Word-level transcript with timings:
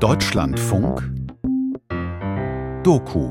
Deutschlandfunk 0.00 1.02
Doku 2.82 3.30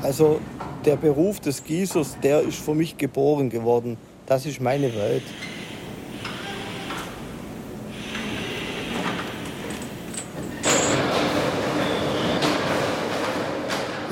Also 0.00 0.40
der 0.84 0.94
Beruf 0.94 1.40
des 1.40 1.64
Gießers, 1.64 2.16
der 2.22 2.42
ist 2.42 2.58
für 2.58 2.76
mich 2.76 2.96
geboren 2.96 3.50
geworden. 3.50 3.96
Das 4.26 4.46
ist 4.46 4.60
meine 4.60 4.94
Welt. 4.94 5.24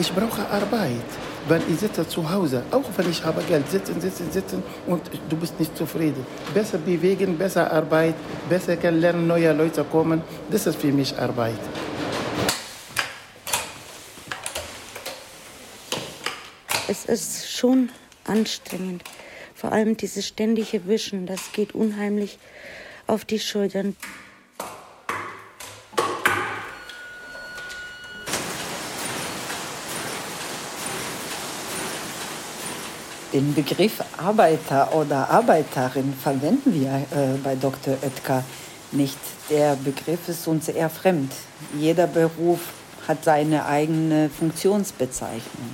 Ich 0.01 0.13
brauche 0.13 0.45
Arbeit, 0.49 1.05
weil 1.49 1.63
ich 1.69 1.81
sitze 1.81 2.07
zu 2.07 2.31
Hause, 2.31 2.63
auch 2.71 2.85
wenn 2.97 3.11
ich 3.11 3.25
habe 3.25 3.43
Geld, 3.43 3.69
sitzen, 3.71 4.01
sitzen, 4.01 4.31
sitzen 4.31 4.63
und 4.87 5.03
du 5.29 5.37
bist 5.37 5.59
nicht 5.59 5.77
zufrieden. 5.77 6.25
Besser 6.55 6.79
bewegen, 6.79 7.37
besser 7.37 7.71
Arbeit, 7.71 8.15
besser 8.49 8.77
kennenlernen, 8.77 9.27
neue 9.27 9.53
Leute 9.53 9.85
kommen, 9.85 10.23
das 10.51 10.67
ist 10.67 10.77
für 10.81 10.93
mich 10.93 11.17
Arbeit. 11.19 11.59
Es 16.89 17.07
ist 17.07 17.51
schon 17.51 17.89
anstrengend. 18.25 19.03
Vor 19.55 19.73
allem 19.73 19.97
dieses 19.97 20.27
ständige 20.27 20.87
Wischen, 20.87 21.27
das 21.27 21.53
geht 21.53 21.75
unheimlich 21.75 22.39
auf 23.07 23.25
die 23.25 23.39
Schultern. 23.39 23.97
Den 33.33 33.55
Begriff 33.55 34.03
Arbeiter 34.19 34.95
oder 34.95 35.31
Arbeiterin 35.31 36.13
verwenden 36.13 36.75
wir 36.75 37.07
äh, 37.17 37.39
bei 37.43 37.57
Dr. 37.57 37.97
Oetker 38.03 38.45
nicht. 38.91 39.19
Der 39.49 39.75
Begriff 39.77 40.29
ist 40.29 40.47
uns 40.47 40.69
eher 40.69 40.91
fremd. 40.91 41.33
Jeder 41.79 42.07
Beruf 42.07 42.61
hat 43.09 43.25
seine 43.25 43.65
eigene 43.65 44.29
Funktionsbezeichnung. 44.29 45.71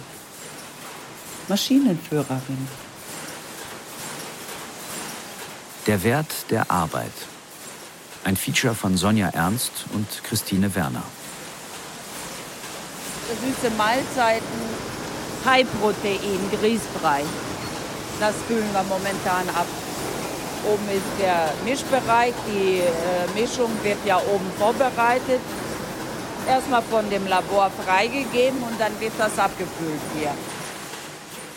Maschinenführerin. 1.48 2.68
Der 5.86 6.02
Wert 6.04 6.50
der 6.50 6.70
Arbeit. 6.70 7.12
Ein 8.22 8.36
Feature 8.36 8.74
von 8.74 8.96
Sonja 8.96 9.30
Ernst 9.30 9.72
und 9.94 10.06
Christine 10.22 10.74
Werner. 10.74 11.02
Süße 13.28 13.70
Mahlzeiten, 13.76 14.44
High-Protein, 15.48 16.40
Grießbrei. 16.60 17.22
Das 18.20 18.34
füllen 18.46 18.70
wir 18.72 18.82
momentan 18.82 19.48
ab. 19.54 19.66
Oben 20.66 20.88
ist 20.88 21.06
der 21.18 21.54
Mischbereich, 21.64 22.34
die 22.46 22.80
äh, 22.80 23.40
Mischung 23.40 23.70
wird 23.82 23.98
ja 24.04 24.18
oben 24.18 24.50
vorbereitet. 24.58 25.40
Erstmal 26.46 26.82
von 26.82 27.08
dem 27.08 27.26
Labor 27.26 27.70
freigegeben 27.70 28.62
und 28.62 28.78
dann 28.78 28.98
wird 29.00 29.12
das 29.16 29.38
abgefüllt 29.38 30.00
hier. 30.18 30.34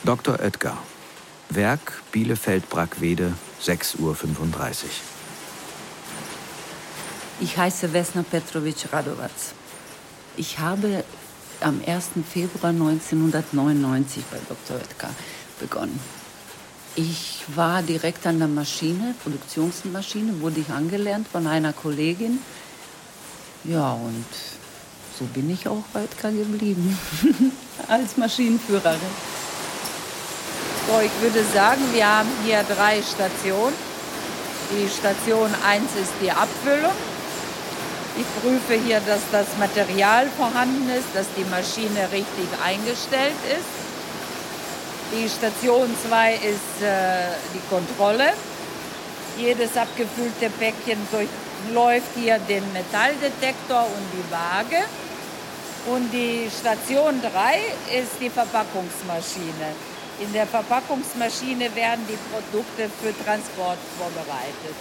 Dr. 0.03 0.39
Oetker. 0.39 0.78
Werk 1.50 2.02
Bielefeld-Brackwede, 2.14 3.34
6.35 3.62 4.00
Uhr. 4.00 4.16
Ich 7.42 7.58
heiße 7.58 7.92
Vesna 7.92 8.23
Petrovic 8.23 8.94
Radovac. 8.94 9.31
Ich 10.38 10.59
habe 10.59 11.03
am 11.64 11.81
1. 11.86 12.09
Februar 12.31 12.72
1999 12.72 14.23
bei 14.31 14.38
Dr. 14.48 14.78
Oetker 14.78 15.09
begonnen. 15.59 16.00
Ich 16.95 17.44
war 17.56 17.81
direkt 17.81 18.28
an 18.28 18.40
der 18.40 18.48
Maschine, 18.48 19.16
Produktionsmaschine, 19.23 20.42
wurde 20.42 20.59
ich 20.59 20.70
angelernt 20.70 21.28
von 21.31 21.48
einer 21.48 21.72
Kollegin. 21.72 22.40
Ja, 23.64 23.94
und 23.94 24.26
so 25.18 25.26
bin 25.26 25.50
ich 25.50 25.68
auch 25.68 25.84
bei 25.94 26.02
Oetker 26.02 26.31
geblieben, 26.31 26.97
als 27.88 28.18
Maschinenführerin. 28.18 29.00
So, 30.88 31.00
ich 31.00 31.12
würde 31.22 31.46
sagen, 31.53 31.81
wir 31.94 32.07
haben 32.07 32.30
hier 32.44 32.63
drei 32.63 33.02
Stationen. 33.02 33.75
Die 34.72 34.90
Station 34.90 35.50
1 35.66 35.84
ist 36.02 36.13
die 36.22 36.31
Abfüllung. 36.31 36.91
Ich 38.18 38.26
prüfe 38.42 38.74
hier, 38.74 39.00
dass 39.02 39.22
das 39.32 39.48
Material 39.58 40.28
vorhanden 40.38 40.90
ist, 40.90 41.08
dass 41.14 41.28
die 41.38 41.46
Maschine 41.50 42.12
richtig 42.12 42.48
eingestellt 42.64 43.40
ist. 43.48 43.72
Die 45.14 45.30
Station 45.30 45.90
2 46.10 46.34
ist 46.36 46.84
äh, 46.84 47.36
die 47.54 47.62
Kontrolle. 47.70 48.34
Jedes 49.38 49.78
abgefüllte 49.78 50.50
Päckchen 50.60 51.00
durchläuft 51.10 52.12
hier 52.16 52.38
den 52.40 52.64
Metalldetektor 52.74 53.84
und 53.84 54.06
die 54.14 54.32
Waage. 54.32 54.84
Und 55.88 56.12
die 56.12 56.50
Station 56.52 57.22
3 57.22 58.00
ist 58.00 58.20
die 58.20 58.30
Verpackungsmaschine. 58.30 59.74
In 60.20 60.32
der 60.34 60.46
Verpackungsmaschine 60.48 61.74
werden 61.76 62.06
die 62.08 62.20
Produkte 62.30 62.90
für 63.02 63.12
Transport 63.24 63.80
vorbereitet. 63.98 64.76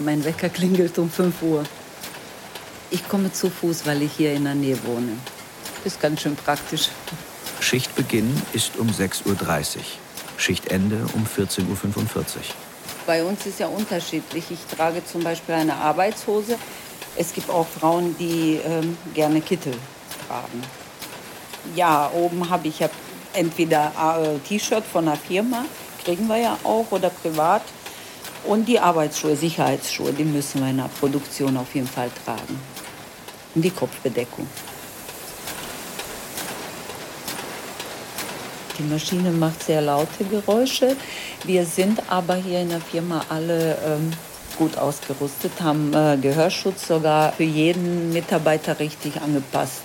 Mein 0.00 0.24
Wecker 0.24 0.48
klingelt 0.48 0.96
um 0.98 1.10
5 1.10 1.42
Uhr. 1.42 1.64
Ich 2.90 3.06
komme 3.08 3.32
zu 3.32 3.50
Fuß, 3.50 3.84
weil 3.84 4.02
ich 4.02 4.12
hier 4.12 4.32
in 4.32 4.44
der 4.44 4.54
Nähe 4.54 4.78
wohne. 4.84 5.12
Ist 5.84 6.00
ganz 6.00 6.22
schön 6.22 6.36
praktisch. 6.36 6.88
Schichtbeginn 7.60 8.40
ist 8.52 8.76
um 8.76 8.88
6.30 8.88 9.26
Uhr. 9.26 9.82
Schichtende 10.36 11.04
um 11.14 11.26
14.45 11.26 11.66
Uhr. 11.66 11.74
Bei 13.06 13.24
uns 13.24 13.44
ist 13.46 13.58
ja 13.58 13.66
unterschiedlich. 13.66 14.44
Ich 14.50 14.76
trage 14.76 15.04
zum 15.04 15.24
Beispiel 15.24 15.56
eine 15.56 15.74
Arbeitshose. 15.74 16.56
Es 17.16 17.32
gibt 17.32 17.50
auch 17.50 17.66
Frauen, 17.66 18.14
die 18.18 18.60
ähm, 18.64 18.96
gerne 19.14 19.40
Kittel 19.40 19.74
tragen. 20.28 20.62
Ja, 21.74 22.10
oben 22.14 22.48
habe 22.48 22.68
ich 22.68 22.78
ja 22.78 22.88
entweder 23.32 23.92
äh, 24.22 24.38
T-Shirt 24.46 24.84
von 24.84 25.06
der 25.06 25.16
Firma, 25.16 25.64
kriegen 26.04 26.28
wir 26.28 26.36
ja 26.36 26.58
auch, 26.62 26.86
oder 26.90 27.10
privat. 27.10 27.62
Und 28.44 28.66
die 28.66 28.78
Arbeitsschuhe, 28.78 29.36
Sicherheitsschuhe, 29.36 30.12
die 30.12 30.24
müssen 30.24 30.60
wir 30.60 30.70
in 30.70 30.78
der 30.78 30.90
Produktion 31.00 31.56
auf 31.56 31.74
jeden 31.74 31.88
Fall 31.88 32.10
tragen. 32.24 32.60
Und 33.54 33.62
die 33.62 33.70
Kopfbedeckung. 33.70 34.46
Die 38.78 38.84
Maschine 38.84 39.32
macht 39.32 39.64
sehr 39.64 39.80
laute 39.80 40.24
Geräusche. 40.24 40.96
Wir 41.44 41.66
sind 41.66 42.00
aber 42.08 42.36
hier 42.36 42.60
in 42.60 42.68
der 42.68 42.80
Firma 42.80 43.24
alle 43.28 43.76
ähm, 43.84 44.12
gut 44.56 44.76
ausgerüstet, 44.78 45.52
haben 45.60 45.92
äh, 45.94 46.16
Gehörschutz 46.20 46.86
sogar 46.86 47.32
für 47.32 47.44
jeden 47.44 48.12
Mitarbeiter 48.12 48.78
richtig 48.78 49.20
angepasst. 49.20 49.82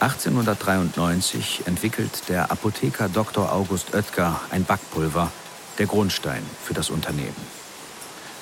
1893 0.00 1.62
entwickelt 1.66 2.28
der 2.28 2.50
Apotheker 2.50 3.08
Dr. 3.08 3.50
August 3.50 3.94
Oetker 3.94 4.40
ein 4.50 4.64
Backpulver, 4.64 5.32
der 5.78 5.86
Grundstein 5.86 6.42
für 6.64 6.74
das 6.74 6.90
Unternehmen. 6.90 7.36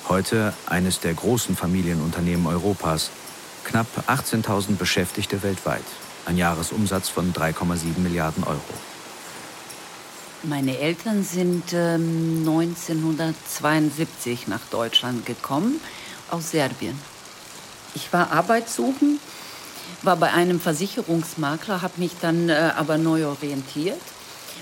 Heute 0.07 0.53
eines 0.67 0.99
der 0.99 1.13
großen 1.13 1.55
Familienunternehmen 1.55 2.45
Europas, 2.45 3.09
knapp 3.63 3.87
18.000 4.07 4.77
Beschäftigte 4.77 5.41
weltweit, 5.43 5.83
ein 6.25 6.37
Jahresumsatz 6.37 7.09
von 7.09 7.33
3,7 7.33 7.99
Milliarden 7.99 8.43
Euro. 8.43 8.59
Meine 10.43 10.77
Eltern 10.77 11.23
sind 11.23 11.73
ähm, 11.73 12.45
1972 12.47 14.47
nach 14.47 14.59
Deutschland 14.69 15.25
gekommen, 15.25 15.81
aus 16.29 16.51
Serbien. 16.51 16.99
Ich 17.95 18.13
war 18.13 18.31
arbeitssuchend, 18.31 19.19
war 20.03 20.17
bei 20.17 20.31
einem 20.31 20.59
Versicherungsmakler, 20.59 21.81
habe 21.81 21.93
mich 21.97 22.11
dann 22.21 22.49
äh, 22.49 22.73
aber 22.77 22.99
neu 22.99 23.25
orientiert. 23.25 24.01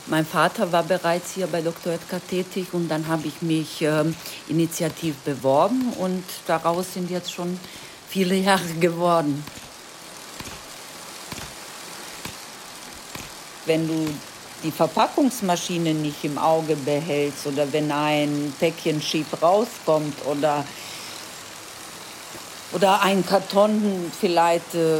Mein 0.07 0.25
Vater 0.25 0.69
war 0.73 0.83
bereits 0.83 1.31
hier 1.33 1.47
bei 1.47 1.61
Dr. 1.61 1.93
Oetker 1.93 2.19
tätig 2.27 2.67
und 2.73 2.89
dann 2.89 3.07
habe 3.07 3.25
ich 3.25 3.41
mich 3.41 3.81
äh, 3.81 4.03
initiativ 4.49 5.15
beworben 5.23 5.93
und 5.97 6.25
daraus 6.45 6.93
sind 6.93 7.09
jetzt 7.09 7.31
schon 7.31 7.57
viele 8.09 8.35
Jahre 8.49 8.73
geworden. 8.81 9.45
Wenn 13.65 13.87
du 13.87 14.09
die 14.63 14.71
Verpackungsmaschine 14.71 15.93
nicht 15.93 16.21
im 16.25 16.37
Auge 16.37 16.75
behältst 16.75 17.47
oder 17.47 17.71
wenn 17.71 17.89
ein 17.89 18.53
Päckchen 18.59 19.01
schief 19.01 19.27
rauskommt 19.41 20.25
oder, 20.25 20.65
oder 22.73 23.01
ein 23.01 23.25
Karton 23.25 24.11
vielleicht 24.19 24.75
äh, 24.75 24.99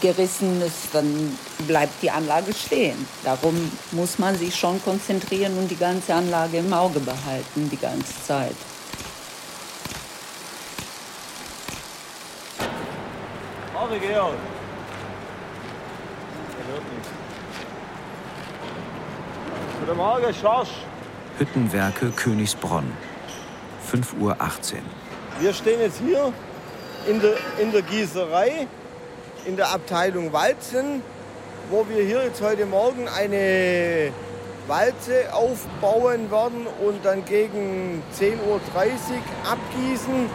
gerissen 0.00 0.62
ist, 0.62 0.88
dann 0.94 1.38
bleibt 1.64 2.02
die 2.02 2.10
Anlage 2.10 2.52
stehen. 2.52 3.06
Darum 3.24 3.70
muss 3.92 4.18
man 4.18 4.36
sich 4.36 4.54
schon 4.54 4.82
konzentrieren 4.82 5.58
und 5.58 5.70
die 5.70 5.76
ganze 5.76 6.14
Anlage 6.14 6.58
im 6.58 6.72
Auge 6.72 7.00
behalten, 7.00 7.68
die 7.70 7.76
ganze 7.76 8.12
Zeit. 8.26 8.56
Morgen, 13.72 14.00
Georg. 14.00 14.34
Guten 19.80 19.96
Morgen, 19.98 20.34
Schorsch. 20.34 20.70
Hüttenwerke 21.38 22.10
Königsbronn, 22.12 22.90
5.18 23.92 24.20
Uhr. 24.20 24.36
Wir 25.40 25.52
stehen 25.52 25.80
jetzt 25.80 25.98
hier 25.98 26.32
in 27.06 27.20
der, 27.20 27.34
in 27.60 27.72
der 27.72 27.82
Gießerei, 27.82 28.66
in 29.44 29.56
der 29.56 29.70
Abteilung 29.72 30.32
Walzen, 30.32 31.02
wo 31.70 31.86
wir 31.88 32.04
hier 32.04 32.24
jetzt 32.24 32.42
heute 32.42 32.66
Morgen 32.66 33.08
eine 33.08 34.12
Walze 34.66 35.32
aufbauen 35.32 36.30
werden 36.30 36.66
und 36.84 37.04
dann 37.04 37.24
gegen 37.24 38.02
10.30 38.18 38.34
Uhr 38.46 38.60
abgießen. 39.50 40.30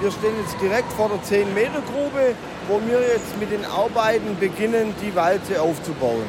Wir 0.00 0.10
stehen 0.10 0.34
jetzt 0.42 0.60
direkt 0.60 0.92
vor 0.92 1.08
der 1.08 1.18
10-Meter-Grube, 1.18 2.34
wo 2.68 2.80
wir 2.86 3.00
jetzt 3.00 3.38
mit 3.38 3.50
den 3.50 3.64
Arbeiten 3.64 4.36
beginnen, 4.38 4.94
die 5.02 5.14
Walze 5.14 5.60
aufzubauen. 5.60 6.24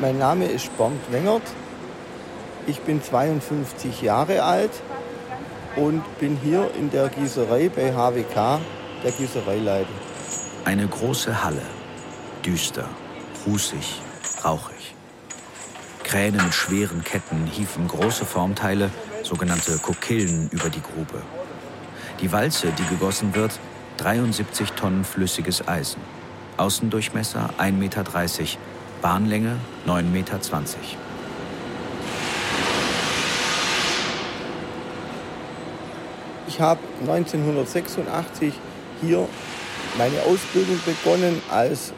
Mein 0.00 0.18
Name 0.18 0.46
ist 0.46 0.74
Bernd 0.78 1.00
Wengert. 1.10 1.42
Ich 2.66 2.80
bin 2.80 3.02
52 3.02 4.00
Jahre 4.02 4.42
alt 4.44 4.70
und 5.76 6.02
bin 6.18 6.38
hier 6.42 6.70
in 6.78 6.90
der 6.90 7.08
Gießerei 7.08 7.68
bei 7.68 7.92
HWK, 7.92 8.60
der 9.02 9.12
Gießereileiter. 9.12 9.88
Eine 10.64 10.86
große 10.86 11.42
Halle. 11.42 11.62
Düster, 12.44 12.88
rußig, 13.46 14.00
rauchig. 14.44 14.94
Kräne 16.04 16.42
mit 16.42 16.54
schweren 16.54 17.04
Ketten 17.04 17.46
hieven 17.46 17.86
große 17.86 18.24
Formteile, 18.24 18.90
sogenannte 19.22 19.78
Kokillen, 19.78 20.48
über 20.50 20.68
die 20.68 20.80
Grube. 20.80 21.22
Die 22.20 22.32
Walze, 22.32 22.72
die 22.76 22.84
gegossen 22.86 23.34
wird, 23.34 23.52
73 23.98 24.72
Tonnen 24.72 25.04
flüssiges 25.04 25.66
Eisen. 25.66 26.00
Außendurchmesser 26.56 27.50
1,30 27.58 27.72
Meter, 27.72 28.04
Bahnlänge 29.02 29.56
9,20 29.86 30.02
Meter. 30.04 30.38
Ich 36.48 36.60
habe 36.60 36.80
1986 37.00 38.54
hier 39.00 39.28
meine 39.98 40.22
Ausbildung 40.22 40.80
begonnen 40.84 41.42
als 41.50 41.92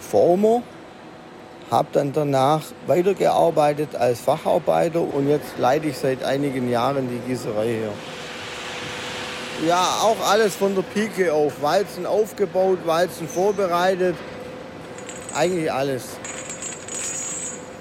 Former, 0.00 0.62
habe 1.70 1.88
dann 1.92 2.12
danach 2.12 2.62
weitergearbeitet 2.86 3.96
als 3.96 4.20
Facharbeiter 4.20 5.00
und 5.00 5.28
jetzt 5.28 5.58
leite 5.58 5.88
ich 5.88 5.98
seit 5.98 6.22
einigen 6.22 6.70
Jahren 6.70 7.08
die 7.08 7.18
Gießerei 7.28 7.66
hier. 7.66 7.92
Ja, 9.66 10.00
auch 10.02 10.16
alles 10.28 10.56
von 10.56 10.74
der 10.74 10.82
Pike 10.82 11.32
auf. 11.32 11.62
Walzen 11.62 12.04
aufgebaut, 12.04 12.78
Walzen 12.84 13.28
vorbereitet, 13.28 14.16
eigentlich 15.34 15.72
alles. 15.72 16.08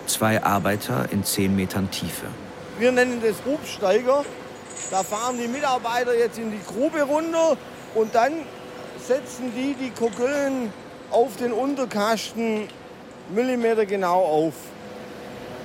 Zwei 0.05 0.43
Arbeiter 0.43 1.07
in 1.11 1.23
10 1.23 1.55
Metern 1.55 1.89
Tiefe. 1.89 2.27
Wir 2.77 2.91
nennen 2.91 3.21
das 3.21 3.35
Hubsteiger. 3.45 4.23
Da 4.91 5.03
fahren 5.03 5.37
die 5.41 5.47
Mitarbeiter 5.47 6.15
jetzt 6.17 6.37
in 6.37 6.51
die 6.51 6.59
Grube 6.65 7.01
runter 7.01 7.57
und 7.95 8.13
dann 8.13 8.33
setzen 9.11 9.51
die 9.53 9.73
die 9.73 9.89
Kuggeln 9.89 10.71
auf 11.09 11.35
den 11.35 11.51
Unterkasten 11.51 12.69
Millimeter 13.35 13.85
genau 13.85 14.23
auf. 14.23 14.53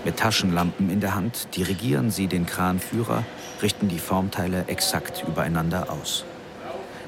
Mit 0.04 0.16
Taschenlampen 0.16 0.90
in 0.90 0.98
der 0.98 1.14
Hand 1.14 1.54
dirigieren 1.54 2.10
sie 2.10 2.26
den 2.26 2.44
Kranführer, 2.44 3.22
richten 3.62 3.86
die 3.86 4.00
Formteile 4.00 4.64
exakt 4.66 5.24
übereinander 5.28 5.86
aus. 5.90 6.24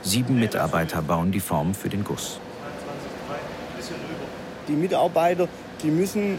Sieben 0.02 0.38
Mitarbeiter 0.38 1.02
bauen 1.02 1.32
die 1.32 1.40
Form 1.40 1.74
für 1.74 1.88
den 1.88 2.04
Guss. 2.04 2.38
Die 4.68 4.74
Mitarbeiter, 4.74 5.48
die 5.82 5.90
müssen 5.90 6.38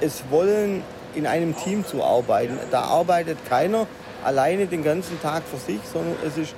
es 0.00 0.24
wollen, 0.30 0.82
in 1.14 1.26
einem 1.26 1.54
Team 1.54 1.84
zu 1.84 2.02
arbeiten. 2.02 2.58
Da 2.70 2.84
arbeitet 2.84 3.36
keiner 3.46 3.86
alleine 4.24 4.64
den 4.64 4.82
ganzen 4.82 5.20
Tag 5.20 5.42
für 5.44 5.58
sich, 5.58 5.80
sondern 5.92 6.16
es 6.26 6.38
ist 6.38 6.54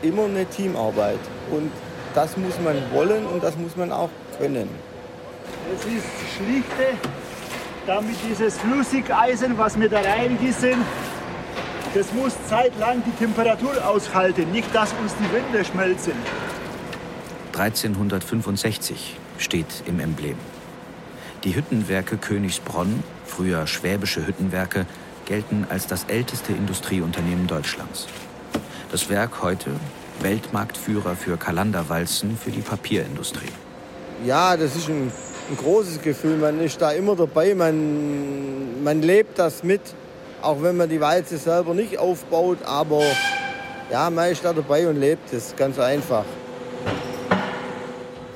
immer 0.00 0.24
eine 0.24 0.46
Teamarbeit. 0.46 1.18
Und 1.50 1.70
das 2.14 2.36
muss 2.36 2.54
man 2.64 2.76
wollen 2.92 3.26
und 3.26 3.42
das 3.42 3.56
muss 3.56 3.76
man 3.76 3.92
auch 3.92 4.10
können. 4.38 4.68
Es 5.74 5.84
ist 5.84 6.06
schlichte, 6.36 6.96
damit 7.86 8.16
dieses 8.28 8.58
Flüssigeisen, 8.58 9.56
was 9.58 9.78
wir 9.78 9.88
da 9.88 10.00
reingießen, 10.00 10.74
das 11.94 12.12
muss 12.12 12.34
zeitlang 12.48 13.02
die 13.04 13.10
Temperatur 13.12 13.84
aushalten, 13.86 14.50
nicht 14.52 14.72
dass 14.74 14.92
uns 15.02 15.12
die 15.16 15.32
Wände 15.32 15.64
schmelzen. 15.64 16.12
1365 17.52 19.16
steht 19.38 19.66
im 19.86 19.98
Emblem. 19.98 20.36
Die 21.42 21.56
Hüttenwerke 21.56 22.16
Königsbronn, 22.16 23.02
früher 23.26 23.66
Schwäbische 23.66 24.26
Hüttenwerke, 24.26 24.86
gelten 25.26 25.66
als 25.68 25.86
das 25.86 26.04
älteste 26.04 26.52
Industrieunternehmen 26.52 27.46
Deutschlands. 27.46 28.06
Das 28.92 29.08
Werk 29.08 29.42
heute 29.42 29.70
Weltmarktführer 30.22 31.16
für 31.16 31.36
Kalanderwalzen 31.36 32.36
für 32.36 32.50
die 32.50 32.60
Papierindustrie. 32.60 33.52
Ja, 34.24 34.56
das 34.56 34.76
ist 34.76 34.88
ein, 34.88 35.10
ein 35.50 35.56
großes 35.56 36.02
Gefühl. 36.02 36.36
Man 36.36 36.60
ist 36.60 36.80
da 36.80 36.92
immer 36.92 37.16
dabei, 37.16 37.54
man, 37.54 38.82
man 38.82 39.02
lebt 39.02 39.38
das 39.38 39.62
mit, 39.62 39.80
auch 40.42 40.62
wenn 40.62 40.76
man 40.76 40.88
die 40.88 41.00
Walze 41.00 41.38
selber 41.38 41.74
nicht 41.74 41.98
aufbaut. 41.98 42.58
Aber 42.64 43.02
ja, 43.90 44.10
man 44.10 44.30
ist 44.30 44.44
da 44.44 44.52
dabei 44.52 44.88
und 44.88 45.00
lebt 45.00 45.32
es, 45.32 45.54
ganz 45.56 45.78
einfach. 45.78 46.24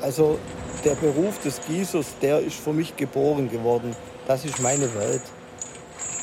Also 0.00 0.38
der 0.84 0.94
Beruf 0.96 1.38
des 1.40 1.60
Gießers, 1.66 2.18
der 2.20 2.40
ist 2.40 2.56
für 2.56 2.72
mich 2.72 2.96
geboren 2.96 3.50
geworden. 3.50 3.94
Das 4.26 4.44
ist 4.44 4.60
meine 4.60 4.94
Welt. 4.94 5.22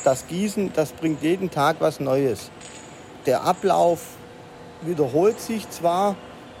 Das 0.04 0.26
Gießen, 0.26 0.72
das 0.74 0.92
bringt 0.92 1.22
jeden 1.22 1.50
Tag 1.50 1.76
was 1.78 2.00
Neues. 2.00 2.50
Der 3.26 3.42
Ablauf 3.42 4.00
wiederholt 4.86 5.40
sich 5.40 5.68
zwar, 5.70 6.16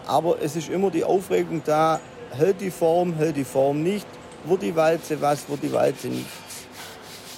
aber 0.06 0.40
es 0.42 0.56
ist 0.56 0.68
immer 0.68 0.90
die 0.90 1.04
Aufregung 1.04 1.62
da, 1.64 2.00
hält 2.30 2.60
die 2.60 2.70
Form, 2.70 3.14
hält 3.14 3.36
die 3.36 3.44
Form 3.44 3.82
nicht, 3.82 4.06
wird 4.44 4.62
die 4.62 4.74
Walze 4.74 5.20
was, 5.20 5.48
wird 5.48 5.62
die 5.62 5.72
Walze 5.72 6.08
nicht. 6.08 6.26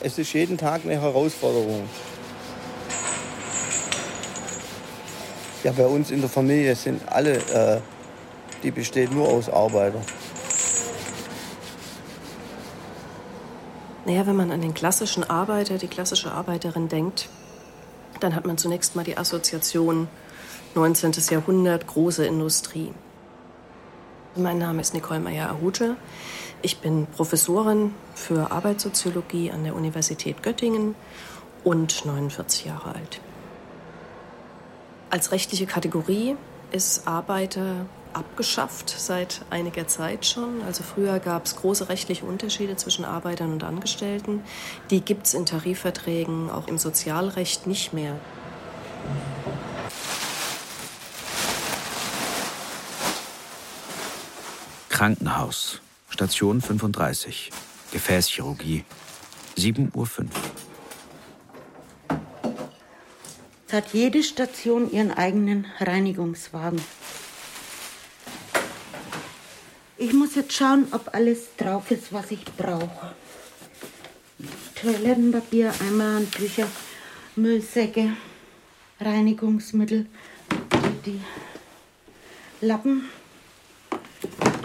Es 0.01 0.19
ist 0.19 0.33
jeden 0.33 0.59
Tag 0.59 0.83
eine 0.85 1.01
Herausforderung. 1.01 1.89
Ja, 5.63 5.73
bei 5.73 5.87
uns 5.87 6.11
in 6.11 6.21
der 6.21 6.29
Familie 6.29 6.75
sind 6.77 7.01
alle, 7.11 7.37
äh, 7.37 7.81
die 8.63 8.71
besteht 8.71 9.13
nur 9.13 9.29
aus 9.29 9.49
Arbeiter. 9.49 10.01
Naja, 14.05 14.27
wenn 14.27 14.37
man 14.37 14.51
an 14.51 14.61
den 14.61 14.75
klassischen 14.75 15.25
Arbeiter, 15.25 15.79
die 15.79 15.89
klassische 15.89 16.31
Arbeiterin 16.31 16.89
denkt, 16.89 17.31
dann 18.21 18.35
hat 18.35 18.45
man 18.45 18.59
zunächst 18.59 18.95
mal 18.95 19.05
die 19.05 19.17
Assoziation 19.17 20.09
19. 20.75 21.13
Jahrhundert, 21.31 21.87
große 21.87 22.27
Industrie. 22.27 22.93
Mein 24.35 24.59
Name 24.59 24.81
ist 24.81 24.93
Nicole 24.93 25.21
Meyer-Ahuja. 25.21 25.95
Ich 26.63 26.79
bin 26.79 27.07
Professorin 27.07 27.95
für 28.17 28.51
Arbeitssoziologie 28.51 29.53
an 29.53 29.63
der 29.63 29.77
Universität 29.77 30.43
Göttingen 30.43 30.97
und 31.63 32.05
49 32.05 32.65
Jahre 32.65 32.97
alt. 32.97 33.21
Als 35.11 35.31
rechtliche 35.31 35.67
Kategorie 35.67 36.35
ist 36.73 37.07
Arbeiter 37.07 37.87
abgeschafft 38.13 38.91
seit 38.91 39.43
einiger 39.51 39.87
Zeit 39.87 40.27
schon. 40.27 40.61
Also 40.67 40.83
früher 40.83 41.21
gab 41.21 41.47
es 41.47 41.55
große 41.55 41.89
rechtliche 41.89 42.25
Unterschiede 42.25 42.75
zwischen 42.75 43.05
Arbeitern 43.05 43.53
und 43.53 43.63
Angestellten. 43.63 44.43
Die 44.91 45.03
gibt 45.03 45.27
es 45.27 45.35
in 45.35 45.47
Tarifverträgen, 45.47 46.51
auch 46.51 46.67
im 46.67 46.79
Sozialrecht 46.79 47.69
nicht 47.69 47.93
mehr. 47.93 48.17
Krankenhaus, 55.05 55.83
Station 56.09 56.63
35, 56.63 57.51
Gefäßchirurgie, 57.93 58.85
7.05 59.55 59.93
Uhr. 59.95 60.09
Hat 63.71 63.93
jede 63.93 64.23
Station 64.23 64.91
ihren 64.91 65.11
eigenen 65.11 65.67
Reinigungswagen. 65.79 66.81
Ich 69.99 70.15
muss 70.15 70.37
jetzt 70.37 70.55
schauen, 70.55 70.87
ob 70.93 71.15
alles 71.15 71.55
drauf 71.59 71.91
ist, 71.91 72.11
was 72.11 72.31
ich 72.31 72.43
brauche. 72.57 73.15
Toilettenpapier, 74.75 75.75
Eimer, 75.87 76.15
Handtücher, 76.15 76.67
Müllsäcke, 77.37 78.17
Reinigungsmittel, 79.01 80.07
die 81.05 81.21
Lappen, 82.63 83.11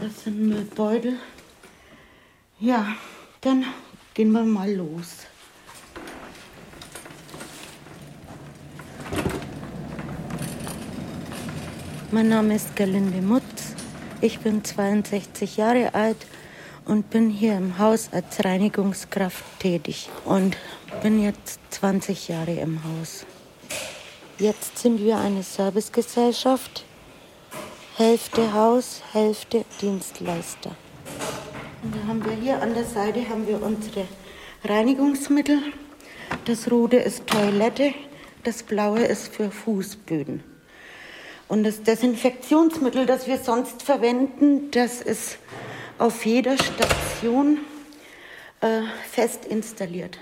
das 0.01 0.23
sind 0.23 0.39
Müllbeutel. 0.39 1.17
Ja, 2.59 2.95
dann 3.41 3.65
gehen 4.13 4.31
wir 4.31 4.43
mal 4.43 4.71
los. 4.71 5.25
Mein 12.11 12.29
Name 12.29 12.55
ist 12.55 12.75
Gerlinde 12.75 13.21
Mutz. 13.21 13.75
Ich 14.21 14.39
bin 14.39 14.63
62 14.63 15.57
Jahre 15.57 15.93
alt 15.93 16.17
und 16.85 17.09
bin 17.09 17.29
hier 17.29 17.55
im 17.55 17.77
Haus 17.77 18.09
als 18.11 18.43
Reinigungskraft 18.43 19.43
tätig 19.59 20.09
und 20.25 20.57
bin 21.03 21.23
jetzt 21.23 21.59
20 21.69 22.27
Jahre 22.29 22.53
im 22.53 22.83
Haus. 22.83 23.25
Jetzt 24.39 24.79
sind 24.79 24.99
wir 24.99 25.17
eine 25.17 25.43
Servicegesellschaft, 25.43 26.83
Hälfte 27.99 28.53
Haus, 28.53 29.01
Hälfte 29.11 29.65
Dienstleister. 29.81 30.73
Und 31.83 31.93
da 31.93 32.07
haben 32.07 32.23
wir 32.23 32.31
hier 32.31 32.61
an 32.61 32.73
der 32.73 32.85
Seite 32.85 33.27
haben 33.27 33.45
wir 33.45 33.61
unsere 33.61 34.05
Reinigungsmittel. 34.63 35.59
Das 36.45 36.71
rote 36.71 36.95
ist 36.95 37.27
Toilette, 37.27 37.93
das 38.45 38.63
blaue 38.63 39.01
ist 39.01 39.35
für 39.35 39.51
Fußböden. 39.51 40.41
Und 41.49 41.65
das 41.65 41.83
Desinfektionsmittel, 41.83 43.05
das 43.05 43.27
wir 43.27 43.37
sonst 43.37 43.83
verwenden, 43.83 44.71
das 44.71 45.01
ist 45.01 45.37
auf 45.97 46.25
jeder 46.25 46.55
Station 46.57 47.57
äh, 48.61 48.83
fest 49.11 49.43
installiert. 49.43 50.17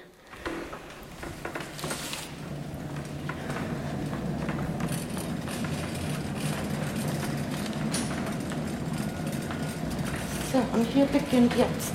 So, 10.57 10.63
und 10.77 10.86
hier 10.93 11.05
beginnt 11.05 11.53
jetzt 11.57 11.93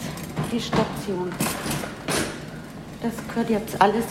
die 0.51 0.61
Station. 0.61 1.31
Das 3.01 3.13
gehört 3.29 3.51
jetzt 3.51 3.81
alles 3.81 4.05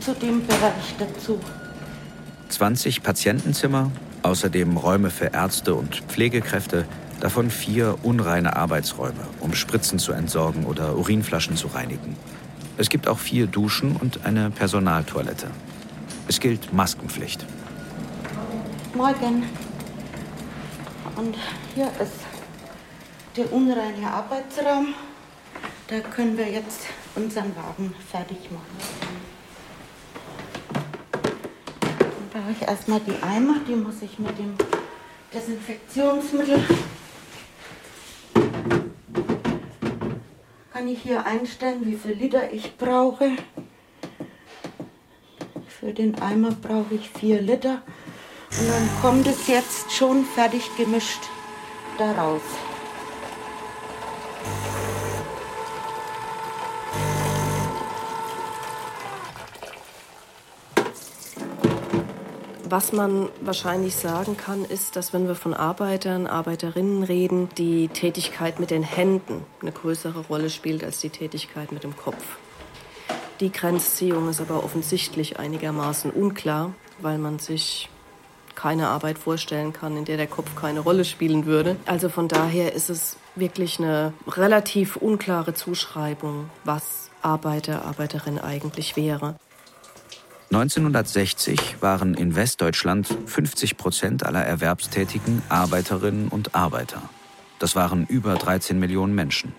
zu 0.00 0.12
dem 0.14 0.46
Bereich 0.46 0.94
dazu. 0.98 1.40
20 2.50 3.02
Patientenzimmer, 3.02 3.90
außerdem 4.22 4.76
Räume 4.76 5.10
für 5.10 5.26
Ärzte 5.26 5.74
und 5.74 6.02
Pflegekräfte, 6.08 6.84
davon 7.20 7.50
vier 7.50 7.96
unreine 8.02 8.56
Arbeitsräume, 8.56 9.26
um 9.40 9.54
Spritzen 9.54 9.98
zu 9.98 10.12
entsorgen 10.12 10.66
oder 10.66 10.96
Urinflaschen 10.96 11.56
zu 11.56 11.68
reinigen. 11.68 12.16
Es 12.76 12.90
gibt 12.90 13.08
auch 13.08 13.18
vier 13.18 13.46
Duschen 13.46 13.96
und 13.96 14.24
eine 14.24 14.50
Personaltoilette. 14.50 15.48
Es 16.28 16.40
gilt 16.40 16.72
Maskenpflicht. 16.72 17.44
Morgen. 18.94 19.44
Und 21.16 21.36
hier 21.74 21.86
ist 22.00 22.37
der 23.36 23.52
unreine 23.52 24.10
Arbeitsraum. 24.10 24.94
Da 25.88 26.00
können 26.00 26.36
wir 26.36 26.48
jetzt 26.48 26.86
unseren 27.14 27.54
Wagen 27.56 27.94
fertig 28.10 28.50
machen. 28.50 28.76
Dann 31.92 32.42
brauche 32.42 32.52
ich 32.52 32.62
erstmal 32.62 33.00
die 33.00 33.22
Eimer, 33.22 33.56
die 33.66 33.74
muss 33.74 34.02
ich 34.02 34.18
mit 34.18 34.38
dem 34.38 34.54
Desinfektionsmittel. 35.32 36.62
Kann 40.72 40.88
ich 40.88 41.02
hier 41.02 41.24
einstellen, 41.24 41.80
wie 41.84 41.96
viel 41.96 42.12
Liter 42.12 42.52
ich 42.52 42.76
brauche. 42.76 43.32
Für 45.80 45.92
den 45.92 46.20
Eimer 46.20 46.50
brauche 46.50 46.94
ich 46.94 47.08
vier 47.10 47.40
Liter. 47.40 47.82
Und 48.50 48.68
dann 48.68 48.88
kommt 49.00 49.26
es 49.26 49.46
jetzt 49.46 49.92
schon 49.92 50.24
fertig 50.24 50.68
gemischt 50.76 51.20
daraus. 51.98 52.42
Was 62.70 62.92
man 62.92 63.30
wahrscheinlich 63.40 63.96
sagen 63.96 64.36
kann, 64.36 64.62
ist, 64.66 64.94
dass 64.96 65.14
wenn 65.14 65.26
wir 65.26 65.34
von 65.34 65.54
Arbeitern, 65.54 66.26
Arbeiterinnen 66.26 67.02
reden, 67.02 67.48
die 67.56 67.88
Tätigkeit 67.88 68.60
mit 68.60 68.70
den 68.70 68.82
Händen 68.82 69.42
eine 69.62 69.72
größere 69.72 70.26
Rolle 70.26 70.50
spielt 70.50 70.84
als 70.84 71.00
die 71.00 71.08
Tätigkeit 71.08 71.72
mit 71.72 71.82
dem 71.82 71.96
Kopf. 71.96 72.22
Die 73.40 73.50
Grenzziehung 73.50 74.28
ist 74.28 74.42
aber 74.42 74.62
offensichtlich 74.62 75.38
einigermaßen 75.38 76.10
unklar, 76.10 76.74
weil 77.00 77.16
man 77.16 77.38
sich 77.38 77.88
keine 78.54 78.88
Arbeit 78.88 79.18
vorstellen 79.18 79.72
kann, 79.72 79.96
in 79.96 80.04
der 80.04 80.18
der 80.18 80.26
Kopf 80.26 80.54
keine 80.54 80.80
Rolle 80.80 81.06
spielen 81.06 81.46
würde. 81.46 81.76
Also 81.86 82.10
von 82.10 82.28
daher 82.28 82.74
ist 82.74 82.90
es 82.90 83.16
wirklich 83.34 83.78
eine 83.78 84.12
relativ 84.26 84.96
unklare 84.96 85.54
Zuschreibung, 85.54 86.50
was 86.64 87.08
Arbeiter, 87.22 87.86
Arbeiterin 87.86 88.38
eigentlich 88.38 88.94
wäre. 88.94 89.36
1960 90.50 91.82
waren 91.82 92.14
in 92.14 92.34
Westdeutschland 92.34 93.06
50 93.26 93.76
Prozent 93.76 94.24
aller 94.24 94.42
Erwerbstätigen 94.42 95.42
Arbeiterinnen 95.50 96.28
und 96.28 96.54
Arbeiter. 96.54 97.02
Das 97.58 97.76
waren 97.76 98.06
über 98.06 98.34
13 98.34 98.78
Millionen 98.78 99.14
Menschen. 99.14 99.52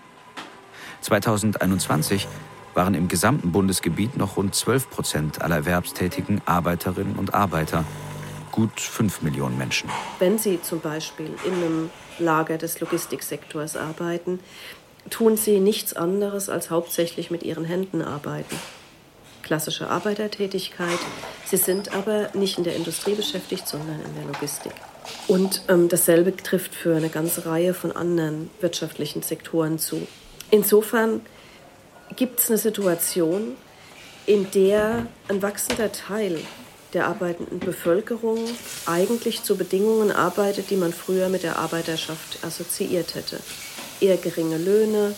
2021 1.02 2.26
waren 2.74 2.94
im 2.94 3.06
gesamten 3.06 3.52
Bundesgebiet 3.52 4.16
noch 4.16 4.36
rund 4.36 4.52
12 4.52 4.90
Prozent 4.90 5.42
aller 5.42 5.56
Erwerbstätigen 5.56 6.40
Arbeiterinnen 6.44 7.14
und 7.14 7.34
Arbeiter, 7.34 7.84
gut 8.50 8.80
5 8.80 9.22
Millionen 9.22 9.56
Menschen. 9.56 9.88
Wenn 10.18 10.38
Sie 10.38 10.60
zum 10.60 10.80
Beispiel 10.80 11.30
in 11.46 11.52
einem 11.52 11.90
Lager 12.18 12.58
des 12.58 12.80
Logistiksektors 12.80 13.76
arbeiten, 13.76 14.40
tun 15.08 15.36
Sie 15.36 15.60
nichts 15.60 15.92
anderes 15.92 16.48
als 16.48 16.68
hauptsächlich 16.68 17.30
mit 17.30 17.44
Ihren 17.44 17.64
Händen 17.64 18.02
arbeiten 18.02 18.56
klassische 19.50 19.90
Arbeitertätigkeit. 19.90 21.00
Sie 21.44 21.56
sind 21.56 21.92
aber 21.92 22.30
nicht 22.34 22.58
in 22.58 22.62
der 22.62 22.76
Industrie 22.76 23.14
beschäftigt, 23.14 23.66
sondern 23.66 24.00
in 24.00 24.14
der 24.14 24.32
Logistik. 24.32 24.70
Und 25.26 25.62
ähm, 25.66 25.88
dasselbe 25.88 26.36
trifft 26.36 26.72
für 26.72 26.94
eine 26.94 27.08
ganze 27.08 27.46
Reihe 27.46 27.74
von 27.74 27.90
anderen 27.90 28.48
wirtschaftlichen 28.60 29.22
Sektoren 29.22 29.80
zu. 29.80 30.06
Insofern 30.52 31.20
gibt 32.14 32.38
es 32.38 32.48
eine 32.48 32.58
Situation, 32.58 33.56
in 34.24 34.48
der 34.52 35.08
ein 35.26 35.42
wachsender 35.42 35.90
Teil 35.90 36.38
der 36.92 37.08
arbeitenden 37.08 37.58
Bevölkerung 37.58 38.38
eigentlich 38.86 39.42
zu 39.42 39.56
Bedingungen 39.56 40.12
arbeitet, 40.12 40.70
die 40.70 40.76
man 40.76 40.92
früher 40.92 41.28
mit 41.28 41.42
der 41.42 41.58
Arbeiterschaft 41.58 42.44
assoziiert 42.44 43.16
hätte. 43.16 43.40
Eher 44.00 44.16
geringe 44.16 44.58
Löhne, 44.58 45.12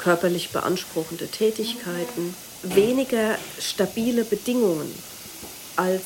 körperlich 0.00 0.50
beanspruchende 0.50 1.28
Tätigkeiten, 1.28 2.34
weniger 2.74 3.36
stabile 3.58 4.24
Bedingungen 4.24 4.92
als 5.76 6.02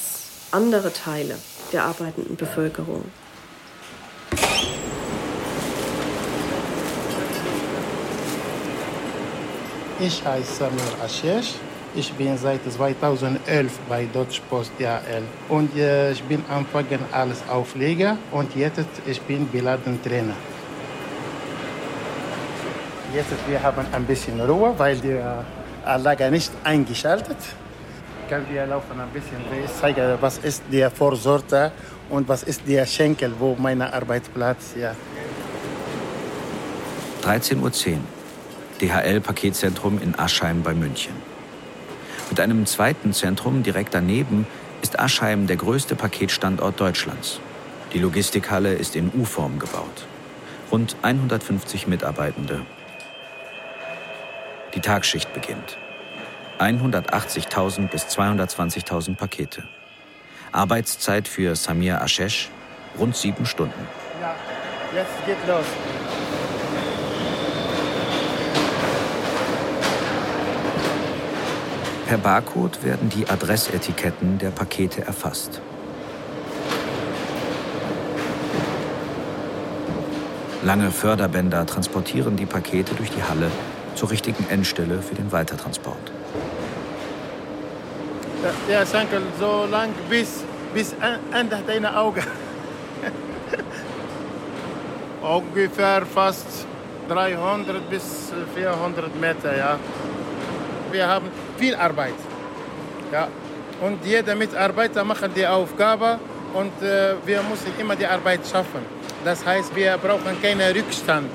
andere 0.51 0.93
Teile 0.93 1.37
der 1.73 1.85
arbeitenden 1.85 2.37
Bevölkerung. 2.37 3.05
Ich 10.01 10.25
heiße 10.25 10.55
Samir 10.55 10.81
Ashesh. 11.05 11.55
Ich 11.95 12.13
bin 12.13 12.39
seit 12.39 12.61
2011 12.65 13.79
bei 13.89 14.07
Deutsche 14.07 14.41
Post 14.49 14.73
DHL 14.79 15.25
und 15.49 15.77
äh, 15.77 16.13
ich 16.13 16.23
bin 16.23 16.43
anfangen 16.49 17.01
als 17.11 17.43
Aufleger 17.49 18.17
und 18.31 18.55
jetzt 18.55 18.87
ich 19.07 19.21
bin 19.23 19.49
Beladentrainer. 19.49 20.35
Jetzt 23.13 23.33
wir 23.49 23.61
haben 23.61 23.85
ein 23.93 24.05
bisschen 24.05 24.41
Ruhe, 24.41 24.73
weil 24.79 24.97
die 24.99 25.19
Anlage 25.85 26.31
nicht 26.31 26.53
eingeschaltet. 26.65 27.37
Können 28.29 28.47
wir 28.51 28.67
laufen 28.67 29.01
ein 29.01 29.09
bisschen. 29.09 29.39
Ich 29.65 29.71
zeige, 29.81 30.19
was 30.21 30.39
ist 30.39 30.63
der 30.71 30.91
Vorsorte 30.91 31.73
und 32.09 32.29
was 32.29 32.43
ist 32.43 32.63
der 32.67 32.87
Schenkel, 32.87 33.33
wo 33.39 33.57
mein 33.59 33.83
Arbeitsplatz 33.83 34.75
ja. 34.77 34.95
13.10 37.25 37.61
Uhr. 37.61 37.99
DHL-Paketzentrum 38.81 40.01
in 40.01 40.19
Aschheim 40.19 40.63
bei 40.63 40.73
München. 40.73 41.13
Mit 42.31 42.41
einem 42.41 42.65
zweiten 42.65 43.13
Zentrum 43.13 43.63
direkt 43.63 43.93
daneben 43.93 44.47
ist 44.81 44.99
Aschheim 44.99 45.47
der 45.47 45.57
größte 45.57 45.97
Paketstandort 45.97 46.81
Deutschlands. 46.81 47.41
Die 47.93 47.99
Logistikhalle 47.99 48.73
ist 48.73 48.97
in 48.97 49.11
U-Form 49.13 49.59
gebaut. 49.59 50.07
Rund 50.71 50.97
150 51.03 51.89
Mitarbeitende 51.89 52.63
die 54.75 54.81
Tagschicht 54.81 55.33
beginnt. 55.33 55.79
180.000 56.59 57.89
bis 57.89 58.05
220.000 58.07 59.17
Pakete. 59.17 59.65
Arbeitszeit 60.53 61.27
für 61.27 61.57
Samir 61.57 62.03
Ashesh 62.03 62.51
rund 62.99 63.17
sieben 63.17 63.47
Stunden. 63.47 63.87
Ja, 64.21 64.35
jetzt 64.95 65.27
geht 65.27 65.39
los. 65.49 65.65
Per 72.07 72.19
Barcode 72.19 72.83
werden 72.83 73.09
die 73.09 73.29
Adressetiketten 73.29 74.39
der 74.39 74.51
Pakete 74.51 75.03
erfasst. 75.03 75.63
Lange 80.63 80.91
Förderbänder 80.91 81.65
transportieren 81.65 82.37
die 82.37 82.47
Pakete 82.47 82.95
durch 82.95 83.11
die 83.11 83.23
Halle 83.23 83.51
zur 84.01 84.11
richtigen 84.11 84.49
Endstelle 84.49 85.03
für 85.03 85.15
den 85.15 85.31
Weitertransport. 85.31 86.11
Der 88.67 88.87
Sankel 88.87 89.21
so 89.39 89.67
lang 89.71 89.91
bis, 90.09 90.43
bis 90.73 90.95
an, 91.03 91.19
an 91.31 91.51
deine 91.67 91.95
Augen. 91.95 92.23
Ungefähr 95.21 96.07
fast 96.07 96.47
300 97.11 97.91
bis 97.91 98.33
400 98.55 99.21
Meter, 99.21 99.55
ja. 99.55 99.79
Wir 100.91 101.07
haben 101.07 101.29
viel 101.59 101.75
Arbeit. 101.75 102.15
Ja. 103.13 103.29
Und 103.83 104.03
jeder 104.07 104.35
Mitarbeiter 104.35 105.05
macht 105.05 105.37
die 105.37 105.47
Aufgabe 105.47 106.19
und 106.55 106.83
äh, 106.83 107.17
wir 107.27 107.43
müssen 107.43 107.79
immer 107.79 107.97
die 107.97 108.07
Arbeit 108.07 108.41
schaffen. 108.51 108.81
Das 109.27 109.45
heißt, 109.45 109.77
wir 109.77 109.99
brauchen 109.99 110.41
keinen 110.41 110.75
Rückstand. 110.75 111.29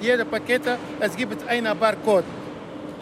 Jede 0.00 0.24
Pakete, 0.24 0.78
es 0.98 1.14
gibt 1.14 1.46
einen 1.48 1.78
Barcode. 1.78 2.24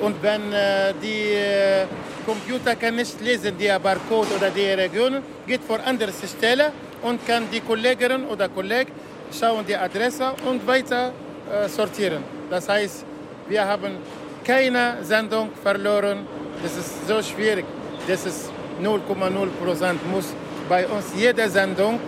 Und 0.00 0.20
wenn 0.22 0.52
äh, 0.52 0.92
die 1.00 1.32
äh, 1.32 1.86
Computer 2.26 2.74
kann 2.76 2.96
nicht 2.96 3.20
lesen, 3.20 3.56
die 3.58 3.70
Barcode 3.82 4.28
oder 4.36 4.50
die 4.50 4.66
Region, 4.66 5.22
geht 5.46 5.62
vor 5.62 5.78
andere 5.84 6.10
Stelle 6.12 6.72
und 7.02 7.24
kann 7.26 7.44
die 7.52 7.60
Kollegin 7.60 8.24
oder 8.26 8.48
Kollege 8.48 8.90
schauen 9.38 9.64
die 9.66 9.76
Adresse 9.76 10.32
und 10.44 10.66
weiter 10.66 11.12
äh, 11.50 11.68
sortieren. 11.68 12.22
Das 12.50 12.68
heißt, 12.68 13.04
wir 13.48 13.64
haben 13.64 13.96
keine 14.44 14.98
Sendung 15.02 15.50
verloren. 15.62 16.26
Das 16.62 16.76
ist 16.76 17.06
so 17.06 17.22
schwierig. 17.22 17.64
Das 18.06 18.26
ist 18.26 18.50
0,0 18.82 19.48
Prozent 19.62 20.10
muss 20.10 20.26
bei 20.68 20.86
uns 20.86 21.06
jede 21.16 21.48
Sendung 21.48 21.98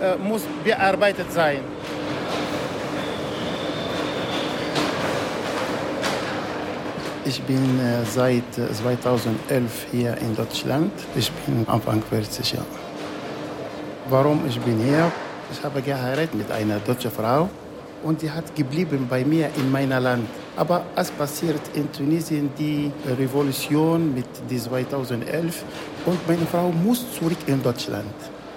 äh, 0.00 0.16
muss 0.16 0.42
bearbeitet 0.64 1.32
sein. 1.32 1.60
Ich 7.26 7.42
bin 7.42 7.80
äh, 7.80 8.04
seit 8.04 8.54
2011 8.54 9.40
äh, 9.50 9.96
hier 9.96 10.16
in 10.18 10.36
Deutschland. 10.36 10.92
Ich 11.16 11.32
bin 11.32 11.66
Anfang 11.66 12.00
40 12.00 12.52
Jahre. 12.52 12.66
Warum 14.08 14.46
ich 14.46 14.60
bin 14.60 14.78
hier? 14.78 15.10
Ich 15.50 15.60
habe 15.64 15.82
geheiratet 15.82 16.36
mit 16.36 16.48
einer 16.52 16.78
deutschen 16.78 17.10
Frau 17.10 17.48
und 18.04 18.22
die 18.22 18.30
hat 18.30 18.54
geblieben 18.54 19.08
bei 19.10 19.24
mir 19.24 19.50
in 19.56 19.72
meinem 19.72 20.00
Land. 20.04 20.28
Aber 20.56 20.84
es 20.94 21.10
passiert 21.10 21.60
in 21.74 21.90
Tunesien 21.90 22.50
die 22.56 22.92
Revolution 23.18 24.14
mit 24.14 24.26
2011 24.48 25.64
und 26.06 26.28
meine 26.28 26.46
Frau 26.46 26.70
muss 26.70 27.12
zurück 27.18 27.38
in 27.48 27.60
Deutschland. 27.60 28.14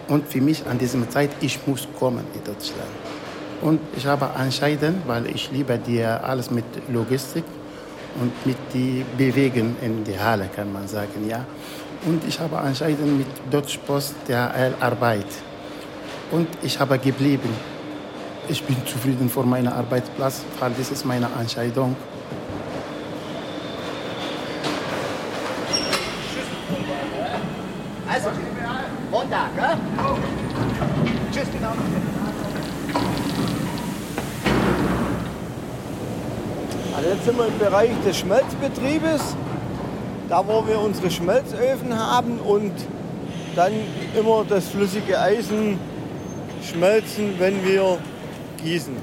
Und 0.10 0.28
für 0.28 0.42
mich 0.42 0.64
an 0.68 0.78
dieser 0.78 1.10
Zeit, 1.10 1.32
ich 1.42 1.58
muss 1.66 1.88
kommen 1.98 2.24
in 2.36 2.44
Deutschland. 2.44 2.94
Und 3.62 3.80
ich 3.98 4.06
habe 4.06 4.30
entschieden, 4.40 5.02
weil 5.08 5.26
ich 5.26 5.52
liebe 5.52 5.78
die 5.80 6.04
alles 6.04 6.52
mit 6.52 6.66
Logistik 6.88 7.44
und 8.22 8.46
mit 8.46 8.58
die 8.74 9.06
Bewegen 9.18 9.76
in 9.82 10.04
die 10.04 10.20
Halle, 10.20 10.50
kann 10.56 10.72
man 10.72 10.88
sagen, 10.88 11.28
ja. 11.28 11.46
Und 12.06 12.24
ich 12.28 12.40
habe 12.40 12.56
entschieden 12.58 13.18
mit 13.18 13.28
Deutsche 13.52 13.80
Post 13.80 14.16
DHL 14.28 14.74
Arbeit. 14.80 15.28
Und 16.32 16.48
ich 16.62 16.80
habe 16.80 16.98
geblieben. 16.98 17.50
Ich 18.48 18.64
bin 18.64 18.78
zufrieden 18.86 19.30
vor 19.30 19.46
meinem 19.46 19.74
Arbeitsplatz, 19.74 20.44
weil 20.60 20.72
das 20.78 20.92
ist 20.92 21.06
meine 21.06 21.28
Entscheidung. 21.40 21.96
Also, 28.12 28.30
Montag, 29.12 29.56
gell? 29.56 29.78
Tschüss, 31.32 31.48
genau. 31.52 31.74
Also 36.96 37.12
jetzt 37.12 37.19
sind 37.30 37.38
wir 37.38 37.48
im 37.48 37.60
Bereich 37.60 37.92
des 38.04 38.18
Schmelzbetriebes, 38.18 39.22
da 40.30 40.48
wo 40.48 40.66
wir 40.66 40.80
unsere 40.80 41.12
Schmelzöfen 41.12 41.96
haben 41.96 42.40
und 42.40 42.74
dann 43.56 43.72
immer 44.18 44.44
das 44.50 44.70
flüssige 44.70 45.20
Eisen 45.20 45.78
schmelzen, 46.64 47.36
wenn 47.38 47.64
wir 47.64 48.00
gießen. 48.64 48.96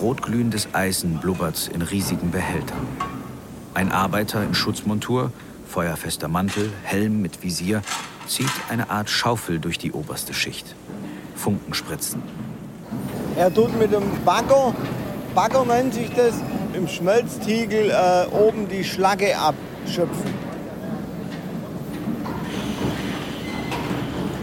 Rotglühendes 0.00 0.68
Eisen 0.72 1.18
blubbert 1.18 1.70
in 1.74 1.82
riesigen 1.82 2.30
Behältern. 2.30 2.86
Ein 3.74 3.92
Arbeiter 3.92 4.42
in 4.42 4.54
Schutzmontur, 4.54 5.32
feuerfester 5.68 6.28
Mantel, 6.28 6.72
Helm 6.82 7.20
mit 7.20 7.42
Visier, 7.42 7.82
zieht 8.26 8.48
eine 8.70 8.88
Art 8.88 9.10
Schaufel 9.10 9.58
durch 9.58 9.76
die 9.76 9.92
oberste 9.92 10.32
Schicht. 10.32 10.74
Funken 11.36 11.74
spritzen. 11.74 12.22
Er 13.36 13.52
tut 13.52 13.76
mit 13.78 13.92
dem 13.92 14.04
Bagger, 14.24 14.72
Bagger 15.34 15.64
nennt 15.64 15.94
sich 15.94 16.10
das, 16.10 16.34
im 16.72 16.88
Schmelztiegel 16.88 17.90
äh, 17.90 18.26
oben 18.34 18.68
die 18.68 18.84
Schlacke 18.84 19.36
abschöpfen. 19.36 20.34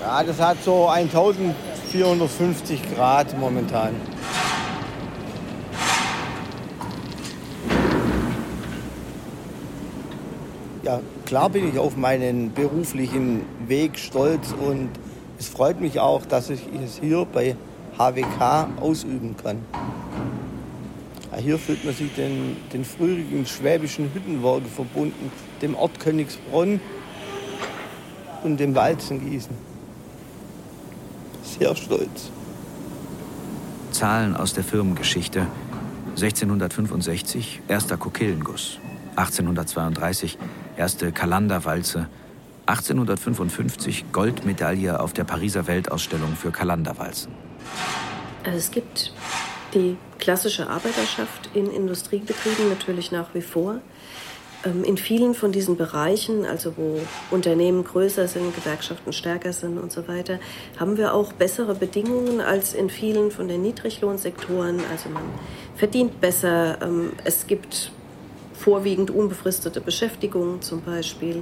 Ja, 0.02 0.24
das 0.24 0.40
hat 0.40 0.58
so 0.64 0.88
1000 0.88 1.56
450 1.92 2.96
Grad 2.96 3.38
momentan. 3.38 3.94
Ja, 10.84 11.02
klar 11.26 11.50
bin 11.50 11.68
ich 11.70 11.78
auf 11.78 11.98
meinen 11.98 12.54
beruflichen 12.54 13.44
Weg 13.68 14.00
stolz 14.00 14.54
und 14.54 14.90
es 15.38 15.50
freut 15.50 15.82
mich 15.82 16.00
auch, 16.00 16.26
dass 16.26 16.50
ich 16.50 16.62
es 16.82 17.00
hier 17.02 17.26
bei 17.26 17.58
HWK 18.02 18.68
ausüben 18.80 19.36
kann. 19.38 19.60
Hier 21.38 21.58
fühlt 21.58 21.86
man 21.86 21.94
sich 21.94 22.14
den, 22.14 22.58
den 22.74 22.84
früheren 22.84 23.46
schwäbischen 23.46 24.14
Hüttenwerke 24.14 24.68
verbunden, 24.68 25.32
dem 25.62 25.76
Ort 25.76 26.00
Königsbronn 26.00 26.82
und 28.44 28.60
dem 28.60 28.76
Walzengießen 28.76 29.72
sehr 31.62 31.76
stolz. 31.76 32.32
Zahlen 33.92 34.36
aus 34.36 34.54
der 34.54 34.64
Firmengeschichte. 34.64 35.46
1665 36.16 37.62
erster 37.68 37.98
Kokillenguss. 37.98 38.80
1832 39.16 40.38
erste 40.76 41.12
Kalanderwalze. 41.12 42.08
1855 42.66 44.06
Goldmedaille 44.12 45.00
auf 45.00 45.14
der 45.14 45.24
Pariser 45.24 45.68
Weltausstellung 45.68 46.36
für 46.36 46.52
Kalanderwalzen. 46.52 47.32
Also 48.44 48.58
es 48.58 48.72
gibt 48.72 49.14
die 49.74 49.98
klassische 50.20 50.70
Arbeiterschaft 50.70 51.50
in 51.54 51.72
Industriebetrieben 51.72 52.70
natürlich 52.70 53.12
nach 53.12 53.34
wie 53.34 53.42
vor. 53.42 53.82
Ähm, 54.64 54.84
in 54.84 54.98
vielen 54.98 55.34
von 55.34 55.52
diesen 55.52 55.78
Bereichen, 55.78 56.46
also 56.46 56.74
wo 56.78 57.00
Unternehmen 57.32 57.84
größer 57.84 58.28
sind, 58.28 58.56
Gewerkschaften 58.56 59.14
stärker 59.14 59.54
sind 59.54 59.78
und 59.78 59.92
so 59.92 60.08
weiter, 60.08 60.40
haben 60.80 60.98
wir 60.98 61.14
auch 61.14 61.34
bessere 61.34 61.74
Bedingungen 61.74 62.42
als 62.42 62.74
in 62.74 62.90
vielen 62.90 63.32
von 63.32 63.48
den 63.48 63.62
Niedriglohnsektoren. 63.64 64.82
Also 64.92 65.10
man 65.10 65.24
verdient 65.76 66.22
besser, 66.22 66.80
ähm, 66.82 67.14
es 67.24 67.48
gibt 67.48 67.92
vorwiegend 68.54 69.10
unbefristete 69.10 69.82
Beschäftigung 69.82 70.62
zum 70.62 70.82
Beispiel. 70.82 71.42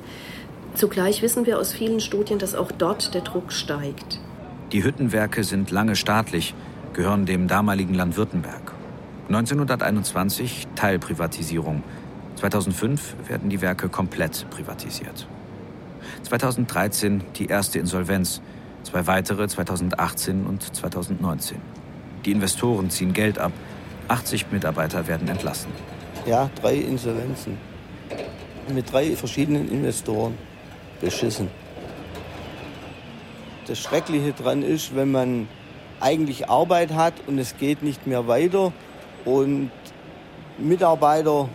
Zugleich 0.76 1.22
wissen 1.22 1.46
wir 1.46 1.60
aus 1.60 1.74
vielen 1.74 2.00
Studien, 2.00 2.40
dass 2.40 2.56
auch 2.56 2.72
dort 2.72 3.14
der 3.14 3.22
Druck 3.22 3.52
steigt. 3.52 4.20
Die 4.72 4.84
Hüttenwerke 4.84 5.44
sind 5.44 5.72
lange 5.72 5.96
staatlich, 5.96 6.54
gehören 6.94 7.26
dem 7.26 7.48
damaligen 7.48 7.96
Land 7.96 8.18
Württemberg. 8.18 8.74
1921 9.28 10.68
Teilprivatisierung. 10.76 11.82
2005 12.36 13.16
werden 13.28 13.50
die 13.50 13.62
Werke 13.62 13.90
komplett 13.90 14.48
privatisiert. 14.52 15.28
2013 16.22 17.24
die 17.36 17.48
erste 17.48 17.80
Insolvenz, 17.80 18.42
zwei 18.84 19.08
weitere 19.08 19.48
2018 19.48 20.46
und 20.46 20.76
2019. 20.76 21.58
Die 22.26 22.32
Investoren 22.32 22.92
ziehen 22.92 23.14
Geld 23.14 23.40
ab, 23.40 23.52
80 24.08 24.52
Mitarbeiter 24.52 25.08
werden 25.08 25.28
entlassen. 25.30 25.72
Ja, 26.28 26.50
drei 26.62 26.76
Insolvenzen. 26.76 27.58
Mit 28.72 28.92
drei 28.92 29.16
verschiedenen 29.16 29.68
Investoren. 29.72 30.38
Beschissen. 31.02 31.48
Das 33.70 33.78
Schreckliche 33.78 34.34
daran 34.34 34.64
ist, 34.64 34.96
wenn 34.96 35.12
man 35.12 35.48
eigentlich 36.00 36.50
Arbeit 36.50 36.92
hat 36.92 37.14
und 37.28 37.38
es 37.38 37.56
geht 37.56 37.84
nicht 37.84 38.08
mehr 38.08 38.28
weiter 38.28 38.74
und 39.26 39.70
Mitarbeiter 40.58 41.48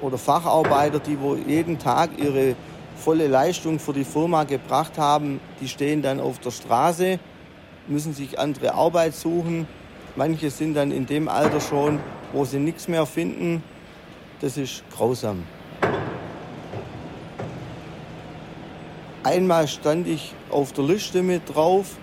oder 0.00 0.16
Facharbeiter, 0.16 1.00
die 1.00 1.18
wo 1.18 1.34
jeden 1.34 1.80
Tag 1.80 2.10
ihre 2.18 2.54
volle 2.94 3.26
Leistung 3.26 3.80
für 3.80 3.92
die 3.92 4.04
Firma 4.04 4.44
gebracht 4.44 4.96
haben, 4.96 5.40
die 5.60 5.66
stehen 5.66 6.02
dann 6.02 6.20
auf 6.20 6.38
der 6.38 6.52
Straße, 6.52 7.18
müssen 7.88 8.14
sich 8.14 8.38
andere 8.38 8.74
Arbeit 8.74 9.16
suchen. 9.16 9.66
Manche 10.14 10.50
sind 10.50 10.74
dann 10.74 10.92
in 10.92 11.06
dem 11.06 11.28
Alter 11.28 11.60
schon, 11.60 11.98
wo 12.32 12.44
sie 12.44 12.60
nichts 12.60 12.86
mehr 12.86 13.06
finden. 13.06 13.64
Das 14.40 14.56
ist 14.56 14.84
grausam. 14.96 15.42
Einmal 19.22 19.68
stand 19.68 20.06
ich 20.06 20.34
auf 20.50 20.72
der 20.72 20.84
Liste 20.84 21.22
mit 21.22 21.54
drauf, 21.54 21.96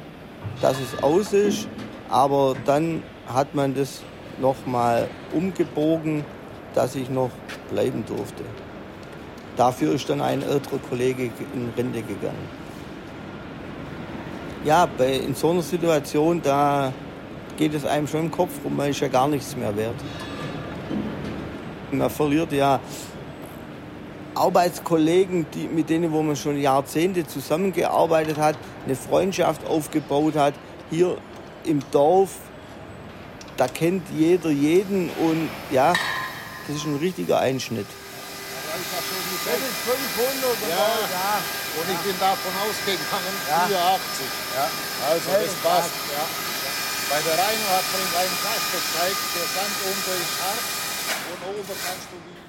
dass 0.62 0.78
es 0.80 1.04
aus 1.04 1.34
ist, 1.34 1.68
aber 2.10 2.56
dann 2.66 3.04
hat 3.28 3.56
man 3.56 3.74
das 3.74 4.02
nochmal 4.40 5.10
umgebogen 5.34 6.24
dass 6.78 6.96
ich 6.96 7.10
noch 7.10 7.32
bleiben 7.72 8.06
durfte. 8.06 8.44
Dafür 9.56 9.94
ist 9.96 10.08
dann 10.10 10.22
ein 10.22 10.44
älterer 10.44 10.78
Kollege 10.90 11.32
in 11.56 11.74
Rente 11.76 12.04
gegangen. 12.04 12.48
ja, 14.64 14.88
bei, 14.98 15.14
in 15.14 15.34
so 15.34 15.50
einer 15.50 15.64
Situation, 15.64 16.40
da 16.40 16.94
geht 17.58 17.74
es 17.74 17.84
einem 17.84 18.08
schon 18.08 18.26
im 18.26 18.32
Kopf 18.32 18.52
rum, 18.64 18.76
man 18.78 18.92
ist 18.92 19.00
ja 19.00 19.08
gar 19.08 19.28
nichts 19.28 19.56
mehr 19.56 19.76
wert. 19.76 19.96
Man 21.92 22.10
verliert 22.12 22.52
ja 22.52 22.80
Arbeitskollegen, 24.38 25.46
die, 25.54 25.68
mit 25.68 25.90
denen 25.90 26.12
wo 26.12 26.22
man 26.22 26.36
schon 26.36 26.58
Jahrzehnte 26.60 27.26
zusammengearbeitet 27.26 28.38
hat, 28.38 28.58
eine 28.86 28.96
Freundschaft 28.96 29.66
aufgebaut 29.66 30.36
hat. 30.36 30.54
Hier 30.90 31.18
im 31.64 31.82
Dorf, 31.92 32.32
da 33.58 33.68
kennt 33.68 34.04
jeder 34.16 34.50
jeden 34.50 35.10
und 35.10 35.50
ja, 35.72 35.94
das 36.68 36.76
ist 36.78 36.86
ein 36.86 36.96
richtiger 36.98 37.40
Einschnitt. 37.40 37.88
Das 39.46 39.56
ist 39.56 39.80
500 39.88 40.70
ja. 40.70 40.76
ja. 40.76 41.42
Und 41.80 41.88
ich 41.90 42.00
bin 42.04 42.16
davon 42.20 42.54
ausgegangen, 42.62 43.36
ja. 43.48 43.66
84. 43.68 44.28
Ja. 44.56 44.70
Also 45.08 45.30
das 45.32 45.56
passt. 45.64 45.96
Ja. 46.12 46.24
Bei 47.10 47.20
der 47.24 47.40
Rheino 47.40 47.68
hat 47.72 47.88
man 47.96 48.04
einen 48.20 48.38
Pass 48.44 48.64
gezeigt, 48.68 49.22
der 49.34 49.48
Sand 49.48 49.76
unter 49.88 50.14
ist 50.20 50.36
hart 50.44 50.87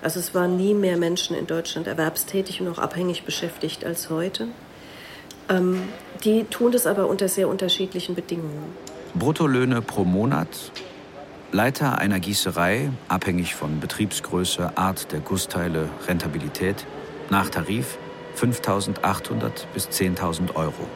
also 0.03 0.21
es 0.21 0.35
waren 0.35 0.57
nie 0.57 0.75
mehr 0.75 0.97
Menschen 0.97 1.37
in 1.37 1.47
Deutschland 1.47 1.87
erwerbstätig 1.87 2.61
und 2.61 2.69
auch 2.69 2.79
abhängig 2.79 3.25
beschäftigt 3.25 3.85
als 3.85 4.11
heute. 4.11 4.49
Ähm, 5.49 5.89
die 6.25 6.45
tun 6.45 6.73
das 6.73 6.87
aber 6.87 7.07
unter 7.07 7.29
sehr 7.29 7.49
unterschiedlichen 7.49 8.15
Bedingungen. 8.15 8.73
Bruttolöhne 9.15 9.83
pro 9.83 10.05
Monat, 10.05 10.73
Leiter 11.51 11.99
einer 11.99 12.21
Gießerei, 12.21 12.91
abhängig 13.09 13.55
von 13.55 13.81
Betriebsgröße, 13.81 14.77
Art 14.77 15.13
der 15.13 15.21
Gussteile, 15.21 15.89
Rentabilität, 16.07 16.85
nach 17.31 17.49
Tarif 17.49 17.97
5.800 18.37 19.67
bis 19.73 19.89
10.000 19.89 20.55
Euro. 20.55 20.87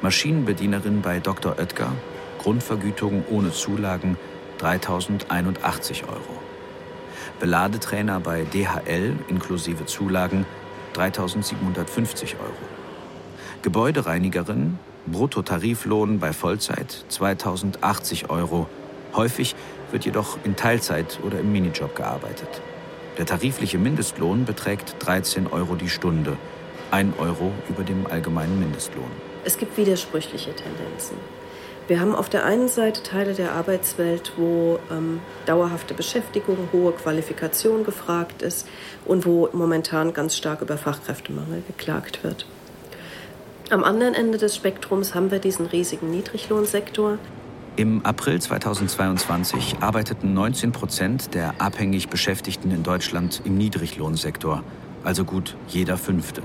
Maschinenbedienerin 0.00 1.02
bei 1.02 1.20
Dr. 1.20 1.58
Oetker, 1.58 1.92
Grundvergütung 2.38 3.24
ohne 3.28 3.52
Zulagen 3.52 4.16
3.081 4.60 6.08
Euro. 6.08 6.49
Beladetrainer 7.40 8.20
bei 8.20 8.44
DHL 8.44 9.16
inklusive 9.28 9.86
Zulagen 9.86 10.44
3.750 10.94 12.34
Euro. 12.38 12.52
Gebäudereinigerin, 13.62 14.78
Bruttotariflohn 15.06 16.18
bei 16.18 16.34
Vollzeit 16.34 17.06
2.080 17.10 18.28
Euro. 18.28 18.68
Häufig 19.14 19.56
wird 19.90 20.04
jedoch 20.04 20.36
in 20.44 20.54
Teilzeit 20.54 21.18
oder 21.24 21.40
im 21.40 21.50
Minijob 21.50 21.96
gearbeitet. 21.96 22.60
Der 23.16 23.24
tarifliche 23.24 23.78
Mindestlohn 23.78 24.44
beträgt 24.44 24.96
13 24.98 25.46
Euro 25.46 25.76
die 25.76 25.88
Stunde, 25.88 26.36
1 26.90 27.18
Euro 27.18 27.52
über 27.70 27.84
dem 27.84 28.06
allgemeinen 28.06 28.60
Mindestlohn. 28.60 29.10
Es 29.44 29.56
gibt 29.56 29.78
widersprüchliche 29.78 30.54
Tendenzen. 30.54 31.16
Wir 31.90 31.98
haben 31.98 32.14
auf 32.14 32.28
der 32.28 32.44
einen 32.44 32.68
Seite 32.68 33.02
Teile 33.02 33.34
der 33.34 33.50
Arbeitswelt, 33.50 34.34
wo 34.36 34.78
ähm, 34.92 35.18
dauerhafte 35.44 35.92
Beschäftigung, 35.92 36.56
hohe 36.72 36.92
Qualifikation 36.92 37.82
gefragt 37.82 38.42
ist 38.42 38.68
und 39.06 39.26
wo 39.26 39.48
momentan 39.52 40.12
ganz 40.12 40.36
stark 40.36 40.60
über 40.60 40.78
Fachkräftemangel 40.78 41.64
geklagt 41.66 42.22
wird. 42.22 42.46
Am 43.70 43.82
anderen 43.82 44.14
Ende 44.14 44.38
des 44.38 44.54
Spektrums 44.54 45.16
haben 45.16 45.32
wir 45.32 45.40
diesen 45.40 45.66
riesigen 45.66 46.12
Niedriglohnsektor. 46.12 47.18
Im 47.74 48.06
April 48.06 48.40
2022 48.40 49.78
arbeiteten 49.80 50.32
19 50.32 50.70
Prozent 50.70 51.34
der 51.34 51.60
abhängig 51.60 52.08
Beschäftigten 52.08 52.70
in 52.70 52.84
Deutschland 52.84 53.42
im 53.44 53.58
Niedriglohnsektor, 53.58 54.62
also 55.02 55.24
gut 55.24 55.56
jeder 55.66 55.96
Fünfte. 55.96 56.40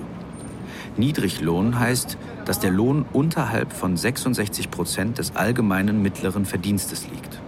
Niedriglohn 0.98 1.80
heißt, 1.80 2.18
dass 2.46 2.60
der 2.60 2.72
Lohn 2.72 3.06
unterhalb 3.12 3.74
von 3.74 3.98
66 3.98 4.72
Prozent 4.72 5.18
des 5.18 5.36
allgemeinen 5.36 6.02
mittleren 6.02 6.46
Verdienstes 6.46 7.08
liegt. 7.08 7.42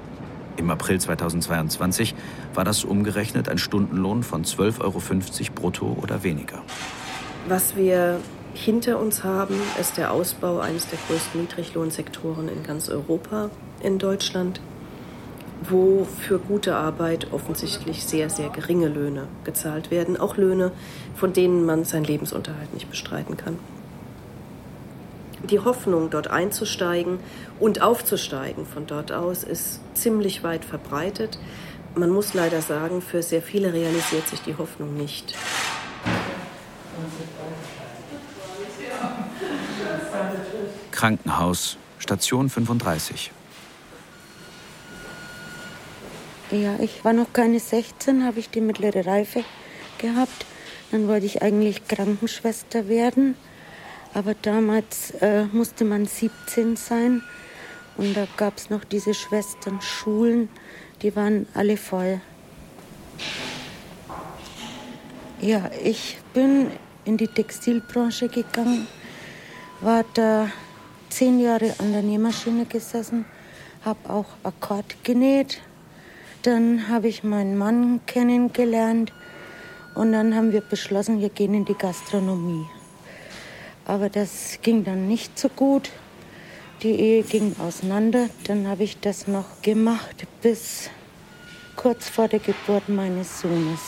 Im 0.57 0.69
April 0.71 0.99
2022 0.99 2.15
war 2.53 2.63
das 2.63 2.83
umgerechnet 2.83 3.47
ein 3.47 3.57
Stundenlohn 3.57 4.23
von 4.23 4.43
12,50 4.43 4.81
Euro 4.81 5.01
brutto 5.55 5.97
oder 6.01 6.23
weniger. 6.23 6.61
Was 7.47 7.75
wir 7.75 8.19
hinter 8.53 8.99
uns 8.99 9.23
haben, 9.23 9.55
ist 9.79 9.97
der 9.97 10.11
Ausbau 10.11 10.59
eines 10.59 10.87
der 10.87 10.97
größten 11.07 11.41
Niedriglohnsektoren 11.41 12.49
in 12.49 12.63
ganz 12.63 12.89
Europa, 12.89 13.49
in 13.81 13.99
Deutschland 13.99 14.59
wo 15.63 16.05
für 16.05 16.39
gute 16.39 16.75
Arbeit 16.75 17.31
offensichtlich 17.31 18.05
sehr, 18.05 18.29
sehr 18.29 18.49
geringe 18.49 18.87
Löhne 18.87 19.27
gezahlt 19.43 19.91
werden. 19.91 20.17
Auch 20.17 20.37
Löhne, 20.37 20.71
von 21.15 21.33
denen 21.33 21.65
man 21.65 21.85
seinen 21.85 22.05
Lebensunterhalt 22.05 22.73
nicht 22.73 22.89
bestreiten 22.89 23.37
kann. 23.37 23.57
Die 25.49 25.59
Hoffnung, 25.59 26.09
dort 26.09 26.29
einzusteigen 26.29 27.19
und 27.59 27.81
aufzusteigen 27.81 28.65
von 28.65 28.87
dort 28.87 29.11
aus, 29.11 29.43
ist 29.43 29.79
ziemlich 29.93 30.43
weit 30.43 30.65
verbreitet. 30.65 31.39
Man 31.95 32.09
muss 32.09 32.33
leider 32.33 32.61
sagen, 32.61 33.01
für 33.01 33.21
sehr 33.23 33.41
viele 33.41 33.71
realisiert 33.71 34.27
sich 34.27 34.41
die 34.41 34.57
Hoffnung 34.57 34.95
nicht. 34.95 35.35
Krankenhaus, 40.91 41.77
Station 41.99 42.49
35. 42.49 43.31
Ja, 46.49 46.77
ich 46.79 47.03
war 47.03 47.11
noch 47.11 47.33
keine 47.33 47.59
16, 47.59 48.23
habe 48.23 48.39
ich 48.39 48.49
die 48.49 48.61
mittlere 48.61 49.05
Reife 49.05 49.43
gehabt. 49.97 50.45
Dann 50.91 51.09
wollte 51.09 51.25
ich 51.25 51.41
eigentlich 51.41 51.85
Krankenschwester 51.89 52.87
werden. 52.87 53.35
Aber 54.13 54.33
damals 54.33 55.11
äh, 55.19 55.43
musste 55.51 55.83
man 55.83 56.05
17 56.05 56.77
sein. 56.77 57.21
Und 57.97 58.15
da 58.15 58.27
gab 58.37 58.57
es 58.57 58.69
noch 58.69 58.85
diese 58.85 59.13
Schwesternschulen, 59.13 60.47
die 61.01 61.15
waren 61.15 61.47
alle 61.53 61.75
voll. 61.75 62.21
Ja, 65.41 65.69
ich 65.83 66.17
bin 66.33 66.71
in 67.05 67.17
die 67.17 67.27
Textilbranche 67.27 68.29
gegangen, 68.29 68.87
war 69.81 70.05
da 70.13 70.49
zehn 71.09 71.39
Jahre 71.39 71.73
an 71.79 71.91
der 71.91 72.03
Nähmaschine 72.03 72.65
gesessen, 72.65 73.25
habe 73.83 74.09
auch 74.09 74.27
Akkord 74.43 74.95
genäht, 75.03 75.61
dann 76.43 76.87
habe 76.89 77.07
ich 77.07 77.23
meinen 77.23 77.57
Mann 77.57 78.01
kennengelernt 78.05 79.13
und 79.95 80.11
dann 80.11 80.35
haben 80.35 80.51
wir 80.51 80.61
beschlossen, 80.61 81.19
wir 81.19 81.29
gehen 81.29 81.53
in 81.53 81.65
die 81.65 81.73
Gastronomie. 81.73 82.65
Aber 83.85 84.09
das 84.09 84.59
ging 84.61 84.83
dann 84.83 85.07
nicht 85.07 85.39
so 85.39 85.49
gut. 85.49 85.89
Die 86.83 86.91
Ehe 86.91 87.23
ging 87.23 87.55
auseinander. 87.59 88.29
Dann 88.43 88.67
habe 88.67 88.83
ich 88.83 88.99
das 88.99 89.27
noch 89.27 89.61
gemacht 89.61 90.27
bis 90.41 90.89
kurz 91.75 92.09
vor 92.09 92.27
der 92.27 92.39
Geburt 92.39 92.89
meines 92.89 93.41
Sohnes. 93.41 93.79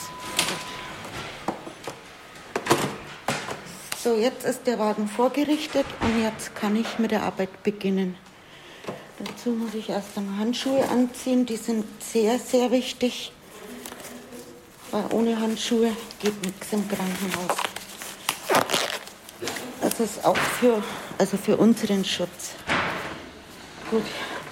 So, 4.02 4.16
jetzt 4.16 4.46
ist 4.46 4.66
der 4.66 4.80
Wagen 4.80 5.08
vorgerichtet 5.08 5.86
und 6.00 6.24
jetzt 6.24 6.56
kann 6.56 6.76
ich 6.78 6.98
mit 6.98 7.12
der 7.12 7.24
Arbeit 7.24 7.64
beginnen. 7.64 8.16
Dazu 9.24 9.50
muss 9.50 9.74
ich 9.74 9.90
erst 9.90 10.18
einmal 10.18 10.40
Handschuhe 10.40 10.88
anziehen. 10.88 11.46
Die 11.46 11.58
sind 11.58 11.86
sehr, 12.02 12.40
sehr 12.40 12.72
wichtig. 12.72 13.32
Weil 14.92 15.06
ohne 15.12 15.40
Handschuhe 15.40 15.92
geht 16.20 16.42
nichts 16.44 16.72
im 16.72 16.88
Krankenhaus. 16.88 17.58
Das 19.82 20.00
ist 20.00 20.26
auch 20.26 20.38
für, 20.38 20.82
also 21.18 21.38
für 21.38 21.58
unseren 21.58 22.06
Schutz. 22.06 22.56
Gut, 23.92 24.04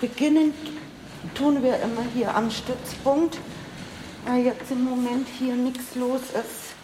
beginnen 0.01 0.53
tun 1.33 1.63
wir 1.63 1.79
immer 1.79 2.03
hier 2.13 2.35
am 2.35 2.51
Stützpunkt, 2.51 3.37
weil 4.25 4.45
jetzt 4.45 4.69
im 4.71 4.83
Moment 4.83 5.27
hier 5.39 5.55
nichts 5.55 5.95
los 5.95 6.21
ist. 6.21 6.75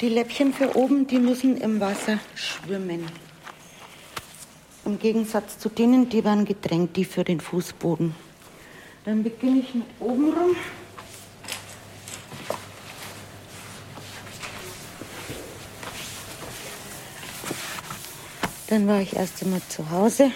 Die 0.00 0.08
Läppchen 0.08 0.52
für 0.52 0.76
oben, 0.76 1.06
die 1.06 1.18
müssen 1.18 1.56
im 1.56 1.80
Wasser 1.80 2.18
schwimmen. 2.34 3.06
Im 4.84 4.98
Gegensatz 4.98 5.58
zu 5.58 5.68
denen, 5.68 6.08
die 6.08 6.24
waren 6.24 6.44
gedrängt, 6.44 6.96
die 6.96 7.04
für 7.04 7.22
den 7.22 7.40
Fußboden. 7.40 8.14
Dann 9.04 9.22
beginne 9.22 9.60
ich 9.60 9.74
mit 9.74 9.86
oben 10.00 10.32
rum. 10.32 10.56
Dann 18.68 18.88
war 18.88 19.00
ich 19.00 19.14
erst 19.14 19.42
einmal 19.42 19.60
zu 19.68 19.90
Hause 19.90 20.32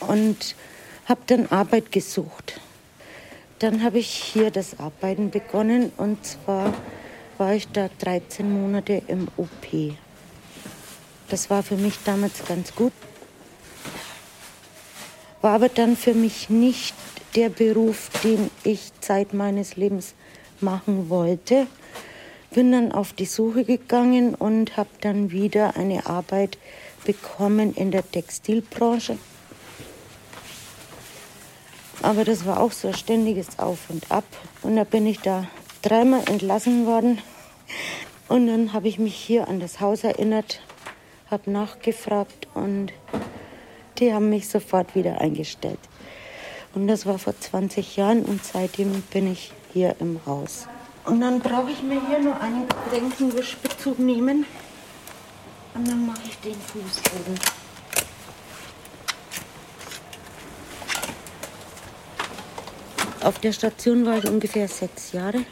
und 0.00 0.56
habe 1.06 1.20
dann 1.26 1.46
Arbeit 1.46 1.92
gesucht. 1.92 2.60
Dann 3.60 3.82
habe 3.82 3.98
ich 3.98 4.08
hier 4.08 4.50
das 4.50 4.78
Arbeiten 4.78 5.30
begonnen 5.30 5.92
und 5.96 6.24
zwar 6.26 6.74
war 7.38 7.54
ich 7.54 7.68
da 7.68 7.88
13 8.00 8.50
Monate 8.50 9.02
im 9.06 9.28
OP. 9.36 9.94
Das 11.34 11.50
war 11.50 11.64
für 11.64 11.76
mich 11.76 11.98
damals 12.04 12.44
ganz 12.46 12.76
gut. 12.76 12.92
War 15.42 15.54
aber 15.54 15.68
dann 15.68 15.96
für 15.96 16.14
mich 16.14 16.48
nicht 16.48 16.94
der 17.34 17.48
Beruf, 17.48 18.08
den 18.22 18.52
ich 18.62 18.92
Zeit 19.00 19.34
meines 19.34 19.74
Lebens 19.74 20.14
machen 20.60 21.08
wollte. 21.08 21.66
bin 22.52 22.70
dann 22.70 22.92
auf 22.92 23.14
die 23.14 23.24
Suche 23.24 23.64
gegangen 23.64 24.36
und 24.36 24.76
habe 24.76 24.90
dann 25.00 25.32
wieder 25.32 25.74
eine 25.74 26.06
Arbeit 26.06 26.56
bekommen 27.04 27.74
in 27.74 27.90
der 27.90 28.08
Textilbranche. 28.08 29.18
Aber 32.00 32.24
das 32.24 32.46
war 32.46 32.60
auch 32.60 32.70
so 32.70 32.86
ein 32.86 32.94
ständiges 32.94 33.58
Auf 33.58 33.90
und 33.90 34.08
Ab. 34.12 34.24
Und 34.62 34.76
da 34.76 34.84
bin 34.84 35.04
ich 35.04 35.18
da 35.18 35.48
dreimal 35.82 36.22
entlassen 36.28 36.86
worden. 36.86 37.18
Und 38.28 38.46
dann 38.46 38.72
habe 38.72 38.86
ich 38.86 39.00
mich 39.00 39.16
hier 39.16 39.48
an 39.48 39.58
das 39.58 39.80
Haus 39.80 40.04
erinnert, 40.04 40.60
habe 41.34 41.50
nachgefragt 41.50 42.46
und 42.54 42.92
die 43.98 44.14
haben 44.14 44.30
mich 44.30 44.48
sofort 44.48 44.94
wieder 44.94 45.20
eingestellt. 45.20 45.80
Und 46.74 46.86
das 46.86 47.06
war 47.06 47.18
vor 47.18 47.38
20 47.38 47.96
Jahren 47.96 48.24
und 48.24 48.44
seitdem 48.44 49.02
bin 49.12 49.30
ich 49.30 49.52
hier 49.72 49.96
im 49.98 50.20
Haus. 50.26 50.68
Und 51.04 51.20
dann 51.20 51.40
brauche 51.40 51.70
ich 51.70 51.82
mir 51.82 52.00
hier 52.08 52.20
nur 52.20 52.40
einen 52.40 52.66
Getränkenwischbezug 52.68 53.98
nehmen. 53.98 54.46
Und 55.74 55.88
dann 55.88 56.06
mache 56.06 56.22
ich 56.24 56.36
den 56.38 56.54
Fußboden. 56.54 57.34
Auf 63.22 63.38
der 63.40 63.52
Station 63.52 64.06
war 64.06 64.18
ich 64.18 64.28
ungefähr 64.28 64.68
sechs 64.68 65.12
Jahre. 65.12 65.44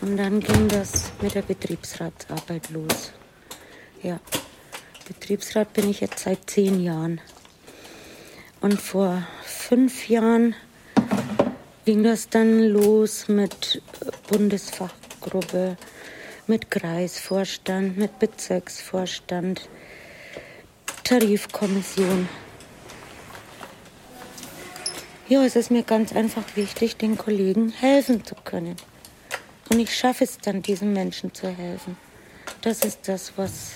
Und 0.00 0.16
dann 0.16 0.40
ging 0.40 0.68
das 0.68 1.12
mit 1.20 1.34
der 1.34 1.42
Betriebsratsarbeit 1.42 2.70
los. 2.70 3.12
Ja, 4.02 4.20
Betriebsrat 5.06 5.72
bin 5.72 5.88
ich 5.88 6.00
jetzt 6.00 6.18
seit 6.24 6.50
zehn 6.50 6.82
Jahren. 6.82 7.20
Und 8.60 8.80
vor 8.80 9.26
fünf 9.44 10.08
Jahren 10.08 10.56
ging 11.84 12.02
das 12.02 12.28
dann 12.28 12.64
los 12.64 13.28
mit 13.28 13.80
Bundesfachgruppe, 14.28 15.76
mit 16.48 16.72
Kreisvorstand, 16.72 17.96
mit 17.96 18.18
Bezirksvorstand, 18.18 19.68
Tarifkommission. 21.04 22.28
Ja, 25.28 25.44
es 25.44 25.54
ist 25.54 25.70
mir 25.70 25.84
ganz 25.84 26.12
einfach 26.12 26.44
wichtig, 26.56 26.96
den 26.96 27.16
Kollegen 27.16 27.68
helfen 27.70 28.24
zu 28.24 28.34
können. 28.34 28.74
Und 29.70 29.78
ich 29.78 29.96
schaffe 29.96 30.24
es 30.24 30.38
dann, 30.38 30.62
diesen 30.62 30.92
Menschen 30.92 31.32
zu 31.32 31.48
helfen. 31.48 31.96
Das 32.62 32.80
ist 32.80 33.06
das, 33.06 33.32
was 33.36 33.72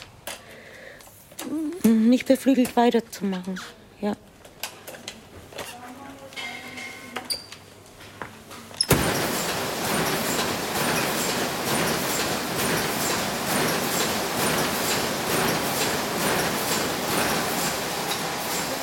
mich 1.85 2.25
beflügelt, 2.25 2.77
weiterzumachen. 2.77 3.61
Ja. 4.01 4.15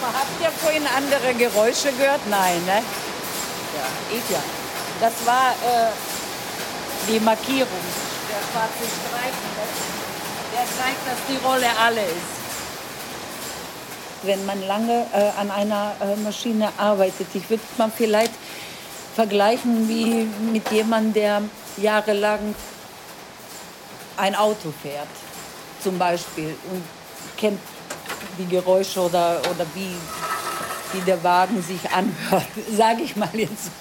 Habt 0.02 0.42
ihr 0.42 0.50
vorhin 0.52 0.84
andere 0.88 1.34
Geräusche 1.34 1.92
gehört? 1.92 2.22
Nein, 2.30 2.64
ne? 2.66 2.82
Ja, 3.76 3.88
ich 4.10 4.30
ja. 4.32 4.42
Das 5.00 5.14
war 5.26 5.52
äh, 5.52 5.92
die 7.08 7.20
Markierung, 7.20 7.68
der 8.30 8.40
schwarze 8.52 8.84
Streifen. 8.84 9.48
Der 10.54 10.66
zeigt, 10.66 11.06
dass 11.06 11.20
die 11.30 11.46
Rolle 11.46 11.68
alle 11.80 12.02
ist. 12.02 12.37
Wenn 14.24 14.46
man 14.46 14.66
lange 14.68 15.06
äh, 15.14 15.40
an 15.40 15.52
einer 15.52 15.94
äh, 16.02 16.16
Maschine 16.18 16.70
arbeitet, 16.78 17.28
ich 17.34 17.50
würde 17.50 17.64
man 17.78 17.92
vielleicht 17.92 18.34
vergleichen 19.16 19.88
wie 19.88 20.28
mit 20.52 20.70
jemandem, 20.72 21.14
der 21.14 21.42
jahrelang 21.78 22.56
ein 24.18 24.36
Auto 24.36 24.74
fährt, 24.82 25.08
zum 25.82 25.98
Beispiel, 25.98 26.56
und 26.72 26.84
kennt 27.38 27.60
die 28.38 28.48
Geräusche 28.48 29.00
oder, 29.02 29.40
oder 29.40 29.66
wie, 29.74 29.96
wie 30.94 31.02
der 31.02 31.24
Wagen 31.24 31.62
sich 31.62 31.90
anhört, 31.92 32.48
sage 32.76 33.04
ich 33.04 33.16
mal 33.16 33.30
jetzt. 33.34 33.72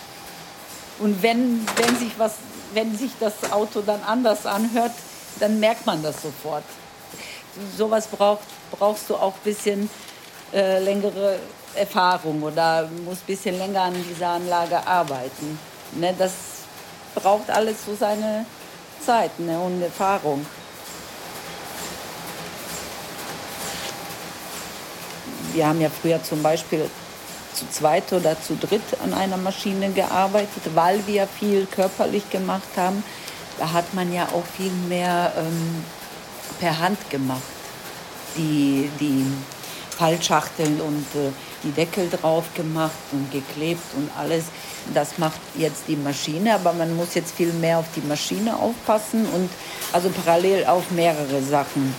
Und 0.98 1.22
wenn, 1.22 1.66
wenn, 1.76 1.98
sich 1.98 2.12
was, 2.18 2.34
wenn 2.72 2.96
sich 2.96 3.10
das 3.20 3.50
Auto 3.52 3.82
dann 3.82 4.02
anders 4.04 4.46
anhört, 4.46 4.92
dann 5.40 5.60
merkt 5.60 5.84
man 5.84 6.02
das 6.02 6.22
sofort. 6.22 6.64
Sowas 7.76 8.06
braucht, 8.06 8.44
brauchst 8.70 9.10
du 9.10 9.16
auch 9.16 9.34
ein 9.34 9.44
bisschen 9.44 9.90
äh, 10.56 10.78
längere 10.78 11.38
Erfahrung 11.74 12.42
oder 12.42 12.88
musst 13.04 13.24
ein 13.24 13.26
bisschen 13.26 13.58
länger 13.58 13.82
an 13.82 13.94
dieser 14.08 14.28
Anlage 14.28 14.86
arbeiten. 14.86 15.58
Ne, 15.92 16.14
das 16.18 16.32
braucht 17.14 17.50
alles 17.50 17.84
so 17.84 17.94
seine 17.94 18.46
Zeit 19.04 19.38
ne, 19.38 19.60
und 19.60 19.82
Erfahrung. 19.82 20.46
Wir 25.52 25.66
haben 25.66 25.80
ja 25.80 25.90
früher 25.90 26.22
zum 26.22 26.42
Beispiel 26.42 26.88
zu 27.52 27.68
zweit 27.70 28.10
oder 28.14 28.40
zu 28.40 28.56
dritt 28.56 28.98
an 29.02 29.12
einer 29.12 29.36
Maschine 29.36 29.90
gearbeitet, 29.90 30.62
weil 30.74 31.06
wir 31.06 31.26
viel 31.26 31.66
körperlich 31.66 32.28
gemacht 32.30 32.68
haben. 32.76 33.04
Da 33.58 33.72
hat 33.72 33.92
man 33.92 34.10
ja 34.12 34.24
auch 34.34 34.44
viel 34.56 34.72
mehr 34.88 35.32
ähm, 35.36 35.84
per 36.60 36.78
Hand 36.78 37.10
gemacht. 37.10 37.42
Die, 38.36 38.90
die 39.00 39.26
Fallschachteln 39.96 40.80
und 40.80 41.06
äh, 41.14 41.30
die 41.62 41.70
Deckel 41.70 42.10
drauf 42.10 42.44
gemacht 42.54 42.92
und 43.12 43.30
geklebt 43.32 43.82
und 43.96 44.10
alles. 44.16 44.44
Das 44.92 45.18
macht 45.18 45.40
jetzt 45.56 45.84
die 45.88 45.96
Maschine, 45.96 46.54
aber 46.54 46.72
man 46.72 46.94
muss 46.96 47.14
jetzt 47.14 47.34
viel 47.34 47.52
mehr 47.52 47.78
auf 47.78 47.86
die 47.96 48.02
Maschine 48.02 48.56
aufpassen 48.56 49.26
und 49.26 49.50
also 49.92 50.10
parallel 50.10 50.66
auf 50.66 50.90
mehrere 50.90 51.42
Sachen. 51.42 51.94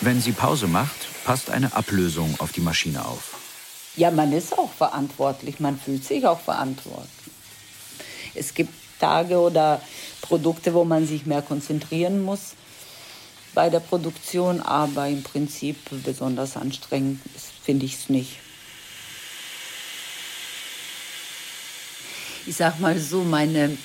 Wenn 0.00 0.20
sie 0.20 0.32
Pause 0.32 0.66
macht, 0.66 1.08
passt 1.24 1.50
eine 1.50 1.74
Ablösung 1.74 2.34
auf 2.38 2.52
die 2.52 2.60
Maschine 2.60 3.04
auf. 3.04 3.34
Ja, 3.96 4.10
man 4.10 4.32
ist 4.32 4.56
auch 4.56 4.72
verantwortlich, 4.72 5.60
man 5.60 5.78
fühlt 5.78 6.04
sich 6.04 6.26
auch 6.26 6.40
verantwortlich. 6.40 7.08
Es 8.34 8.54
gibt 8.54 8.72
Tage 9.00 9.38
oder 9.38 9.80
Produkte, 10.20 10.74
wo 10.74 10.84
man 10.84 11.06
sich 11.06 11.26
mehr 11.26 11.42
konzentrieren 11.42 12.22
muss 12.22 12.54
bei 13.54 13.70
der 13.70 13.80
Produktion, 13.80 14.60
aber 14.60 15.08
im 15.08 15.22
Prinzip 15.22 15.76
besonders 16.04 16.56
anstrengend 16.56 17.20
finde 17.62 17.86
ich 17.86 17.94
es 17.94 18.08
nicht. 18.08 18.38
Ich 22.46 22.56
sag 22.56 22.78
mal 22.80 22.98
so, 22.98 23.22
meine 23.22 23.78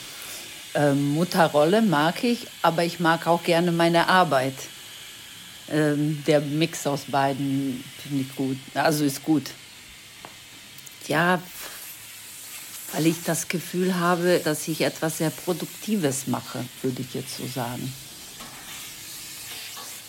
äh, 0.74 0.94
Mutterrolle 0.94 1.82
mag 1.82 2.24
ich, 2.24 2.48
aber 2.62 2.84
ich 2.84 3.00
mag 3.00 3.26
auch 3.28 3.44
gerne 3.44 3.72
meine 3.72 4.08
Arbeit. 4.10 4.56
Ähm, 5.70 6.24
der 6.26 6.42
Mix 6.42 6.86
aus 6.88 7.06
beiden 7.06 7.84
finde 8.02 8.22
ich 8.24 8.36
gut, 8.36 8.58
also 8.74 9.06
ist 9.06 9.24
gut. 9.24 9.52
Ja, 11.08 11.42
weil 12.94 13.08
ich 13.08 13.24
das 13.24 13.48
Gefühl 13.48 14.00
habe, 14.00 14.42
dass 14.44 14.68
ich 14.68 14.82
etwas 14.82 15.20
sehr 15.20 15.30
Produktives 15.30 16.28
mache, 16.28 16.66
würde 16.82 17.02
ich 17.02 17.14
jetzt 17.14 17.38
so 17.38 17.48
sagen. 17.48 17.94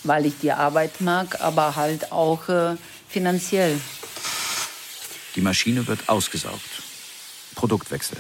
Weil 0.04 0.26
ich 0.26 0.38
die 0.40 0.52
Arbeit 0.52 1.00
mag, 1.00 1.40
aber 1.40 1.76
halt 1.76 2.10
auch 2.10 2.48
äh, 2.48 2.76
finanziell. 3.08 3.80
Die 5.36 5.40
Maschine 5.40 5.86
wird 5.86 6.08
ausgesaugt. 6.08 6.60
Produktwechsel. 7.54 8.18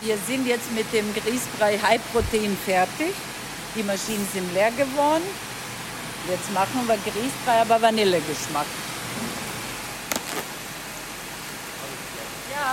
Wir 0.00 0.16
sind 0.26 0.46
jetzt 0.46 0.72
mit 0.72 0.92
dem 0.92 1.12
Grießbrei 1.12 1.78
High 1.78 2.00
Protein 2.12 2.56
fertig. 2.64 3.12
Die 3.74 3.82
Maschinen 3.82 4.26
sind 4.32 4.54
leer 4.54 4.70
geworden. 4.70 5.24
Jetzt 6.28 6.52
machen 6.52 6.86
wir 6.86 6.96
Grießbrei, 6.96 7.60
aber 7.62 7.82
Vanillegeschmack. 7.82 8.66
Ja. 12.50 12.72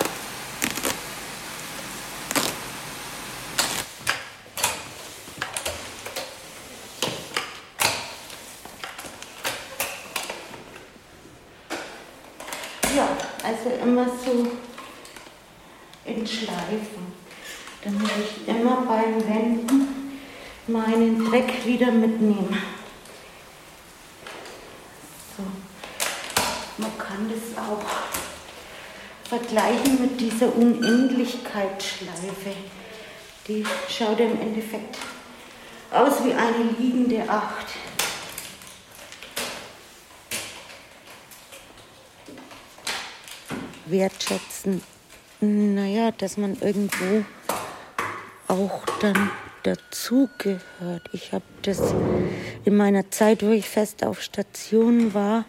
Ja, 12.95 13.07
also 13.43 13.69
immer 13.83 14.05
so 14.23 14.47
in 16.05 16.25
Schleifen, 16.25 17.13
damit 17.83 18.09
ich 18.19 18.47
immer 18.47 18.81
beim 18.87 19.27
Wenden 19.27 20.19
meinen 20.67 21.25
Dreck 21.25 21.65
wieder 21.65 21.91
mitnehme. 21.91 22.57
So. 25.37 25.43
Man 26.77 26.97
kann 26.97 27.29
das 27.29 27.57
auch 27.63 27.83
vergleichen 29.27 30.01
mit 30.01 30.19
dieser 30.19 30.44
Unendlichkeitsschleife. 30.55 32.55
Die 33.47 33.63
schaut 33.89 34.19
im 34.19 34.41
Endeffekt 34.41 34.97
aus 35.91 36.23
wie 36.23 36.33
eine 36.33 36.71
liegende 36.79 37.29
Acht. 37.29 37.67
Wertschätzen, 43.85 44.81
naja, 45.41 46.11
dass 46.11 46.37
man 46.37 46.57
irgendwo 46.59 47.23
auch 48.47 48.83
dann 48.99 49.29
dazugehört. 49.63 51.09
Ich 51.13 51.33
habe 51.33 51.45
das 51.61 51.93
in 52.65 52.75
meiner 52.75 53.09
Zeit, 53.11 53.43
wo 53.43 53.51
ich 53.51 53.69
fest 53.69 54.03
auf 54.03 54.21
Station 54.21 55.13
war, 55.13 55.45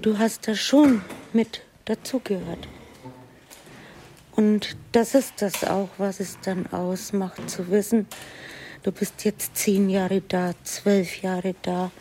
du 0.00 0.18
hast 0.18 0.48
da 0.48 0.54
schon 0.54 1.02
mit 1.32 1.62
dazugehört. 1.84 2.68
Und 4.36 4.76
das 4.90 5.14
ist 5.14 5.34
das 5.38 5.62
auch, 5.64 5.90
was 5.96 6.18
es 6.18 6.38
dann 6.42 6.66
ausmacht, 6.72 7.48
zu 7.48 7.70
wissen, 7.70 8.06
du 8.82 8.90
bist 8.90 9.24
jetzt 9.24 9.56
zehn 9.56 9.88
Jahre 9.88 10.22
da, 10.22 10.52
zwölf 10.64 11.22
Jahre 11.22 11.54
da. 11.62 11.92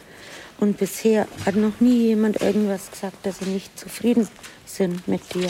Und 0.59 0.77
bisher 0.77 1.27
hat 1.45 1.55
noch 1.55 1.79
nie 1.79 2.07
jemand 2.07 2.41
irgendwas 2.41 2.89
gesagt, 2.89 3.25
dass 3.25 3.39
sie 3.39 3.45
nicht 3.45 3.77
zufrieden 3.77 4.27
sind 4.65 5.07
mit 5.07 5.33
dir. 5.33 5.49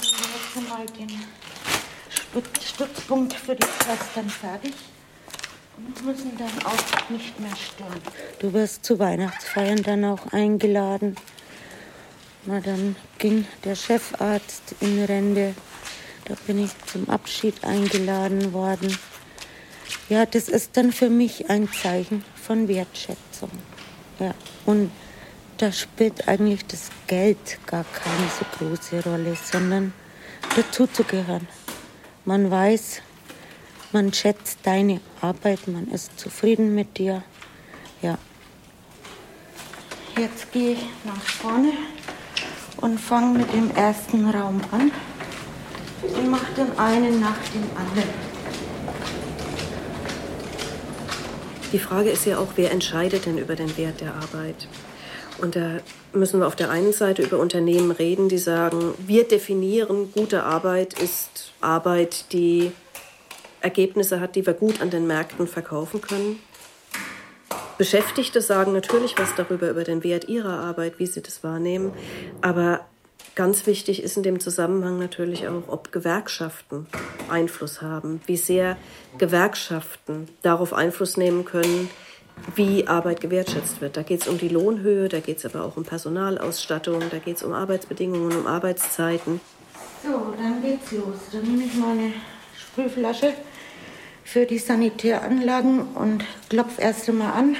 Jetzt 0.00 0.68
mal 0.68 0.86
den 0.86 1.10
Stützpunkt 2.60 3.34
für 3.34 3.54
die 3.54 3.66
Schwestern 3.66 4.28
fertig 4.28 4.74
und 5.76 6.04
müssen 6.04 6.36
dann 6.36 6.64
auch 6.64 7.10
nicht 7.10 7.38
mehr 7.40 7.56
stören. 7.56 8.00
Du 8.38 8.52
wirst 8.52 8.84
zu 8.84 8.98
Weihnachtsfeiern 8.98 9.82
dann 9.82 10.04
auch 10.04 10.32
eingeladen. 10.32 11.16
Na, 12.46 12.60
dann 12.60 12.96
ging 13.18 13.46
der 13.64 13.74
Chefarzt 13.74 14.74
in 14.80 15.02
Rente. 15.04 15.54
Da 16.26 16.34
bin 16.46 16.62
ich 16.62 16.70
zum 16.86 17.08
Abschied 17.08 17.64
eingeladen 17.64 18.52
worden. 18.52 18.96
Ja, 20.08 20.26
das 20.26 20.48
ist 20.48 20.76
dann 20.76 20.92
für 20.92 21.10
mich 21.10 21.50
ein 21.50 21.70
Zeichen 21.72 22.24
von 22.34 22.68
Wertschätzung. 22.68 23.50
Ja, 24.18 24.34
und 24.66 24.90
da 25.58 25.72
spielt 25.72 26.28
eigentlich 26.28 26.66
das 26.66 26.90
Geld 27.06 27.58
gar 27.66 27.84
keine 27.84 28.28
so 28.38 28.44
große 28.58 29.08
Rolle, 29.08 29.36
sondern 29.50 29.92
dazu 30.56 30.86
zu 30.86 31.04
gehören. 31.04 31.48
Man 32.24 32.50
weiß, 32.50 33.02
man 33.94 34.12
schätzt 34.12 34.58
deine 34.64 35.00
Arbeit, 35.20 35.68
man 35.68 35.88
ist 35.88 36.18
zufrieden 36.18 36.74
mit 36.74 36.98
dir. 36.98 37.22
Ja. 38.02 38.18
Jetzt 40.18 40.52
gehe 40.52 40.72
ich 40.72 40.84
nach 41.04 41.22
vorne 41.22 41.72
und 42.78 42.98
fange 42.98 43.38
mit 43.38 43.52
dem 43.52 43.70
ersten 43.70 44.28
Raum 44.28 44.60
an 44.72 44.90
und 46.02 46.30
mache 46.30 46.52
den 46.54 46.78
einen 46.78 47.20
nach 47.20 47.38
dem 47.54 47.64
anderen. 47.76 48.34
Die 51.72 51.78
Frage 51.78 52.10
ist 52.10 52.26
ja 52.26 52.38
auch, 52.38 52.48
wer 52.56 52.70
entscheidet 52.70 53.26
denn 53.26 53.38
über 53.38 53.56
den 53.56 53.76
Wert 53.76 54.00
der 54.00 54.14
Arbeit? 54.14 54.68
Und 55.38 55.56
da 55.56 55.78
müssen 56.12 56.40
wir 56.40 56.46
auf 56.46 56.54
der 56.54 56.70
einen 56.70 56.92
Seite 56.92 57.22
über 57.22 57.38
Unternehmen 57.38 57.90
reden, 57.90 58.28
die 58.28 58.38
sagen, 58.38 58.94
wir 59.06 59.26
definieren, 59.26 60.12
gute 60.12 60.44
Arbeit 60.44 60.94
ist 61.00 61.52
Arbeit, 61.60 62.32
die 62.32 62.72
Ergebnisse 63.64 64.20
hat, 64.20 64.36
die 64.36 64.46
wir 64.46 64.54
gut 64.54 64.80
an 64.80 64.90
den 64.90 65.06
Märkten 65.06 65.46
verkaufen 65.48 66.00
können. 66.00 66.38
Beschäftigte 67.76 68.40
sagen 68.40 68.72
natürlich 68.72 69.18
was 69.18 69.34
darüber, 69.34 69.68
über 69.68 69.82
den 69.82 70.04
Wert 70.04 70.28
ihrer 70.28 70.60
Arbeit, 70.60 70.98
wie 70.98 71.06
sie 71.06 71.22
das 71.22 71.42
wahrnehmen. 71.42 71.92
Aber 72.40 72.86
ganz 73.34 73.66
wichtig 73.66 74.02
ist 74.02 74.16
in 74.16 74.22
dem 74.22 74.38
Zusammenhang 74.38 74.98
natürlich 74.98 75.48
auch, 75.48 75.64
ob 75.66 75.90
Gewerkschaften 75.90 76.86
Einfluss 77.28 77.82
haben, 77.82 78.20
wie 78.26 78.36
sehr 78.36 78.76
Gewerkschaften 79.18 80.28
darauf 80.42 80.72
Einfluss 80.72 81.16
nehmen 81.16 81.44
können, 81.44 81.90
wie 82.54 82.86
Arbeit 82.86 83.20
gewertschätzt 83.20 83.80
wird. 83.80 83.96
Da 83.96 84.02
geht 84.02 84.22
es 84.22 84.28
um 84.28 84.38
die 84.38 84.48
Lohnhöhe, 84.48 85.08
da 85.08 85.18
geht 85.18 85.38
es 85.38 85.46
aber 85.46 85.64
auch 85.64 85.76
um 85.76 85.84
Personalausstattung, 85.84 87.02
da 87.10 87.18
geht 87.18 87.36
es 87.36 87.42
um 87.42 87.52
Arbeitsbedingungen, 87.52 88.36
um 88.36 88.46
Arbeitszeiten. 88.46 89.40
So, 90.02 90.34
dann 90.36 90.62
geht's 90.62 90.92
los. 90.92 91.16
Dann 91.32 91.42
nehme 91.42 91.64
ich 91.64 91.74
meine 91.74 92.12
Sprühflasche 92.56 93.34
für 94.24 94.46
die 94.46 94.58
Sanitäranlagen 94.58 95.82
und 95.94 96.24
klopfe 96.48 96.80
erst 96.80 97.08
einmal 97.08 97.32
an. 97.32 97.56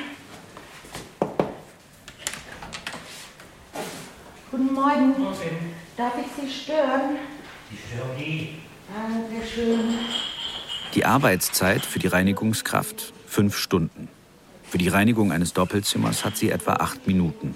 Guten 4.50 4.72
Morgen. 4.72 5.14
Darf 5.96 6.14
ich 6.18 6.42
Sie 6.42 6.62
stören? 6.62 7.16
Ich 7.70 7.78
störe 7.88 8.16
die. 8.18 8.58
Dankeschön. 8.92 9.98
Die 10.94 11.04
Arbeitszeit 11.04 11.84
für 11.84 11.98
die 11.98 12.06
Reinigungskraft 12.06 13.12
fünf 13.26 13.56
Stunden. 13.56 14.08
Für 14.68 14.78
die 14.78 14.88
Reinigung 14.88 15.32
eines 15.32 15.52
Doppelzimmers 15.52 16.24
hat 16.24 16.36
sie 16.36 16.50
etwa 16.50 16.74
acht 16.74 17.06
Minuten. 17.06 17.54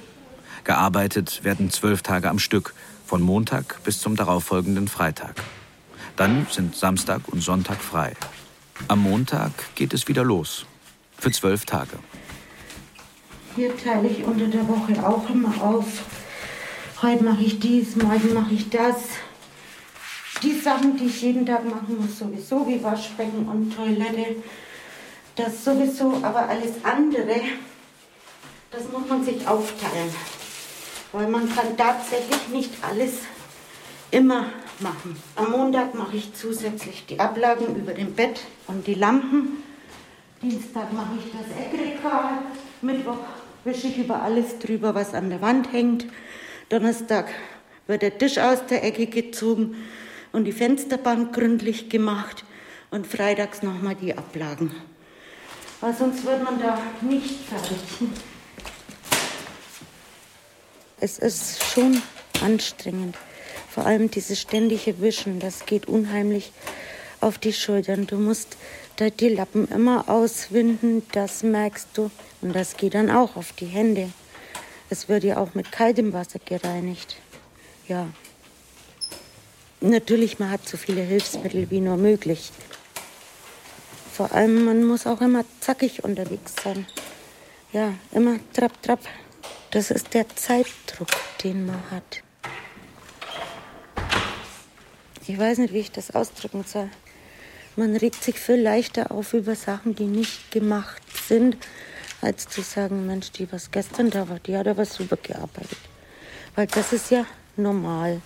Gearbeitet 0.65 1.45
werden 1.45 1.71
zwölf 1.71 2.03
Tage 2.03 2.29
am 2.29 2.39
Stück, 2.39 2.75
von 3.07 3.23
Montag 3.23 3.83
bis 3.85 4.01
zum 4.01 4.17
darauffolgenden 4.17 4.87
Freitag. 4.87 5.35
Dann 6.17 6.47
sind 6.51 6.77
Samstag 6.77 7.23
und 7.29 7.43
Sonntag 7.43 7.81
frei. 7.81 8.13
Am 8.87 9.03
Montag 9.03 9.51
geht 9.75 9.93
es 9.93 10.07
wieder 10.07 10.25
los. 10.25 10.65
Für 11.19 11.33
zwölf 11.33 11.65
Tage. 11.65 11.99
Hier 13.57 13.77
teile 13.77 14.09
ich 14.09 14.25
unter 14.25 14.47
der 14.47 14.67
Woche 14.69 15.05
auch 15.05 15.29
immer 15.29 15.53
auf. 15.63 16.05
Heute 17.03 17.25
mache 17.25 17.43
ich 17.43 17.59
dies, 17.59 17.97
morgen 17.97 18.33
mache 18.35 18.55
ich 18.55 18.71
das. 18.71 18.97
Die 20.43 20.53
Sachen, 20.53 20.97
die 20.97 21.07
ich 21.07 21.21
jeden 21.21 21.45
Tag 21.45 21.65
machen 21.65 21.99
muss, 22.01 22.19
sowieso 22.19 22.67
wie 22.69 22.83
Waschbecken 22.83 23.49
und 23.49 23.75
Toilette, 23.75 24.37
das 25.35 25.65
sowieso, 25.65 26.21
aber 26.23 26.49
alles 26.49 26.73
andere, 26.85 27.41
das 28.71 28.83
muss 28.93 29.09
man 29.09 29.25
sich 29.25 29.47
aufteilen. 29.47 30.15
Weil 31.13 31.29
man 31.29 31.53
kann 31.53 31.77
tatsächlich 31.77 32.49
nicht 32.49 32.73
alles 32.83 33.15
immer 34.11 34.47
machen. 34.81 35.17
Am 35.37 35.51
Montag 35.51 35.95
mache 35.95 36.17
ich 36.17 36.35
zusätzlich 36.35 37.07
die 37.07 37.19
Ablagen 37.19 37.77
über 37.77 37.93
dem 37.93 38.15
Bett 38.15 38.41
und 38.67 38.87
die 38.87 38.95
Lampen. 38.95 39.63
Dienstag 40.43 40.93
mache 40.93 41.15
ich 41.19 41.33
das 41.33 41.57
Eckregal. 41.57 42.39
Mittwoch 42.83 43.19
wische 43.65 43.89
ich 43.89 43.99
über 43.99 44.23
alles 44.23 44.59
drüber, 44.59 44.95
was 44.95 45.15
an 45.15 45.31
der 45.31 45.41
Wand 45.41 45.73
hängt. 45.73 46.07
Donnerstag 46.69 47.29
wird 47.87 48.03
der 48.03 48.19
Tisch 48.19 48.39
aus 48.39 48.67
der 48.67 48.85
Ecke 48.85 49.07
gezogen 49.07 49.77
und 50.33 50.45
die 50.45 50.53
Fensterbank 50.53 51.33
gründlich 51.35 51.89
gemacht 51.89 52.45
und 52.91 53.07
freitags 53.07 53.63
nochmal 53.63 53.95
die 53.95 54.17
Ablagen. 54.17 54.71
Weil 55.81 55.95
sonst 55.95 56.25
wird 56.25 56.43
man 56.43 56.61
da 56.61 56.79
nicht 57.01 57.49
fertig. 57.49 57.79
Es 61.01 61.19
ist 61.19 61.63
schon 61.63 62.03
anstrengend. 62.43 63.17
Vor 63.79 63.87
allem 63.87 64.11
dieses 64.11 64.41
ständige 64.41 65.01
Wischen, 65.01 65.39
das 65.39 65.65
geht 65.65 65.87
unheimlich 65.87 66.51
auf 67.21 67.39
die 67.39 67.53
Schultern. 67.53 68.09
Du 68.09 68.17
musst 68.17 68.57
da 68.97 69.09
die 69.09 69.29
Lappen 69.29 69.69
immer 69.69 70.09
auswinden, 70.09 71.07
das 71.13 71.45
merkst 71.45 71.87
du. 71.95 72.11
Und 72.41 72.57
das 72.57 72.77
geht 72.77 72.95
dann 72.95 73.09
auch 73.09 73.37
auf 73.37 73.53
die 73.53 73.67
Hände. 73.67 74.11
Es 74.91 75.09
wird 75.09 75.23
ja 75.23 75.37
auch 75.37 75.55
mit 75.55 75.71
kaltem 75.71 76.13
Wasser 76.13 76.41
gereinigt. 76.45 77.19
Ja. 77.87 78.09
Natürlich, 79.81 80.41
man 80.41 80.51
hat 80.51 80.69
so 80.69 80.77
viele 80.77 81.03
Hilfsmittel 81.03 81.71
wie 81.71 81.81
nur 81.81 81.99
möglich. 81.99 82.51
Vor 84.13 84.33
allem, 84.33 84.65
man 84.65 84.83
muss 84.83 85.07
auch 85.07 85.21
immer 85.21 85.45
zackig 85.61 86.03
unterwegs 86.03 86.55
sein. 86.65 86.85
Ja, 87.73 87.95
immer 88.11 88.41
trapp, 88.53 88.83
trapp. 88.83 89.03
Das 89.71 89.93
ist 89.93 90.15
der 90.15 90.29
Zeitdruck, 90.31 91.11
den 91.45 91.65
man 91.65 91.81
hat. 91.93 92.25
Ich 95.29 95.39
weiß 95.39 95.59
nicht, 95.59 95.75
wie 95.75 95.81
ich 95.81 95.93
das 95.93 96.11
ausdrücken 96.11 96.65
soll. 96.67 96.89
Man 97.77 97.95
regt 97.95 98.25
sich 98.25 98.41
viel 98.41 98.63
leichter 98.63 99.11
auf 99.11 99.35
über 99.35 99.55
Sachen, 99.55 99.95
die 99.95 100.07
nicht 100.07 100.51
gemacht 100.51 101.03
sind, 101.29 101.59
als 102.23 102.49
zu 102.49 102.63
sagen, 102.63 103.07
Mensch, 103.07 103.31
die, 103.33 103.53
was 103.53 103.71
gestern 103.71 104.09
da 104.09 104.27
war, 104.31 104.39
die 104.39 104.57
hat 104.57 104.67
aber 104.67 104.87
super 104.87 105.19
gearbeitet. 105.19 105.77
Weil 106.55 106.67
das 106.69 106.95
ist 106.95 107.11
ja 107.11 107.27
normal. 107.57 108.23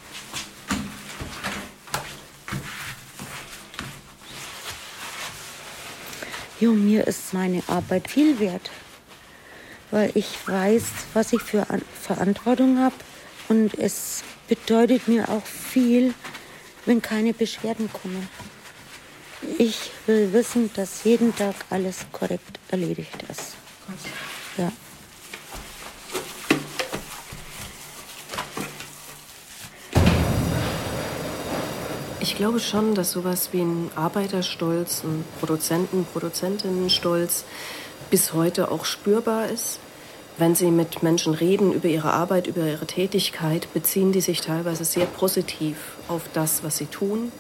Jo, 6.61 6.71
mir 6.71 7.05
ist 7.09 7.35
meine 7.35 7.65
Arbeit 7.67 8.09
viel 8.09 8.39
wert, 8.39 8.71
weil 9.91 10.13
ich 10.15 10.39
weiß, 10.47 10.85
was 11.15 11.33
ich 11.33 11.43
für 11.43 11.67
Verantwortung 12.01 12.79
habe 12.79 12.95
und 13.49 13.77
es 13.77 14.23
bedeutet 14.47 15.09
mir 15.09 15.29
auch 15.29 15.45
viel, 15.45 16.15
wenn 16.87 17.03
keine 17.03 17.33
Beschwerden 17.35 17.91
kommen. 17.93 18.29
Ich 19.59 19.91
will 20.07 20.33
wissen, 20.33 20.71
dass 20.75 21.05
jeden 21.05 21.35
Tag 21.35 21.55
alles 21.71 22.07
korrekt 22.13 22.59
erledigt 22.69 23.25
ist. 23.29 23.55
Ja. 24.57 24.73
Ich 32.21 32.37
glaube 32.37 32.61
schon, 32.61 32.95
dass 32.95 33.13
sowas 33.13 33.49
wie 33.53 33.63
ein 33.63 33.91
Arbeiterstolz, 33.97 35.03
ein 35.05 35.25
Produzenten, 35.41 36.07
Produzentinnenstolz 36.13 37.45
bis 38.11 38.33
heute 38.33 38.71
auch 38.71 38.85
spürbar 38.85 39.49
ist. 39.49 39.81
Wenn 40.39 40.55
Sie 40.55 40.71
mit 40.71 41.03
Menschen 41.03 41.35
reden 41.35 41.73
über 41.73 41.89
ihre 41.89 42.13
Arbeit, 42.13 42.47
über 42.47 42.67
ihre 42.67 42.87
Tätigkeit, 42.87 43.73
beziehen 43.75 44.13
die 44.13 44.23
sich 44.23 44.41
teilweise 44.41 44.85
sehr 44.85 45.05
positiv 45.05 45.77
auf 46.09 46.23
das, 46.33 46.65
was 46.65 46.79
sie 46.79 46.87
tun, 46.87 47.31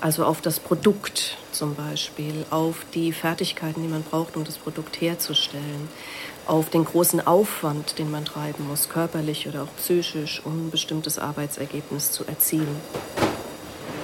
also 0.00 0.24
auf 0.24 0.42
das 0.42 0.60
Produkt 0.60 1.38
zum 1.52 1.74
Beispiel, 1.74 2.44
auf 2.50 2.84
die 2.94 3.12
Fertigkeiten, 3.12 3.82
die 3.82 3.88
man 3.88 4.02
braucht, 4.02 4.36
um 4.36 4.44
das 4.44 4.58
Produkt 4.58 5.00
herzustellen, 5.00 5.88
auf 6.46 6.68
den 6.68 6.84
großen 6.84 7.26
Aufwand, 7.26 7.98
den 7.98 8.10
man 8.10 8.26
treiben 8.26 8.68
muss, 8.68 8.90
körperlich 8.90 9.48
oder 9.48 9.62
auch 9.62 9.76
psychisch, 9.78 10.42
um 10.44 10.66
ein 10.66 10.70
bestimmtes 10.70 11.18
Arbeitsergebnis 11.18 12.12
zu 12.12 12.24
erzielen. 12.26 12.76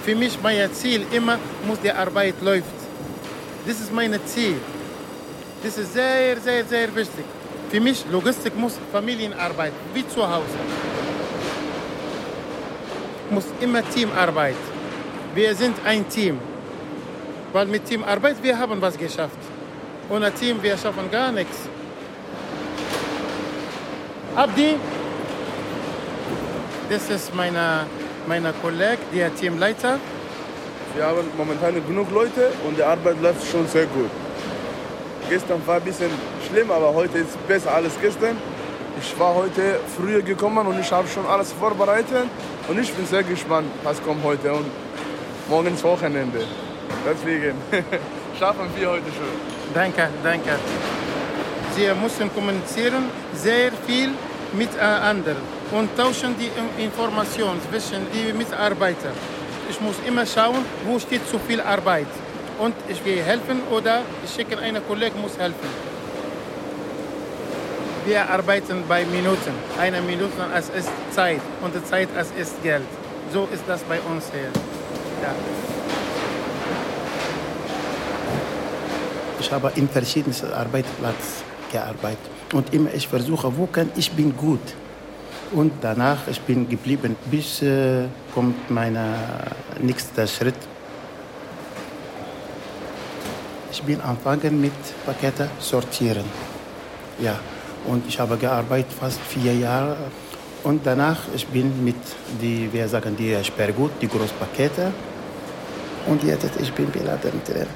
Für 0.03 0.15
mich 0.15 0.39
mein 0.43 0.73
Ziel 0.73 1.07
immer 1.13 1.39
muss 1.67 1.79
die 1.81 1.93
Arbeit 1.93 2.41
läuft. 2.43 2.67
Das 3.67 3.81
ist 3.81 3.93
mein 3.93 4.19
Ziel. 4.27 4.57
Das 5.63 5.79
ist 5.79 5.93
sehr, 5.93 6.41
sehr, 6.41 6.65
sehr 6.65 6.95
wichtig. 6.95 7.25
Für 7.75 7.81
mich 7.81 8.05
Logistik 8.09 8.57
muss 8.57 8.79
Familienarbeit, 8.93 9.73
wie 9.95 10.07
zu 10.07 10.23
Hause. 10.23 10.59
Muss 13.31 13.47
immer 13.61 13.83
Teamarbeit. 13.91 14.55
Wir 15.35 15.53
sind 15.57 15.75
ein 15.85 16.09
Team. 16.09 16.39
Weil 17.53 17.67
mit 17.67 17.85
Teamarbeit 17.85 18.37
wir 18.45 18.57
haben 18.57 18.81
was 18.81 18.97
geschafft. 18.97 19.41
Ohne 20.09 20.31
Team 20.31 20.63
wir 20.63 20.79
schaffen 20.79 21.11
gar 21.11 21.33
nichts. 21.33 21.69
Abdi, 24.37 24.77
das 26.89 27.11
ist 27.11 27.35
meine, 27.35 27.87
meine 28.29 28.53
Kollege, 28.63 28.99
der 29.13 29.35
Teamleiter. 29.35 29.99
Wir 30.95 31.07
haben 31.07 31.27
momentan 31.37 31.75
genug 31.89 32.09
Leute 32.13 32.53
und 32.69 32.79
die 32.79 32.85
Arbeit 32.85 33.21
läuft 33.21 33.45
schon 33.51 33.67
sehr 33.67 33.87
gut. 33.87 34.11
Gestern 35.29 35.67
war 35.67 35.79
ein 35.79 35.83
bisschen 35.83 36.11
schlimm, 36.49 36.71
aber 36.71 36.95
heute 36.95 37.19
ist 37.19 37.49
besser 37.49 37.75
als 37.75 37.93
gestern. 38.01 38.37
Ich 39.01 39.19
war 39.19 39.35
heute 39.35 39.81
früher 39.97 40.23
gekommen 40.23 40.67
und 40.67 40.79
ich 40.79 40.91
habe 40.93 41.09
schon 41.09 41.27
alles 41.27 41.53
vorbereitet 41.53 42.29
und 42.69 42.79
ich 42.79 42.93
bin 42.93 43.07
sehr 43.07 43.23
gespannt, 43.23 43.67
was 43.83 44.03
kommt 44.03 44.23
heute 44.25 44.53
und 44.53 44.67
morgens 45.49 45.83
Wochenende. 45.83 46.45
Deswegen 47.05 47.57
schaffen 48.39 48.69
wir 48.77 48.91
heute 48.91 49.11
schon. 49.17 49.75
Danke, 49.75 50.09
danke. 50.23 50.51
Sie 51.75 51.89
müssen 52.01 52.33
kommunizieren 52.33 53.05
sehr 53.35 53.73
viel 53.87 54.11
miteinander 54.53 55.37
und 55.73 55.97
tauschen 55.97 56.37
die 56.39 56.51
Informationen 56.83 57.61
zwischen 57.69 58.07
den 58.13 58.39
Mitarbeitern. 58.39 59.13
Ich 59.69 59.81
muss 59.81 59.97
immer 60.07 60.25
schauen, 60.25 60.65
wo 60.87 60.99
steht 60.99 61.29
zu 61.29 61.39
viel 61.39 61.61
Arbeit. 61.61 62.07
Und 62.59 62.75
ich 62.89 63.03
gehe 63.03 63.23
helfen 63.23 63.63
oder 63.71 64.03
ich 64.25 64.33
schicke 64.33 64.57
einen 64.59 64.87
Kollegen, 64.87 65.21
muss 65.21 65.37
helfen. 65.37 65.94
Wir 68.07 68.29
arbeiten 68.29 68.85
bei 68.87 69.07
Minuten. 69.07 69.55
Eine 69.79 70.03
Minute 70.03 70.45
als 70.53 70.69
ist 70.69 70.91
Zeit 71.11 71.41
und 71.63 71.73
Zeit 71.87 72.09
als 72.15 72.29
ist 72.39 72.63
Geld. 72.63 72.85
So 73.33 73.49
ist 73.51 73.65
das 73.67 73.81
bei 73.85 73.99
uns 74.01 74.31
hier. 74.31 74.51
Ja. 75.23 75.35
Ich 79.41 79.51
habe 79.51 79.73
in 79.77 79.89
verschiedenen 79.89 80.53
Arbeitsplätzen 80.53 81.45
gearbeitet 81.73 82.31
und 82.53 82.75
immer 82.75 82.93
ich 82.93 83.09
versuche, 83.09 83.57
wo 83.57 83.67
kann 83.67 83.91
ich 83.97 84.13
bin 84.13 84.37
gut. 84.37 84.75
Und 85.53 85.73
danach 85.81 86.29
ich 86.29 86.41
bin 86.43 86.69
geblieben, 86.69 87.17
bis 87.31 87.63
äh, 87.63 88.05
kommt 88.35 88.71
mein 88.71 88.99
nächster 89.81 90.27
Schritt. 90.27 90.61
Ich 93.73 93.83
bin 93.83 94.01
anfangen 94.03 94.61
mit 94.61 94.73
Pakete 95.07 95.49
sortieren. 95.59 96.25
Ja, 97.19 97.39
und 97.87 98.07
ich 98.09 98.19
habe 98.19 98.37
gearbeitet 98.37 98.93
fast 98.93 99.21
vier 99.21 99.55
Jahre. 99.55 99.97
Und 100.63 100.81
danach 100.85 101.21
ich 101.35 101.47
bin 101.47 101.85
mit 101.85 101.97
die, 102.41 102.73
wir 102.73 102.89
sagen 102.89 103.17
die 103.17 103.37
Sperrgut, 103.45 103.93
die 104.01 104.09
Großpakete. 104.09 104.93
Und 106.07 106.23
jetzt 106.25 106.61
ich 106.61 106.73
bin 106.73 106.91
Beladentrainer. 106.91 107.67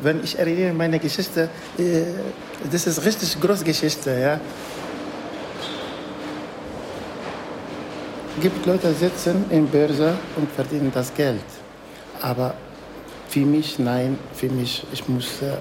Wenn 0.00 0.22
ich 0.22 0.38
erinnere 0.38 0.74
meine 0.74 0.98
Geschichte, 0.98 1.48
äh, 1.78 2.02
das 2.70 2.86
ist 2.86 3.04
richtig 3.04 3.40
große 3.40 3.64
Geschichte, 3.64 4.10
ja. 4.18 4.40
gibt 8.40 8.66
Leute, 8.66 8.88
die 8.88 8.94
sitzen 8.94 9.44
in 9.50 9.66
Börse 9.66 10.14
und 10.36 10.50
verdienen 10.52 10.90
das 10.92 11.12
Geld. 11.14 11.44
Aber 12.20 12.54
für 13.28 13.40
mich, 13.40 13.78
nein, 13.78 14.18
für 14.34 14.48
mich, 14.48 14.86
ich 14.92 15.08
muss 15.08 15.42
äh, 15.42 15.56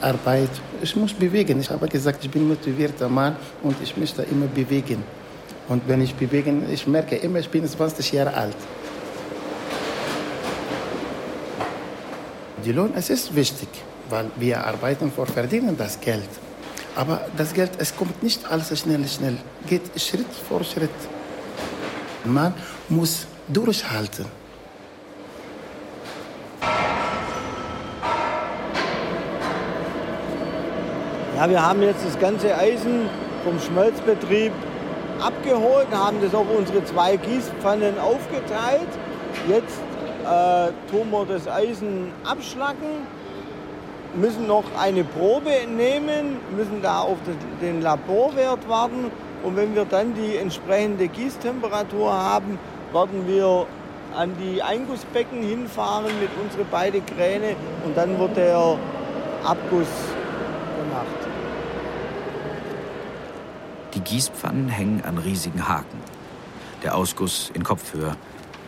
Arbeit, 0.00 0.50
ich 0.82 0.96
muss 0.96 1.12
bewegen. 1.12 1.60
Ich 1.60 1.70
habe 1.70 1.88
gesagt, 1.88 2.24
ich 2.24 2.30
bin 2.30 2.48
motivierter 2.48 3.08
Mann 3.08 3.36
und 3.62 3.76
ich 3.82 3.96
möchte 3.96 4.22
immer 4.22 4.46
bewegen. 4.46 5.02
Und 5.68 5.86
wenn 5.86 6.00
ich 6.00 6.14
bewege, 6.14 6.52
ich 6.72 6.86
merke 6.86 7.16
immer, 7.16 7.38
ich 7.38 7.48
bin 7.48 7.66
20 7.66 8.12
Jahre 8.12 8.34
alt. 8.34 8.56
Die 12.64 12.72
Lohn, 12.72 12.92
es 12.94 13.08
ist 13.08 13.34
wichtig, 13.34 13.68
weil 14.08 14.30
wir 14.36 14.66
arbeiten 14.66 15.10
vor 15.12 15.26
verdienen 15.26 15.76
das 15.76 16.00
Geld. 16.00 16.28
Aber 16.96 17.26
das 17.36 17.52
Geld, 17.54 17.70
es 17.78 17.96
kommt 17.96 18.22
nicht 18.22 18.44
alles 18.50 18.78
schnell, 18.78 19.06
schnell. 19.06 19.36
Geht 19.66 19.82
Schritt 20.00 20.32
vor 20.48 20.64
Schritt. 20.64 20.90
Man 22.24 22.52
muss 22.88 23.26
durchhalten. 23.48 24.39
Ja, 31.40 31.48
wir 31.48 31.66
haben 31.66 31.80
jetzt 31.80 32.04
das 32.04 32.18
ganze 32.18 32.54
Eisen 32.54 33.08
vom 33.44 33.58
Schmelzbetrieb 33.58 34.52
abgeholt, 35.22 35.86
haben 35.90 36.18
das 36.20 36.34
auf 36.34 36.44
unsere 36.54 36.84
zwei 36.84 37.16
Gießpfannen 37.16 37.98
aufgeteilt. 37.98 38.90
Jetzt 39.48 39.80
äh, 40.26 40.70
tun 40.90 41.10
wir 41.10 41.24
das 41.24 41.48
Eisen 41.48 42.12
abschlacken, 42.24 43.06
müssen 44.16 44.46
noch 44.46 44.64
eine 44.78 45.02
Probe 45.02 45.52
nehmen, 45.66 46.36
müssen 46.54 46.82
da 46.82 47.00
auf 47.00 47.16
den 47.62 47.80
Laborwert 47.80 48.68
warten 48.68 49.10
und 49.42 49.56
wenn 49.56 49.74
wir 49.74 49.86
dann 49.86 50.12
die 50.12 50.36
entsprechende 50.36 51.08
Gießtemperatur 51.08 52.12
haben, 52.12 52.58
werden 52.92 53.26
wir 53.26 53.64
an 54.14 54.32
die 54.38 54.62
Eingussbecken 54.62 55.42
hinfahren 55.42 56.12
mit 56.20 56.28
unseren 56.44 56.68
beiden 56.70 57.00
Kräne 57.06 57.56
und 57.86 57.96
dann 57.96 58.18
wird 58.18 58.36
der 58.36 58.76
Abguss 59.42 59.88
gemacht. 60.80 61.20
Die 63.94 63.99
Gießpfannen 64.10 64.68
hängen 64.68 65.04
an 65.04 65.18
riesigen 65.18 65.68
Haken. 65.68 66.00
Der 66.82 66.96
Ausguss 66.96 67.52
in 67.54 67.62
Kopfhöhe. 67.62 68.16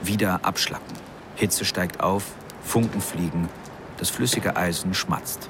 Wieder 0.01 0.38
abschlacken. 0.45 0.95
Hitze 1.34 1.64
steigt 1.64 2.01
auf, 2.01 2.26
Funken 2.62 3.01
fliegen, 3.01 3.49
das 3.97 4.09
flüssige 4.09 4.57
Eisen 4.57 4.95
schmatzt. 4.95 5.49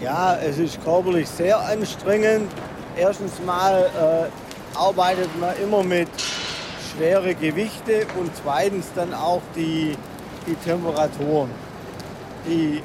Ja, 0.00 0.36
es 0.36 0.58
ist 0.58 0.82
körperlich 0.84 1.28
sehr 1.28 1.58
anstrengend. 1.58 2.52
Erstens 2.96 3.32
mal 3.44 4.30
äh, 4.30 4.78
arbeitet 4.78 5.30
man 5.40 5.56
immer 5.60 5.82
mit 5.82 6.08
schweren 6.92 7.36
Gewichte 7.40 8.06
und 8.20 8.30
zweitens 8.40 8.86
dann 8.94 9.12
auch 9.14 9.42
die, 9.56 9.96
die 10.46 10.54
Temperaturen. 10.54 11.50
Die 12.46 12.82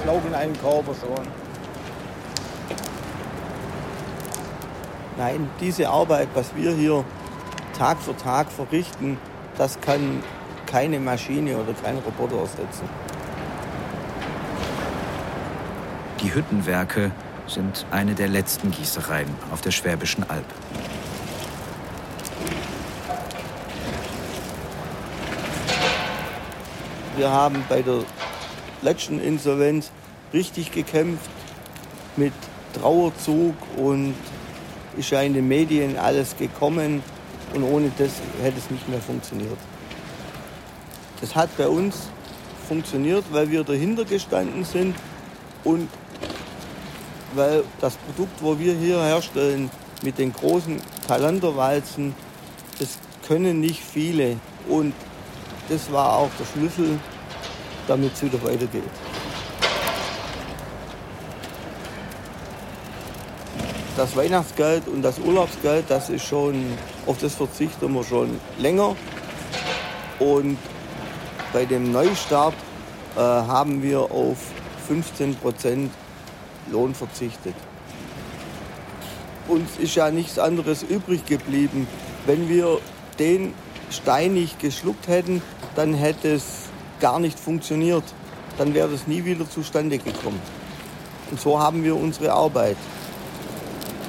schlauchen 0.00 0.32
einen 0.32 0.56
Körper 0.60 0.94
schon. 0.94 1.26
Nein, 5.18 5.48
diese 5.60 5.88
Arbeit, 5.88 6.28
was 6.34 6.54
wir 6.54 6.72
hier 6.72 7.02
Tag 7.78 7.98
für 8.00 8.14
Tag 8.16 8.50
verrichten, 8.52 9.16
das 9.56 9.80
kann 9.80 10.22
keine 10.66 11.00
Maschine 11.00 11.56
oder 11.56 11.72
kein 11.72 11.96
Roboter 11.98 12.36
ersetzen. 12.38 12.88
Die 16.20 16.34
Hüttenwerke 16.34 17.12
sind 17.46 17.86
eine 17.90 18.14
der 18.14 18.28
letzten 18.28 18.70
Gießereien 18.70 19.28
auf 19.52 19.62
der 19.62 19.70
Schwäbischen 19.70 20.28
Alb. 20.28 20.44
Wir 27.16 27.30
haben 27.30 27.64
bei 27.70 27.80
der 27.80 28.00
letzten 28.82 29.18
Insolvenz 29.20 29.90
richtig 30.34 30.72
gekämpft 30.72 31.30
mit 32.16 32.34
Trauerzug 32.74 33.54
und 33.78 34.14
ist 34.96 35.10
ja 35.10 35.20
in 35.22 35.34
den 35.34 35.48
Medien 35.48 35.96
alles 35.96 36.36
gekommen 36.36 37.02
und 37.54 37.62
ohne 37.62 37.90
das 37.98 38.10
hätte 38.42 38.58
es 38.58 38.70
nicht 38.70 38.88
mehr 38.88 39.00
funktioniert. 39.00 39.58
Das 41.20 41.34
hat 41.34 41.56
bei 41.56 41.68
uns 41.68 42.08
funktioniert, 42.68 43.24
weil 43.30 43.50
wir 43.50 43.64
dahinter 43.64 44.04
gestanden 44.04 44.64
sind 44.64 44.94
und 45.64 45.88
weil 47.34 47.64
das 47.80 47.96
Produkt, 47.96 48.42
wo 48.42 48.58
wir 48.58 48.74
hier 48.74 49.02
herstellen, 49.02 49.70
mit 50.02 50.18
den 50.18 50.32
großen 50.32 50.80
Kalenderwalzen, 51.06 52.14
das 52.78 52.98
können 53.26 53.60
nicht 53.60 53.82
viele. 53.82 54.36
Und 54.68 54.92
das 55.68 55.90
war 55.90 56.16
auch 56.16 56.30
der 56.38 56.44
Schlüssel, 56.44 56.98
damit 57.88 58.14
es 58.14 58.22
wieder 58.22 58.42
weitergeht. 58.42 58.82
Das 63.96 64.14
Weihnachtsgeld 64.14 64.88
und 64.88 65.02
das 65.02 65.18
Urlaubsgeld, 65.18 65.86
das 65.88 66.10
ist 66.10 66.24
schon, 66.24 66.64
auf 67.06 67.18
das 67.18 67.34
verzichten 67.34 67.92
wir 67.92 68.04
schon 68.04 68.38
länger. 68.58 68.94
Und 70.18 70.58
bei 71.52 71.64
dem 71.64 71.92
Neustart 71.92 72.54
äh, 73.16 73.20
haben 73.20 73.82
wir 73.82 74.00
auf 74.00 74.36
15 74.88 75.36
Prozent 75.36 75.90
Lohn 76.70 76.94
verzichtet. 76.94 77.54
Uns 79.48 79.78
ist 79.78 79.94
ja 79.94 80.10
nichts 80.10 80.38
anderes 80.38 80.82
übrig 80.82 81.24
geblieben. 81.24 81.86
Wenn 82.26 82.48
wir 82.48 82.80
den 83.18 83.54
Stein 83.90 84.34
nicht 84.34 84.58
geschluckt 84.58 85.06
hätten, 85.06 85.40
dann 85.76 85.94
hätte 85.94 86.34
es 86.34 86.44
gar 87.00 87.20
nicht 87.20 87.38
funktioniert. 87.38 88.04
Dann 88.58 88.74
wäre 88.74 88.88
das 88.88 89.06
nie 89.06 89.24
wieder 89.24 89.48
zustande 89.48 89.98
gekommen. 89.98 90.40
Und 91.30 91.40
so 91.40 91.58
haben 91.58 91.84
wir 91.84 91.96
unsere 91.96 92.32
Arbeit. 92.32 92.76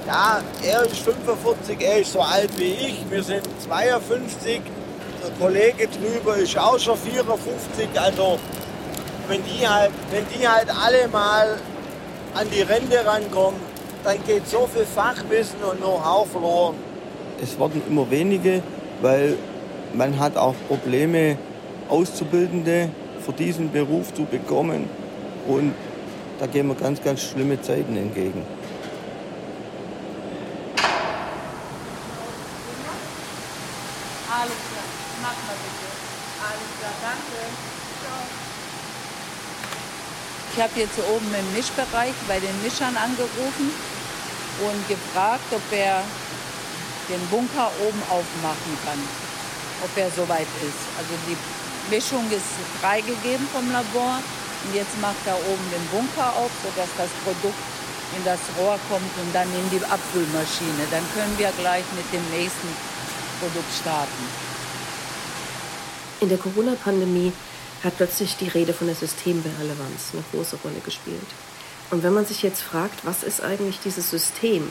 Ja, 0.07 0.39
er 0.63 0.83
ist 0.83 0.99
45, 0.99 1.81
er 1.81 1.99
ist 1.99 2.13
so 2.13 2.21
alt 2.21 2.57
wie 2.57 2.71
ich. 2.71 3.03
Wir 3.09 3.21
sind 3.21 3.43
52. 3.67 4.61
Der 5.21 5.31
Kollege 5.37 5.89
drüber 5.89 6.37
ist 6.37 6.57
auch 6.57 6.79
schon 6.79 6.97
54. 6.97 7.89
Also 7.93 8.39
wenn 9.27 9.43
die 9.43 9.67
halt, 9.67 9.91
wenn 10.09 10.25
die 10.33 10.47
halt 10.47 10.69
alle 10.69 11.09
mal 11.09 11.57
an 12.35 12.47
die 12.55 12.61
Rente 12.61 13.05
rankommen, 13.05 13.59
dann 14.05 14.17
geht 14.25 14.47
so 14.47 14.65
viel 14.73 14.85
Fachwissen 14.85 15.61
und 15.69 15.79
Know-how 15.79 16.25
verloren. 16.29 16.75
Es 17.43 17.59
werden 17.59 17.81
immer 17.89 18.09
wenige, 18.09 18.63
weil 19.01 19.35
man 19.93 20.17
hat 20.17 20.37
auch 20.37 20.55
Probleme, 20.69 21.37
Auszubildende 21.89 22.89
für 23.25 23.33
diesen 23.33 23.69
Beruf 23.73 24.13
zu 24.13 24.23
bekommen. 24.23 24.89
Und 25.47 25.73
da 26.39 26.47
gehen 26.47 26.67
wir 26.67 26.75
ganz, 26.75 27.03
ganz 27.03 27.21
schlimme 27.21 27.61
Zeiten 27.61 27.97
entgegen. 27.97 28.45
Alles 34.29 34.53
klar, 34.69 34.85
mach 35.21 35.39
mal 35.47 35.57
bitte. 35.63 35.87
Alles 36.45 36.69
klar, 36.76 36.76
danke. 36.76 36.76
Ich 40.57 40.63
habe 40.63 40.79
jetzt 40.79 40.97
oben 40.97 41.29
im 41.37 41.53
Mischbereich 41.53 42.17
bei 42.27 42.39
den 42.39 42.63
Mischern 42.63 42.97
angerufen 42.97 43.69
und 43.69 44.87
gefragt, 44.87 45.45
ob 45.51 45.61
er 45.71 46.01
den 47.09 47.21
Bunker 47.27 47.69
oben 47.85 48.01
aufmachen 48.09 48.73
kann, 48.83 48.99
ob 49.83 49.91
er 49.95 50.09
soweit 50.11 50.49
ist. 50.65 50.81
Also 50.97 51.13
die 51.29 51.37
Mischung 51.93 52.25
ist 52.31 52.57
freigegeben 52.81 53.47
vom 53.53 53.71
Labor 53.71 54.17
und 54.65 54.73
jetzt 54.73 54.99
macht 54.99 55.21
er 55.25 55.37
oben 55.37 55.65
den 55.69 55.85
Bunker 55.93 56.33
auf, 56.35 56.51
sodass 56.65 56.89
das 56.97 57.11
Produkt 57.23 57.61
in 58.17 58.23
das 58.25 58.39
Rohr 58.57 58.79
kommt 58.89 59.13
und 59.21 59.29
dann 59.33 59.47
in 59.53 59.69
die 59.69 59.83
Abfüllmaschine. 59.85 60.89
Dann 60.89 61.05
können 61.13 61.37
wir 61.37 61.51
gleich 61.59 61.85
mit 61.95 62.07
dem 62.11 62.25
nächsten 62.33 62.69
Produkt 63.39 63.71
starten. 63.77 64.46
In 66.19 66.29
der 66.29 66.37
Corona-Pandemie 66.39 67.31
hat 67.83 67.97
plötzlich 67.97 68.35
die 68.37 68.47
Rede 68.47 68.73
von 68.73 68.87
der 68.87 68.95
Systemrelevanz 68.95 70.13
eine 70.13 70.23
große 70.31 70.57
Rolle 70.63 70.79
gespielt. 70.83 71.27
Und 71.91 72.01
wenn 72.03 72.13
man 72.13 72.25
sich 72.25 72.41
jetzt 72.41 72.61
fragt, 72.61 73.05
was 73.05 73.23
ist 73.23 73.41
eigentlich 73.41 73.79
dieses 73.83 74.09
System? 74.09 74.67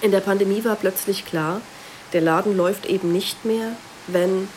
In 0.00 0.10
der 0.10 0.20
Pandemie 0.20 0.64
war 0.64 0.76
plötzlich 0.76 1.26
klar, 1.26 1.60
der 2.14 2.22
Laden 2.22 2.56
läuft 2.56 2.86
eben 2.86 3.12
nicht 3.12 3.44
mehr, 3.44 3.76
wenn 4.06 4.48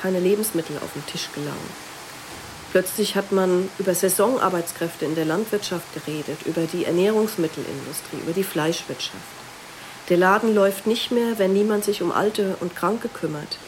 keine 0.00 0.20
Lebensmittel 0.20 0.76
auf 0.76 0.92
den 0.94 1.04
Tisch 1.06 1.28
gelangen. 1.34 1.92
Plötzlich 2.70 3.16
hat 3.16 3.32
man 3.32 3.68
über 3.78 3.94
Saisonarbeitskräfte 3.94 5.04
in 5.04 5.14
der 5.14 5.26
Landwirtschaft 5.26 5.92
geredet, 5.92 6.46
über 6.46 6.62
die 6.62 6.84
Ernährungsmittelindustrie, 6.86 8.18
über 8.22 8.32
die 8.32 8.44
Fleischwirtschaft. 8.44 9.18
Der 10.08 10.16
Laden 10.16 10.54
läuft 10.54 10.86
nicht 10.86 11.10
mehr, 11.10 11.38
wenn 11.38 11.52
niemand 11.52 11.84
sich 11.84 12.02
um 12.02 12.12
Alte 12.12 12.56
und 12.60 12.74
Kranke 12.74 13.08
kümmert. 13.08 13.58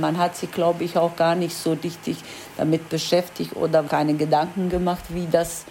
Man 0.00 0.18
hat 0.18 0.36
sich, 0.36 0.50
glaube 0.50 0.84
ich, 0.84 0.96
auch 0.96 1.16
gar 1.16 1.34
nicht 1.34 1.56
so 1.56 1.72
richtig 1.72 2.18
damit 2.56 2.88
beschäftigt 2.88 3.56
oder 3.56 3.82
keine 3.82 4.14
Gedanken 4.14 4.68
gemacht, 4.68 5.04
wie 5.10 5.26
das 5.30 5.64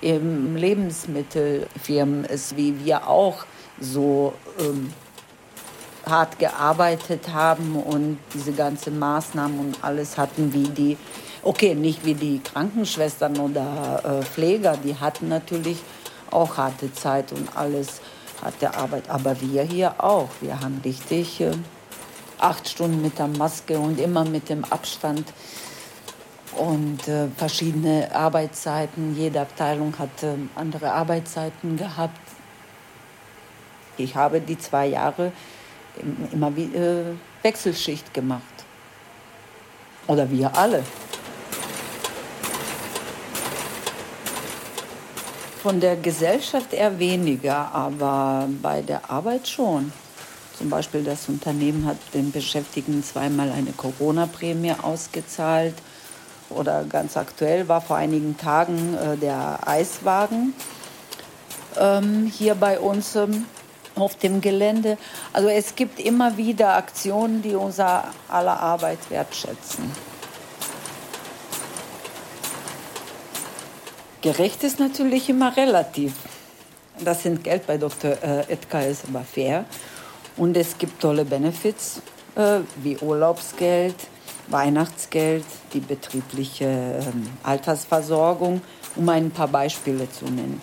im 0.00 0.56
Lebensmittelfirmen 0.56 2.24
ist, 2.24 2.56
wie 2.56 2.84
wir 2.84 3.08
auch 3.08 3.44
so 3.80 4.34
ähm, 4.58 4.92
hart 6.06 6.38
gearbeitet 6.38 7.32
haben 7.32 7.76
und 7.76 8.18
diese 8.34 8.52
ganzen 8.52 8.98
Maßnahmen 8.98 9.58
und 9.58 9.78
alles 9.82 10.18
hatten 10.18 10.52
wie 10.52 10.68
die, 10.68 10.98
okay, 11.42 11.74
nicht 11.74 12.04
wie 12.04 12.14
die 12.14 12.40
Krankenschwestern 12.40 13.38
oder 13.38 14.02
äh, 14.04 14.24
Pfleger, 14.24 14.76
die 14.76 14.96
hatten 14.96 15.28
natürlich 15.28 15.78
auch 16.30 16.56
harte 16.56 16.92
Zeit 16.92 17.32
und 17.32 17.56
alles 17.56 18.00
harte 18.42 18.74
Arbeit, 18.74 19.08
aber 19.08 19.40
wir 19.40 19.62
hier 19.62 19.94
auch, 19.98 20.28
wir 20.40 20.60
haben 20.60 20.80
richtig... 20.84 21.40
Äh, 21.40 21.52
acht 22.38 22.68
Stunden 22.68 23.02
mit 23.02 23.18
der 23.18 23.28
Maske 23.28 23.78
und 23.78 24.00
immer 24.00 24.24
mit 24.24 24.48
dem 24.48 24.64
Abstand 24.64 25.32
und 26.56 27.08
äh, 27.08 27.28
verschiedene 27.36 28.14
Arbeitszeiten. 28.14 29.16
Jede 29.16 29.40
Abteilung 29.40 29.98
hat 29.98 30.22
äh, 30.22 30.36
andere 30.54 30.92
Arbeitszeiten 30.92 31.76
gehabt. 31.76 32.20
Ich 33.96 34.14
habe 34.14 34.40
die 34.40 34.58
zwei 34.58 34.86
Jahre 34.86 35.32
immer 36.32 36.48
äh, 36.56 37.14
Wechselschicht 37.42 38.12
gemacht. 38.12 38.42
Oder 40.06 40.30
wir 40.30 40.56
alle. 40.56 40.82
Von 45.62 45.80
der 45.80 45.96
Gesellschaft 45.96 46.74
eher 46.74 46.98
weniger, 46.98 47.74
aber 47.74 48.46
bei 48.60 48.82
der 48.82 49.10
Arbeit 49.10 49.48
schon. 49.48 49.92
Zum 50.58 50.70
Beispiel 50.70 51.02
das 51.02 51.28
Unternehmen 51.28 51.84
hat 51.84 51.96
den 52.14 52.30
Beschäftigten 52.30 53.02
zweimal 53.02 53.50
eine 53.50 53.72
Corona-Prämie 53.72 54.74
ausgezahlt. 54.80 55.74
Oder 56.50 56.84
ganz 56.84 57.16
aktuell 57.16 57.68
war 57.68 57.80
vor 57.80 57.96
einigen 57.96 58.36
Tagen 58.36 58.94
äh, 58.94 59.16
der 59.16 59.66
Eiswagen 59.66 60.54
ähm, 61.78 62.30
hier 62.32 62.54
bei 62.54 62.78
uns 62.78 63.16
ähm, 63.16 63.46
auf 63.96 64.16
dem 64.16 64.40
Gelände. 64.40 64.98
Also 65.32 65.48
es 65.48 65.74
gibt 65.74 65.98
immer 65.98 66.36
wieder 66.36 66.76
Aktionen, 66.76 67.42
die 67.42 67.54
unser 67.54 68.04
aller 68.28 68.60
Arbeit 68.60 68.98
wertschätzen. 69.10 69.90
Gerecht 74.22 74.64
ist 74.64 74.78
natürlich 74.78 75.28
immer 75.28 75.56
relativ. 75.56 76.14
Das 77.00 77.22
sind 77.22 77.44
Geld 77.44 77.66
bei 77.66 77.76
Dr. 77.76 78.12
Äh, 78.22 78.52
Edka 78.52 78.80
ist 78.80 79.04
aber 79.08 79.22
fair. 79.22 79.64
Und 80.36 80.56
es 80.56 80.76
gibt 80.76 81.00
tolle 81.00 81.24
Benefits 81.24 82.02
äh, 82.34 82.60
wie 82.82 82.96
Urlaubsgeld, 82.98 83.94
Weihnachtsgeld, 84.48 85.44
die 85.72 85.80
betriebliche 85.80 86.64
äh, 86.64 87.02
Altersversorgung, 87.44 88.60
um 88.96 89.08
ein 89.08 89.30
paar 89.30 89.48
Beispiele 89.48 90.10
zu 90.10 90.24
nennen. 90.24 90.60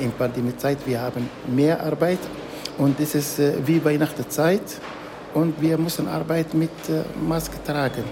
In 0.00 0.12
Pandemiezeit 0.12 0.78
wir 0.86 1.00
haben 1.00 1.28
mehr 1.46 1.82
Arbeit 1.82 2.18
und 2.78 2.98
es 2.98 3.14
ist 3.14 3.38
äh, 3.38 3.54
wie 3.64 3.84
Weihnachtszeit 3.84 4.62
und 5.34 5.60
wir 5.60 5.78
müssen 5.78 6.08
Arbeit 6.08 6.54
mit 6.54 6.70
äh, 6.88 7.02
Maske 7.20 7.56
tragen. 7.64 8.04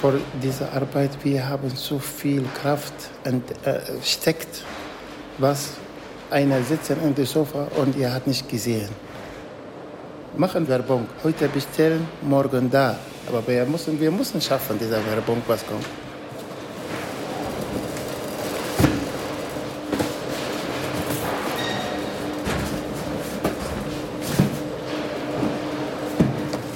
Für 0.00 0.20
diese 0.42 0.70
Arbeit 0.72 1.10
wir 1.22 1.48
haben 1.48 1.70
so 1.74 1.98
viel 1.98 2.44
Kraft 2.60 2.94
und, 3.24 3.42
äh, 3.64 3.80
was 5.38 5.70
einer 6.30 6.62
sitzt 6.62 6.90
in 6.90 7.14
dem 7.14 7.26
Sofa 7.26 7.68
und 7.76 7.98
er 7.98 8.14
hat 8.14 8.26
nicht 8.26 8.48
gesehen. 8.48 8.88
Machen 10.36 10.66
Werbung, 10.66 11.06
heute 11.22 11.46
bestellen, 11.48 12.08
morgen 12.22 12.70
da. 12.70 12.96
Aber 13.28 13.46
wir 13.46 13.64
müssen, 13.66 14.00
wir 14.00 14.10
müssen 14.10 14.40
schaffen, 14.40 14.78
diese 14.78 14.98
Werbung, 15.06 15.42
was 15.46 15.64
kommt. 15.66 16.01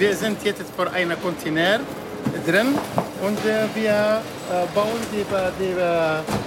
Wir 0.07 0.15
sind 0.15 0.45
jetzt 0.45 0.63
vor 0.77 0.89
einem 0.93 1.21
Container 1.21 1.81
drin 2.47 2.69
und 3.27 3.39
äh, 3.45 3.67
wir 3.75 4.23
äh, 4.53 4.67
bauen 4.73 5.01
die, 5.11 5.25
die, 5.59 5.75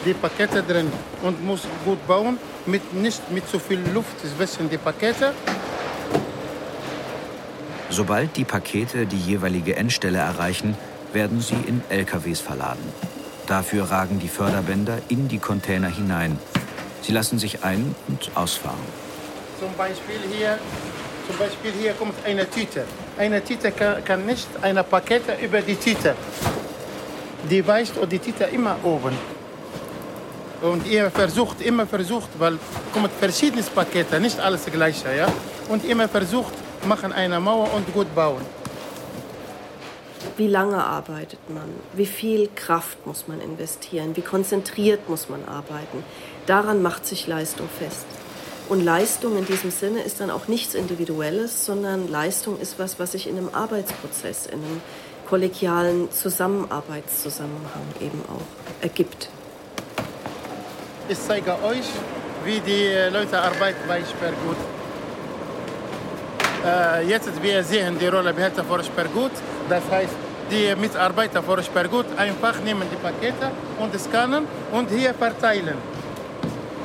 die 0.05 0.14
Pakete 0.14 0.64
drin 0.64 0.89
und 1.24 1.43
muss 1.43 1.64
gut 1.84 2.07
bauen, 2.07 2.38
mit, 2.66 2.93
nicht 2.93 3.30
mit 3.30 3.45
zu 3.49 3.57
so 3.57 3.60
viel 3.60 3.82
Luft 3.93 4.16
zwischen 4.38 4.70
die 4.70 4.78
Pakete. 4.78 5.34
Sobald 7.89 8.38
die 8.38 8.45
Pakete 8.45 9.05
die 9.05 9.20
jeweilige 9.20 9.76
Endstelle 9.76 10.20
erreichen, 10.20 10.78
werden 11.12 11.41
sie 11.41 11.60
in 11.68 11.82
LKWs 11.89 12.39
verladen. 12.39 12.93
Dafür 13.45 13.91
ragen 13.91 14.20
die 14.20 14.30
Förderbänder 14.30 14.99
in 15.10 15.28
die 15.28 15.39
Container 15.39 15.89
hinein. 15.89 16.39
Sie 17.01 17.12
lassen 17.12 17.38
sich 17.39 17.62
ein- 17.66 17.93
und 18.07 18.32
ausfahren. 18.36 18.88
Zum 19.60 19.74
Beispiel 19.76 20.22
hier, 20.32 20.57
zum 21.28 21.38
Beispiel 21.38 21.74
hier 21.78 21.91
kommt 21.91 22.16
eine 22.26 22.49
Tüte. 22.49 22.86
Eine 23.20 23.44
Tüte 23.44 23.72
kann, 23.74 24.02
kann 24.06 24.26
nicht 24.26 24.48
eine 24.62 24.82
Pakete 24.82 25.34
über 25.44 25.60
die 25.60 25.76
Tüte. 25.76 26.16
Die 27.50 27.68
weicht 27.68 27.98
und 27.98 28.10
die 28.10 28.20
Tüte 28.20 28.46
immer 28.46 28.78
oben. 28.82 29.14
Und 30.62 30.88
ihr 30.88 31.12
versucht, 31.12 31.60
immer 31.62 31.86
versucht, 31.86 32.30
weil 32.40 32.58
kommt 32.94 33.12
verschiedene 33.20 33.62
Pakete, 33.64 34.22
nicht 34.22 34.40
alles 34.40 34.66
gleiche, 34.68 35.14
ja. 35.14 35.28
Und 35.68 35.84
immer 35.84 36.08
versucht, 36.08 36.54
machen 36.88 37.12
eine 37.12 37.42
Mauer 37.42 37.74
und 37.74 37.94
gut 37.94 38.08
bauen. 38.16 38.46
Wie 40.38 40.48
lange 40.48 40.82
arbeitet 40.82 41.42
man? 41.50 41.70
Wie 41.92 42.06
viel 42.06 42.50
Kraft 42.56 43.06
muss 43.06 43.28
man 43.28 43.42
investieren? 43.42 44.16
Wie 44.16 44.22
konzentriert 44.22 45.10
muss 45.10 45.28
man 45.28 45.44
arbeiten? 45.44 46.06
Daran 46.46 46.82
macht 46.82 47.06
sich 47.06 47.28
Leistung 47.28 47.68
fest. 47.68 48.06
Und 48.70 48.86
Leistung 48.86 49.36
in 49.36 49.48
diesem 49.48 49.72
Sinne 49.72 50.04
ist 50.04 50.20
dann 50.20 50.30
auch 50.30 50.48
nichts 50.48 50.76
Individuelles, 50.76 51.66
sondern 51.66 52.08
Leistung 52.08 52.60
ist 52.60 52.78
was, 52.78 53.00
was 53.00 53.14
sich 53.14 53.28
in 53.28 53.36
einem 53.36 53.50
Arbeitsprozess, 53.52 54.46
in 54.46 54.64
einem 54.64 54.82
kollegialen 55.28 56.12
Zusammenarbeitszusammenhang 56.12 57.88
eben 58.00 58.22
auch 58.30 58.84
ergibt. 58.84 59.30
Ich 61.08 61.18
zeige 61.20 61.54
euch, 61.64 61.88
wie 62.46 62.60
die 62.60 62.94
Leute 63.12 63.42
arbeiten 63.42 63.88
bei 63.88 64.02
Sperrgut. 64.02 64.58
Äh, 66.64 67.08
jetzt 67.08 67.42
wir 67.42 67.64
sehen 67.64 67.98
die 68.00 68.08
Rollebehälter 68.08 68.64
für 68.64 68.84
Sperrgut. 68.84 69.32
Das 69.68 69.84
heißt, 69.90 70.14
die 70.52 70.76
Mitarbeiter 70.80 71.42
für 71.42 71.64
Sperrgut 71.64 72.06
einfach 72.18 72.60
nehmen 72.60 72.88
die 72.92 72.98
Pakete 72.98 73.50
und 73.80 74.00
scannen 74.00 74.46
und 74.72 74.92
hier 74.92 75.16
verteilen. 75.16 75.78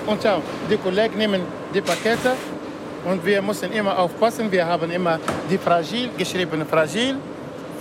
Und 0.07 0.23
schau, 0.23 0.43
die 0.71 0.79
Kollegen 0.79 1.19
nehmen 1.19 1.43
die 1.75 1.81
Pakete 1.81 2.33
und 3.05 3.25
wir 3.25 3.43
müssen 3.43 3.73
immer 3.73 3.99
aufpassen. 3.99 4.51
Wir 4.51 4.65
haben 4.65 4.91
immer 4.91 5.19
die 5.51 5.59
fragil, 5.59 6.11
geschrieben 6.17 6.65
fragil, 6.71 7.17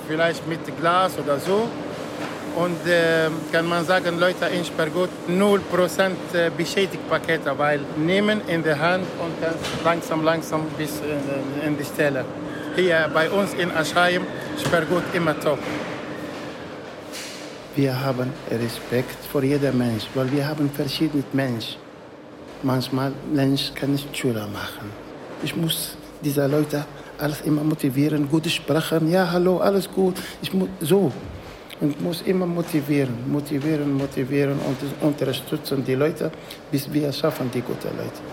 vielleicht 0.07 0.47
mit 0.47 0.59
Glas 0.79 1.13
oder 1.17 1.39
so. 1.39 1.69
Und 2.55 2.87
äh, 2.87 3.29
kann 3.51 3.67
man 3.67 3.83
sagen, 3.83 4.19
Leute 4.19 4.45
in 4.45 4.63
Sperrgut 4.63 5.09
0% 5.27 6.49
beschädigt 6.55 7.09
Pakete, 7.09 7.51
weil 7.57 7.79
nehmen 7.97 8.41
in 8.47 8.61
der 8.61 8.79
Hand 8.79 9.05
und 9.19 9.33
dann 9.41 9.55
langsam, 9.83 10.23
langsam 10.23 10.61
bis 10.77 11.01
äh, 11.01 11.67
in 11.67 11.75
die 11.77 11.83
Stelle. 11.83 12.23
Hier 12.75 13.09
bei 13.11 13.29
uns 13.29 13.53
in 13.53 13.71
Aschheim 13.71 14.23
Sperrgut 14.63 15.03
immer 15.13 15.39
top. 15.39 15.59
Wir 17.75 17.99
haben 17.99 18.31
Respekt 18.51 19.17
vor 19.31 19.41
jedem 19.41 19.79
Mensch, 19.79 20.03
weil 20.13 20.31
wir 20.31 20.47
haben 20.47 20.69
verschiedene 20.69 21.23
Menschen. 21.33 21.82
Manchmal 22.63 23.11
Mensch 23.33 23.73
kann 23.75 23.91
nicht 23.91 24.15
Schüler 24.15 24.47
machen. 24.47 24.89
Ich 25.43 25.55
muss 25.55 25.97
diese 26.23 26.47
Leute 26.47 26.85
alles 27.17 27.41
immer 27.41 27.63
motivieren, 27.63 28.29
gut 28.29 28.49
sprechen. 28.49 29.11
Ja, 29.11 29.29
hallo, 29.29 29.57
alles 29.59 29.89
gut. 29.91 30.15
Ich 30.41 30.53
muss 30.53 30.69
so 30.79 31.11
und 31.81 32.01
muss 32.01 32.21
immer 32.21 32.45
motivieren, 32.45 33.13
motivieren, 33.29 33.93
motivieren 33.97 34.57
und 34.59 34.77
unterstützen 35.01 35.83
die 35.85 35.95
Leute, 35.95 36.31
bis 36.71 36.91
wir 36.91 37.11
schaffen 37.11 37.51
die 37.53 37.61
guten 37.61 37.95
Leute. 37.97 38.32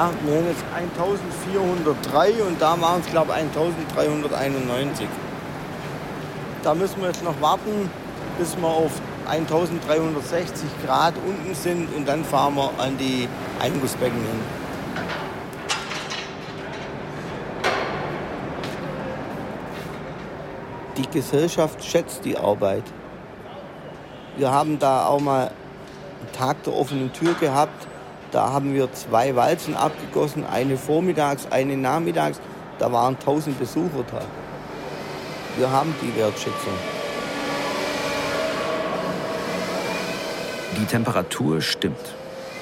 Wir 0.00 0.06
haben 0.06 0.16
jetzt 0.46 0.64
1403 0.74 2.42
und 2.42 2.58
da 2.58 2.80
waren 2.80 3.02
es, 3.02 3.06
glaube 3.10 3.32
ich, 3.32 3.36
1391. 3.36 5.06
Da 6.62 6.74
müssen 6.74 7.02
wir 7.02 7.08
jetzt 7.08 7.22
noch 7.22 7.38
warten, 7.42 7.90
bis 8.38 8.56
wir 8.56 8.66
auf 8.66 8.92
1360 9.28 10.70
Grad 10.86 11.12
unten 11.26 11.54
sind 11.54 11.94
und 11.94 12.08
dann 12.08 12.24
fahren 12.24 12.54
wir 12.54 12.70
an 12.78 12.96
die 12.96 13.28
Eingussbecken 13.60 14.16
hin. 14.16 14.40
Die 20.96 21.10
Gesellschaft 21.10 21.84
schätzt 21.84 22.24
die 22.24 22.38
Arbeit. 22.38 22.84
Wir 24.38 24.50
haben 24.50 24.78
da 24.78 25.04
auch 25.04 25.20
mal 25.20 25.48
einen 25.48 26.32
Tag 26.32 26.62
der 26.62 26.74
offenen 26.74 27.12
Tür 27.12 27.34
gehabt. 27.34 27.86
Da 28.30 28.52
haben 28.52 28.74
wir 28.74 28.92
zwei 28.92 29.34
Walzen 29.34 29.74
abgegossen, 29.74 30.44
eine 30.44 30.76
vormittags, 30.76 31.48
eine 31.50 31.76
nachmittags. 31.76 32.40
Da 32.78 32.92
waren 32.92 33.16
1000 33.16 33.58
Besucher 33.58 34.04
da. 34.10 34.20
Wir 35.56 35.70
haben 35.70 35.94
die 36.00 36.16
Wertschätzung. 36.16 36.72
Die 40.78 40.84
Temperatur 40.84 41.60
stimmt. 41.60 42.14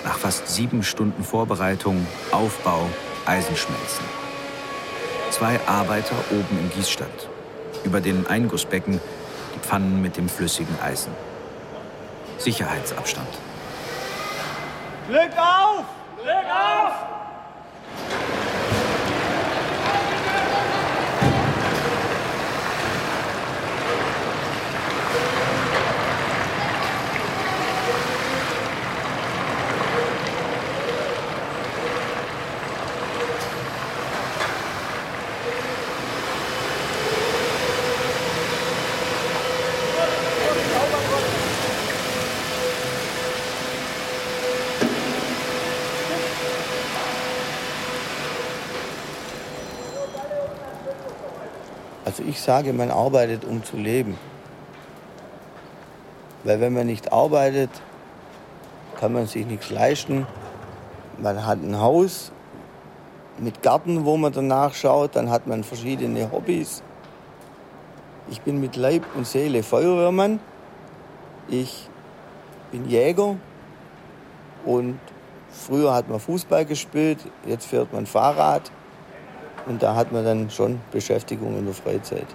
Nach 0.05 0.17
fast 0.17 0.49
sieben 0.49 0.83
Stunden 0.83 1.23
Vorbereitung, 1.23 2.07
Aufbau, 2.33 2.87
Eisenschmelzen. 3.27 4.05
Zwei 5.31 5.61
Arbeiter 5.67 6.15
oben 6.31 6.59
im 6.59 6.71
Gießstand. 6.71 7.29
Über 7.85 8.01
den 8.01 8.27
Eingussbecken 8.27 9.01
die 9.55 9.59
Pfannen 9.61 10.01
mit 10.01 10.17
dem 10.17 10.29
flüssigen 10.29 10.75
Eisen. 10.81 11.13
Sicherheitsabstand. 12.39 13.29
Glück 15.09 15.33
auf! 15.39 15.87
Glück 16.23 16.45
auf! 16.53 17.18
Sage, 52.49 52.73
man 52.73 52.91
arbeitet, 52.91 53.45
um 53.45 53.63
zu 53.63 53.77
leben. 53.77 54.17
Weil 56.45 56.63
wenn 56.63 56.73
man 56.73 56.87
nicht 56.87 57.13
arbeitet, 57.13 57.69
kann 58.99 59.13
man 59.13 59.27
sich 59.27 59.45
nichts 59.45 59.69
leisten. 59.69 60.27
Man 61.19 61.45
hat 61.45 61.59
ein 61.63 61.79
Haus 61.79 62.33
mit 63.37 63.63
Garten, 63.63 64.07
wo 64.07 64.17
man 64.17 64.33
danach 64.33 64.73
schaut, 64.73 65.15
dann 65.15 65.29
hat 65.29 65.47
man 65.47 65.63
verschiedene 65.63 66.33
Hobbys. 66.33 66.83
Ich 68.31 68.41
bin 68.41 68.61
mit 68.61 68.77
Leib 68.77 69.05
und 69.15 69.27
Seele 69.27 69.63
Feuerwehrmann. 69.63 70.41
Ich 71.49 71.87
bin 72.73 72.89
Jäger 72.89 73.37
und 74.65 74.99
früher 75.51 75.93
hat 75.93 76.09
man 76.09 76.19
Fußball 76.19 76.65
gespielt, 76.65 77.19
jetzt 77.45 77.67
fährt 77.67 77.93
man 77.93 78.07
Fahrrad. 78.07 78.73
Und 79.69 79.83
da 79.83 79.95
hat 79.95 80.13
man 80.13 80.25
dann 80.25 80.51
schon 80.51 80.81
Beschäftigung 80.91 81.59
in 81.59 81.67
der 81.67 81.75
Freizeit. 81.75 82.27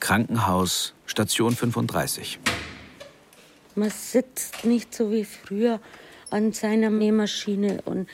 Krankenhaus, 0.00 0.94
Station 1.04 1.54
35. 1.54 2.40
Man 3.74 3.90
sitzt 3.90 4.64
nicht 4.64 4.94
so 4.94 5.12
wie 5.12 5.24
früher 5.24 5.78
an 6.30 6.52
seiner 6.52 6.88
Nähmaschine 6.88 7.82
und 7.84 8.08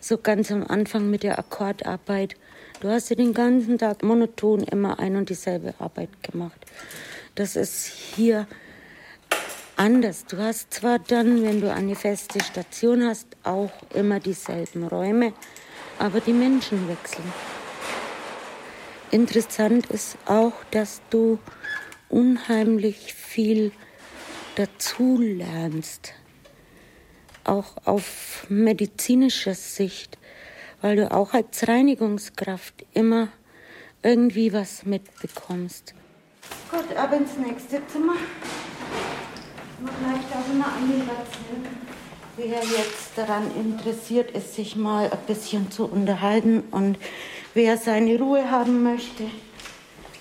so 0.00 0.18
ganz 0.18 0.52
am 0.52 0.64
Anfang 0.64 1.10
mit 1.10 1.24
der 1.24 1.40
Akkordarbeit. 1.40 2.36
Du 2.80 2.88
hast 2.88 3.10
ja 3.10 3.16
den 3.16 3.34
ganzen 3.34 3.78
Tag 3.78 4.04
monoton 4.04 4.60
immer 4.60 5.00
ein 5.00 5.16
und 5.16 5.28
dieselbe 5.28 5.74
Arbeit 5.80 6.10
gemacht. 6.22 6.66
Das 7.34 7.56
ist 7.56 7.86
hier 7.86 8.46
anders. 9.76 10.24
Du 10.26 10.38
hast 10.38 10.72
zwar 10.72 10.98
dann, 10.98 11.42
wenn 11.42 11.60
du 11.60 11.72
eine 11.72 11.94
feste 11.94 12.42
Station 12.42 13.04
hast, 13.04 13.28
auch 13.44 13.70
immer 13.94 14.20
dieselben 14.20 14.86
Räume, 14.86 15.32
aber 15.98 16.20
die 16.20 16.32
Menschen 16.32 16.88
wechseln. 16.88 17.32
Interessant 19.10 19.86
ist 19.86 20.18
auch, 20.26 20.52
dass 20.70 21.00
du 21.10 21.38
unheimlich 22.08 23.14
viel 23.14 23.72
dazu 24.56 25.18
lernst, 25.20 26.12
auch 27.44 27.76
auf 27.84 28.46
medizinischer 28.48 29.54
Sicht, 29.54 30.18
weil 30.80 30.96
du 30.96 31.12
auch 31.12 31.34
als 31.34 31.68
Reinigungskraft 31.68 32.84
immer 32.92 33.28
irgendwie 34.02 34.52
was 34.52 34.84
mitbekommst. 34.84 35.94
Gut, 36.70 36.96
ab 36.96 37.12
ins 37.12 37.36
nächste 37.36 37.84
Zimmer. 37.86 38.14
Vielleicht 39.78 40.32
auch 40.32 40.50
eine 40.50 40.64
Animation. 40.64 41.66
Wer 42.38 42.64
jetzt 42.64 43.12
daran 43.16 43.50
interessiert 43.54 44.30
ist, 44.30 44.54
sich 44.54 44.76
mal 44.76 45.10
ein 45.10 45.18
bisschen 45.26 45.70
zu 45.70 45.84
unterhalten 45.84 46.64
und 46.70 46.98
wer 47.54 47.76
seine 47.76 48.18
Ruhe 48.18 48.50
haben 48.50 48.82
möchte, 48.82 49.24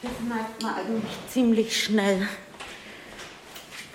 das 0.01 0.11
merkt 0.27 0.61
man 0.61 0.75
eigentlich 0.75 1.13
ziemlich 1.29 1.83
schnell. 1.83 2.27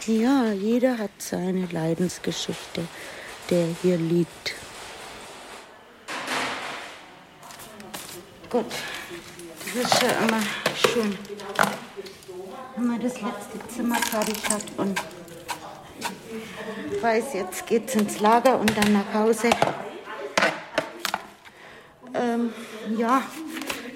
Ja, 0.07 0.53
jeder 0.53 0.99
hat 0.99 1.11
seine 1.19 1.67
Leidensgeschichte, 1.67 2.87
der 3.51 3.67
hier 3.83 3.97
liegt. 3.97 4.55
Gut, 8.51 8.67
das 9.75 9.93
ist 9.93 10.03
ja 10.03 10.11
immer 10.27 10.43
schön, 10.75 11.17
wenn 12.77 12.87
man 12.87 13.01
das 13.01 13.15
letzte 13.21 13.75
Zimmer 13.75 13.97
fertig 13.97 14.37
hat 14.49 14.65
und 14.77 15.01
weiß, 17.01 17.35
jetzt 17.35 17.67
geht's 17.67 17.95
ins 17.95 18.21
Lager 18.21 18.59
und 18.59 18.77
dann 18.77 18.93
nach 18.93 19.15
Hause. 19.15 19.51
Ähm, 22.15 22.53
ja, 22.97 23.23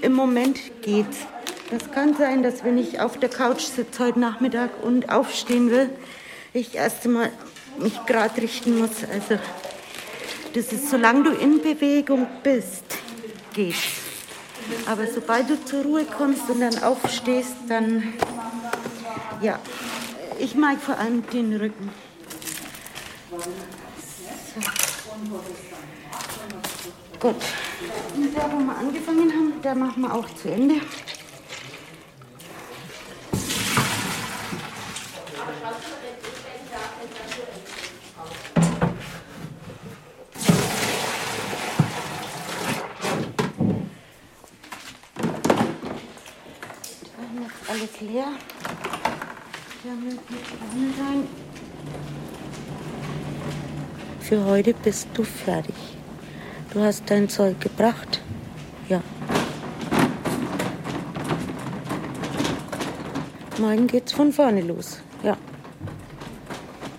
im 0.02 0.12
Moment 0.12 0.58
geht's. 0.82 1.18
Das 1.70 1.90
kann 1.90 2.14
sein, 2.16 2.42
dass 2.42 2.64
wenn 2.64 2.78
ich 2.78 3.00
auf 3.00 3.18
der 3.18 3.28
Couch 3.28 3.62
sitze 3.62 4.04
heute 4.04 4.20
Nachmittag 4.20 4.70
und 4.82 5.10
aufstehen 5.10 5.70
will, 5.70 5.90
ich 6.52 6.74
erst 6.74 7.04
einmal 7.04 7.30
mich 7.78 8.04
gerade 8.06 8.40
richten 8.40 8.78
muss. 8.78 9.04
Also 9.12 9.42
das 10.54 10.72
ist, 10.72 10.90
solange 10.90 11.24
du 11.24 11.30
in 11.32 11.60
Bewegung 11.60 12.26
bist, 12.42 12.84
geht's. 13.52 14.04
Aber 14.86 15.06
sobald 15.06 15.50
du 15.50 15.62
zur 15.64 15.82
Ruhe 15.82 16.04
kommst 16.04 16.48
und 16.48 16.60
dann 16.60 16.82
aufstehst, 16.82 17.54
dann, 17.68 18.14
ja, 19.42 19.58
ich 20.38 20.54
mag 20.54 20.80
vor 20.80 20.98
allem 20.98 21.24
den 21.30 21.56
Rücken. 21.56 21.90
So. 23.30 23.36
Gut. 27.20 27.36
Und 28.14 28.36
da, 28.36 28.52
wo 28.52 28.58
wir 28.58 28.76
angefangen 28.76 29.32
haben, 29.32 29.52
da 29.62 29.74
machen 29.74 30.02
wir 30.02 30.14
auch 30.14 30.28
zu 30.34 30.50
Ende. 30.50 30.80
alles 47.74 48.00
leer. 48.00 48.28
Für 54.20 54.44
heute 54.46 54.74
bist 54.74 55.08
du 55.14 55.22
fertig. 55.22 55.74
Du 56.72 56.80
hast 56.80 57.04
dein 57.10 57.28
Zeug 57.28 57.60
gebracht. 57.60 58.22
Ja. 58.88 59.02
Morgen 63.58 63.86
geht's 63.86 64.12
von 64.12 64.32
vorne 64.32 64.62
los. 64.62 65.00
Ja. 65.22 65.36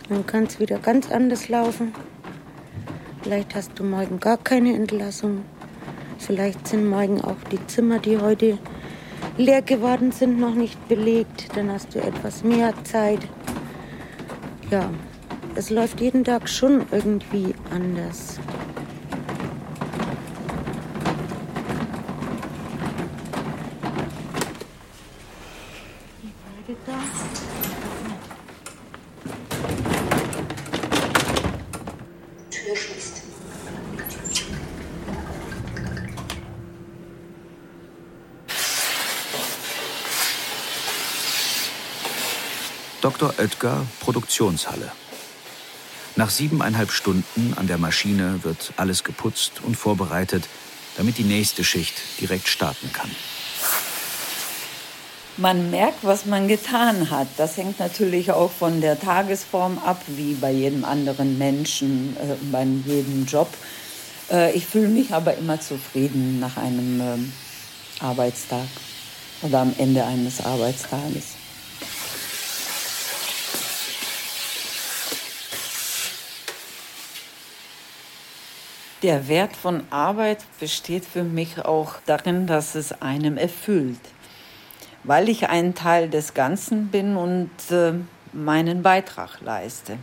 Dann 0.07 0.25
kann 0.25 0.43
es 0.43 0.59
wieder 0.59 0.77
ganz 0.77 1.11
anders 1.11 1.49
laufen. 1.49 1.93
Vielleicht 3.23 3.55
hast 3.55 3.71
du 3.79 3.83
morgen 3.83 4.19
gar 4.19 4.37
keine 4.37 4.75
Entlassung. 4.75 5.43
Vielleicht 6.19 6.67
sind 6.67 6.87
morgen 6.87 7.21
auch 7.21 7.35
die 7.51 7.65
Zimmer, 7.67 7.97
die 7.99 8.19
heute 8.19 8.59
leer 9.37 9.61
geworden 9.61 10.11
sind, 10.11 10.39
noch 10.39 10.55
nicht 10.55 10.87
belegt. 10.87 11.55
Dann 11.55 11.71
hast 11.71 11.93
du 11.95 11.99
etwas 11.99 12.43
mehr 12.43 12.73
Zeit. 12.83 13.19
Ja, 14.71 14.89
es 15.55 15.69
läuft 15.69 16.01
jeden 16.01 16.23
Tag 16.23 16.49
schon 16.49 16.85
irgendwie 16.91 17.53
anders. 17.71 18.39
Dr. 43.25 43.43
Oetker, 43.43 43.87
Produktionshalle. 44.01 44.91
Nach 46.15 46.29
siebeneinhalb 46.29 46.91
Stunden 46.91 47.53
an 47.55 47.65
der 47.65 47.79
Maschine 47.79 48.43
wird 48.43 48.73
alles 48.77 49.03
geputzt 49.03 49.61
und 49.63 49.75
vorbereitet, 49.75 50.43
damit 50.95 51.17
die 51.17 51.23
nächste 51.23 51.63
Schicht 51.63 51.95
direkt 52.21 52.47
starten 52.47 52.91
kann. 52.93 53.09
Man 55.37 55.71
merkt, 55.71 56.03
was 56.03 56.25
man 56.25 56.47
getan 56.47 57.09
hat. 57.09 57.27
Das 57.37 57.57
hängt 57.57 57.79
natürlich 57.79 58.31
auch 58.31 58.51
von 58.51 58.79
der 58.79 58.99
Tagesform 58.99 59.79
ab, 59.79 60.01
wie 60.07 60.35
bei 60.35 60.51
jedem 60.51 60.85
anderen 60.85 61.37
Menschen, 61.37 62.15
äh, 62.17 62.35
bei 62.51 62.63
jedem 62.63 63.25
Job. 63.25 63.49
Äh, 64.31 64.53
ich 64.53 64.67
fühle 64.67 64.87
mich 64.87 65.13
aber 65.13 65.35
immer 65.35 65.59
zufrieden 65.59 66.39
nach 66.39 66.57
einem 66.57 67.01
äh, 67.01 68.03
Arbeitstag 68.03 68.67
oder 69.41 69.59
am 69.61 69.73
Ende 69.77 70.05
eines 70.05 70.45
Arbeitstages. 70.45 71.34
Der 79.05 79.27
Wert 79.27 79.55
von 79.55 79.83
Arbeit 79.91 80.39
besteht 80.59 81.05
für 81.05 81.23
mich 81.23 81.63
auch 81.63 81.97
darin, 82.07 82.47
dass 82.47 82.73
es 82.73 83.03
einem 83.03 83.37
erfüllt, 83.37 83.99
weil 85.03 85.29
ich 85.29 85.47
ein 85.47 85.75
Teil 85.75 86.09
des 86.09 86.33
Ganzen 86.33 86.87
bin 86.87 87.15
und 87.15 87.51
äh, 87.69 87.93
meinen 88.33 88.81
Beitrag 88.81 89.41
leiste. 89.41 89.99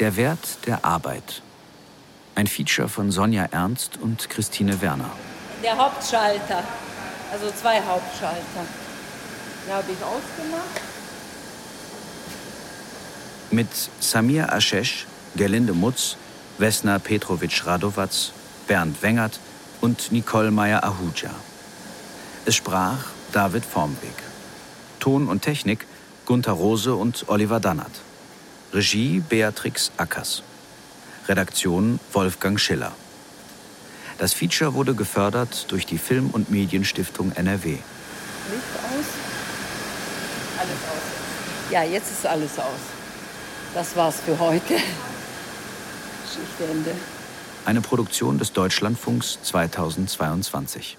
Der 0.00 0.16
Wert 0.16 0.66
der 0.66 0.84
Arbeit. 0.84 1.40
Ein 2.34 2.46
Feature 2.46 2.90
von 2.90 3.10
Sonja 3.10 3.46
Ernst 3.50 3.96
und 4.02 4.28
Christine 4.28 4.82
Werner. 4.82 5.12
Der 5.62 5.78
Hauptschalter, 5.78 6.62
also 7.32 7.50
zwei 7.52 7.80
Hauptschalter. 7.80 8.66
Die 9.66 9.72
habe 9.72 9.90
ich 9.90 10.04
ausgemacht. 10.04 10.89
Mit 13.50 13.68
Samir 13.98 14.52
Ashesh, 14.52 15.06
Gerlinde 15.34 15.72
Mutz, 15.72 16.16
Vesna 16.58 16.98
Petrovic 16.98 17.66
Radovac, 17.66 18.32
Bernd 18.68 19.02
Wengert 19.02 19.40
und 19.80 20.12
Nicole 20.12 20.52
Meyer-Ahuja. 20.52 21.30
Es 22.44 22.54
sprach 22.54 23.06
David 23.32 23.64
Formweg. 23.64 24.14
Ton 25.00 25.28
und 25.28 25.42
Technik 25.42 25.86
Gunther 26.26 26.52
Rose 26.52 26.94
und 26.94 27.24
Oliver 27.28 27.58
Dannert. 27.58 27.90
Regie 28.72 29.18
Beatrix 29.18 29.90
Ackers. 29.96 30.44
Redaktion 31.26 31.98
Wolfgang 32.12 32.60
Schiller. 32.60 32.92
Das 34.18 34.32
Feature 34.32 34.74
wurde 34.74 34.94
gefördert 34.94 35.66
durch 35.72 35.86
die 35.86 35.98
Film- 35.98 36.30
und 36.30 36.50
Medienstiftung 36.50 37.32
NRW. 37.32 37.70
Licht 37.70 37.82
aus. 38.84 39.06
Alles 40.58 40.70
aus. 40.70 41.72
Ja, 41.72 41.82
jetzt 41.82 42.12
ist 42.12 42.26
alles 42.26 42.58
aus. 42.58 42.99
Das 43.74 43.94
war's 43.94 44.20
für 44.20 44.38
heute. 44.38 44.74
Schichtende. 46.26 46.92
Eine 47.64 47.80
Produktion 47.80 48.38
des 48.38 48.52
Deutschlandfunks 48.52 49.38
2022. 49.42 50.96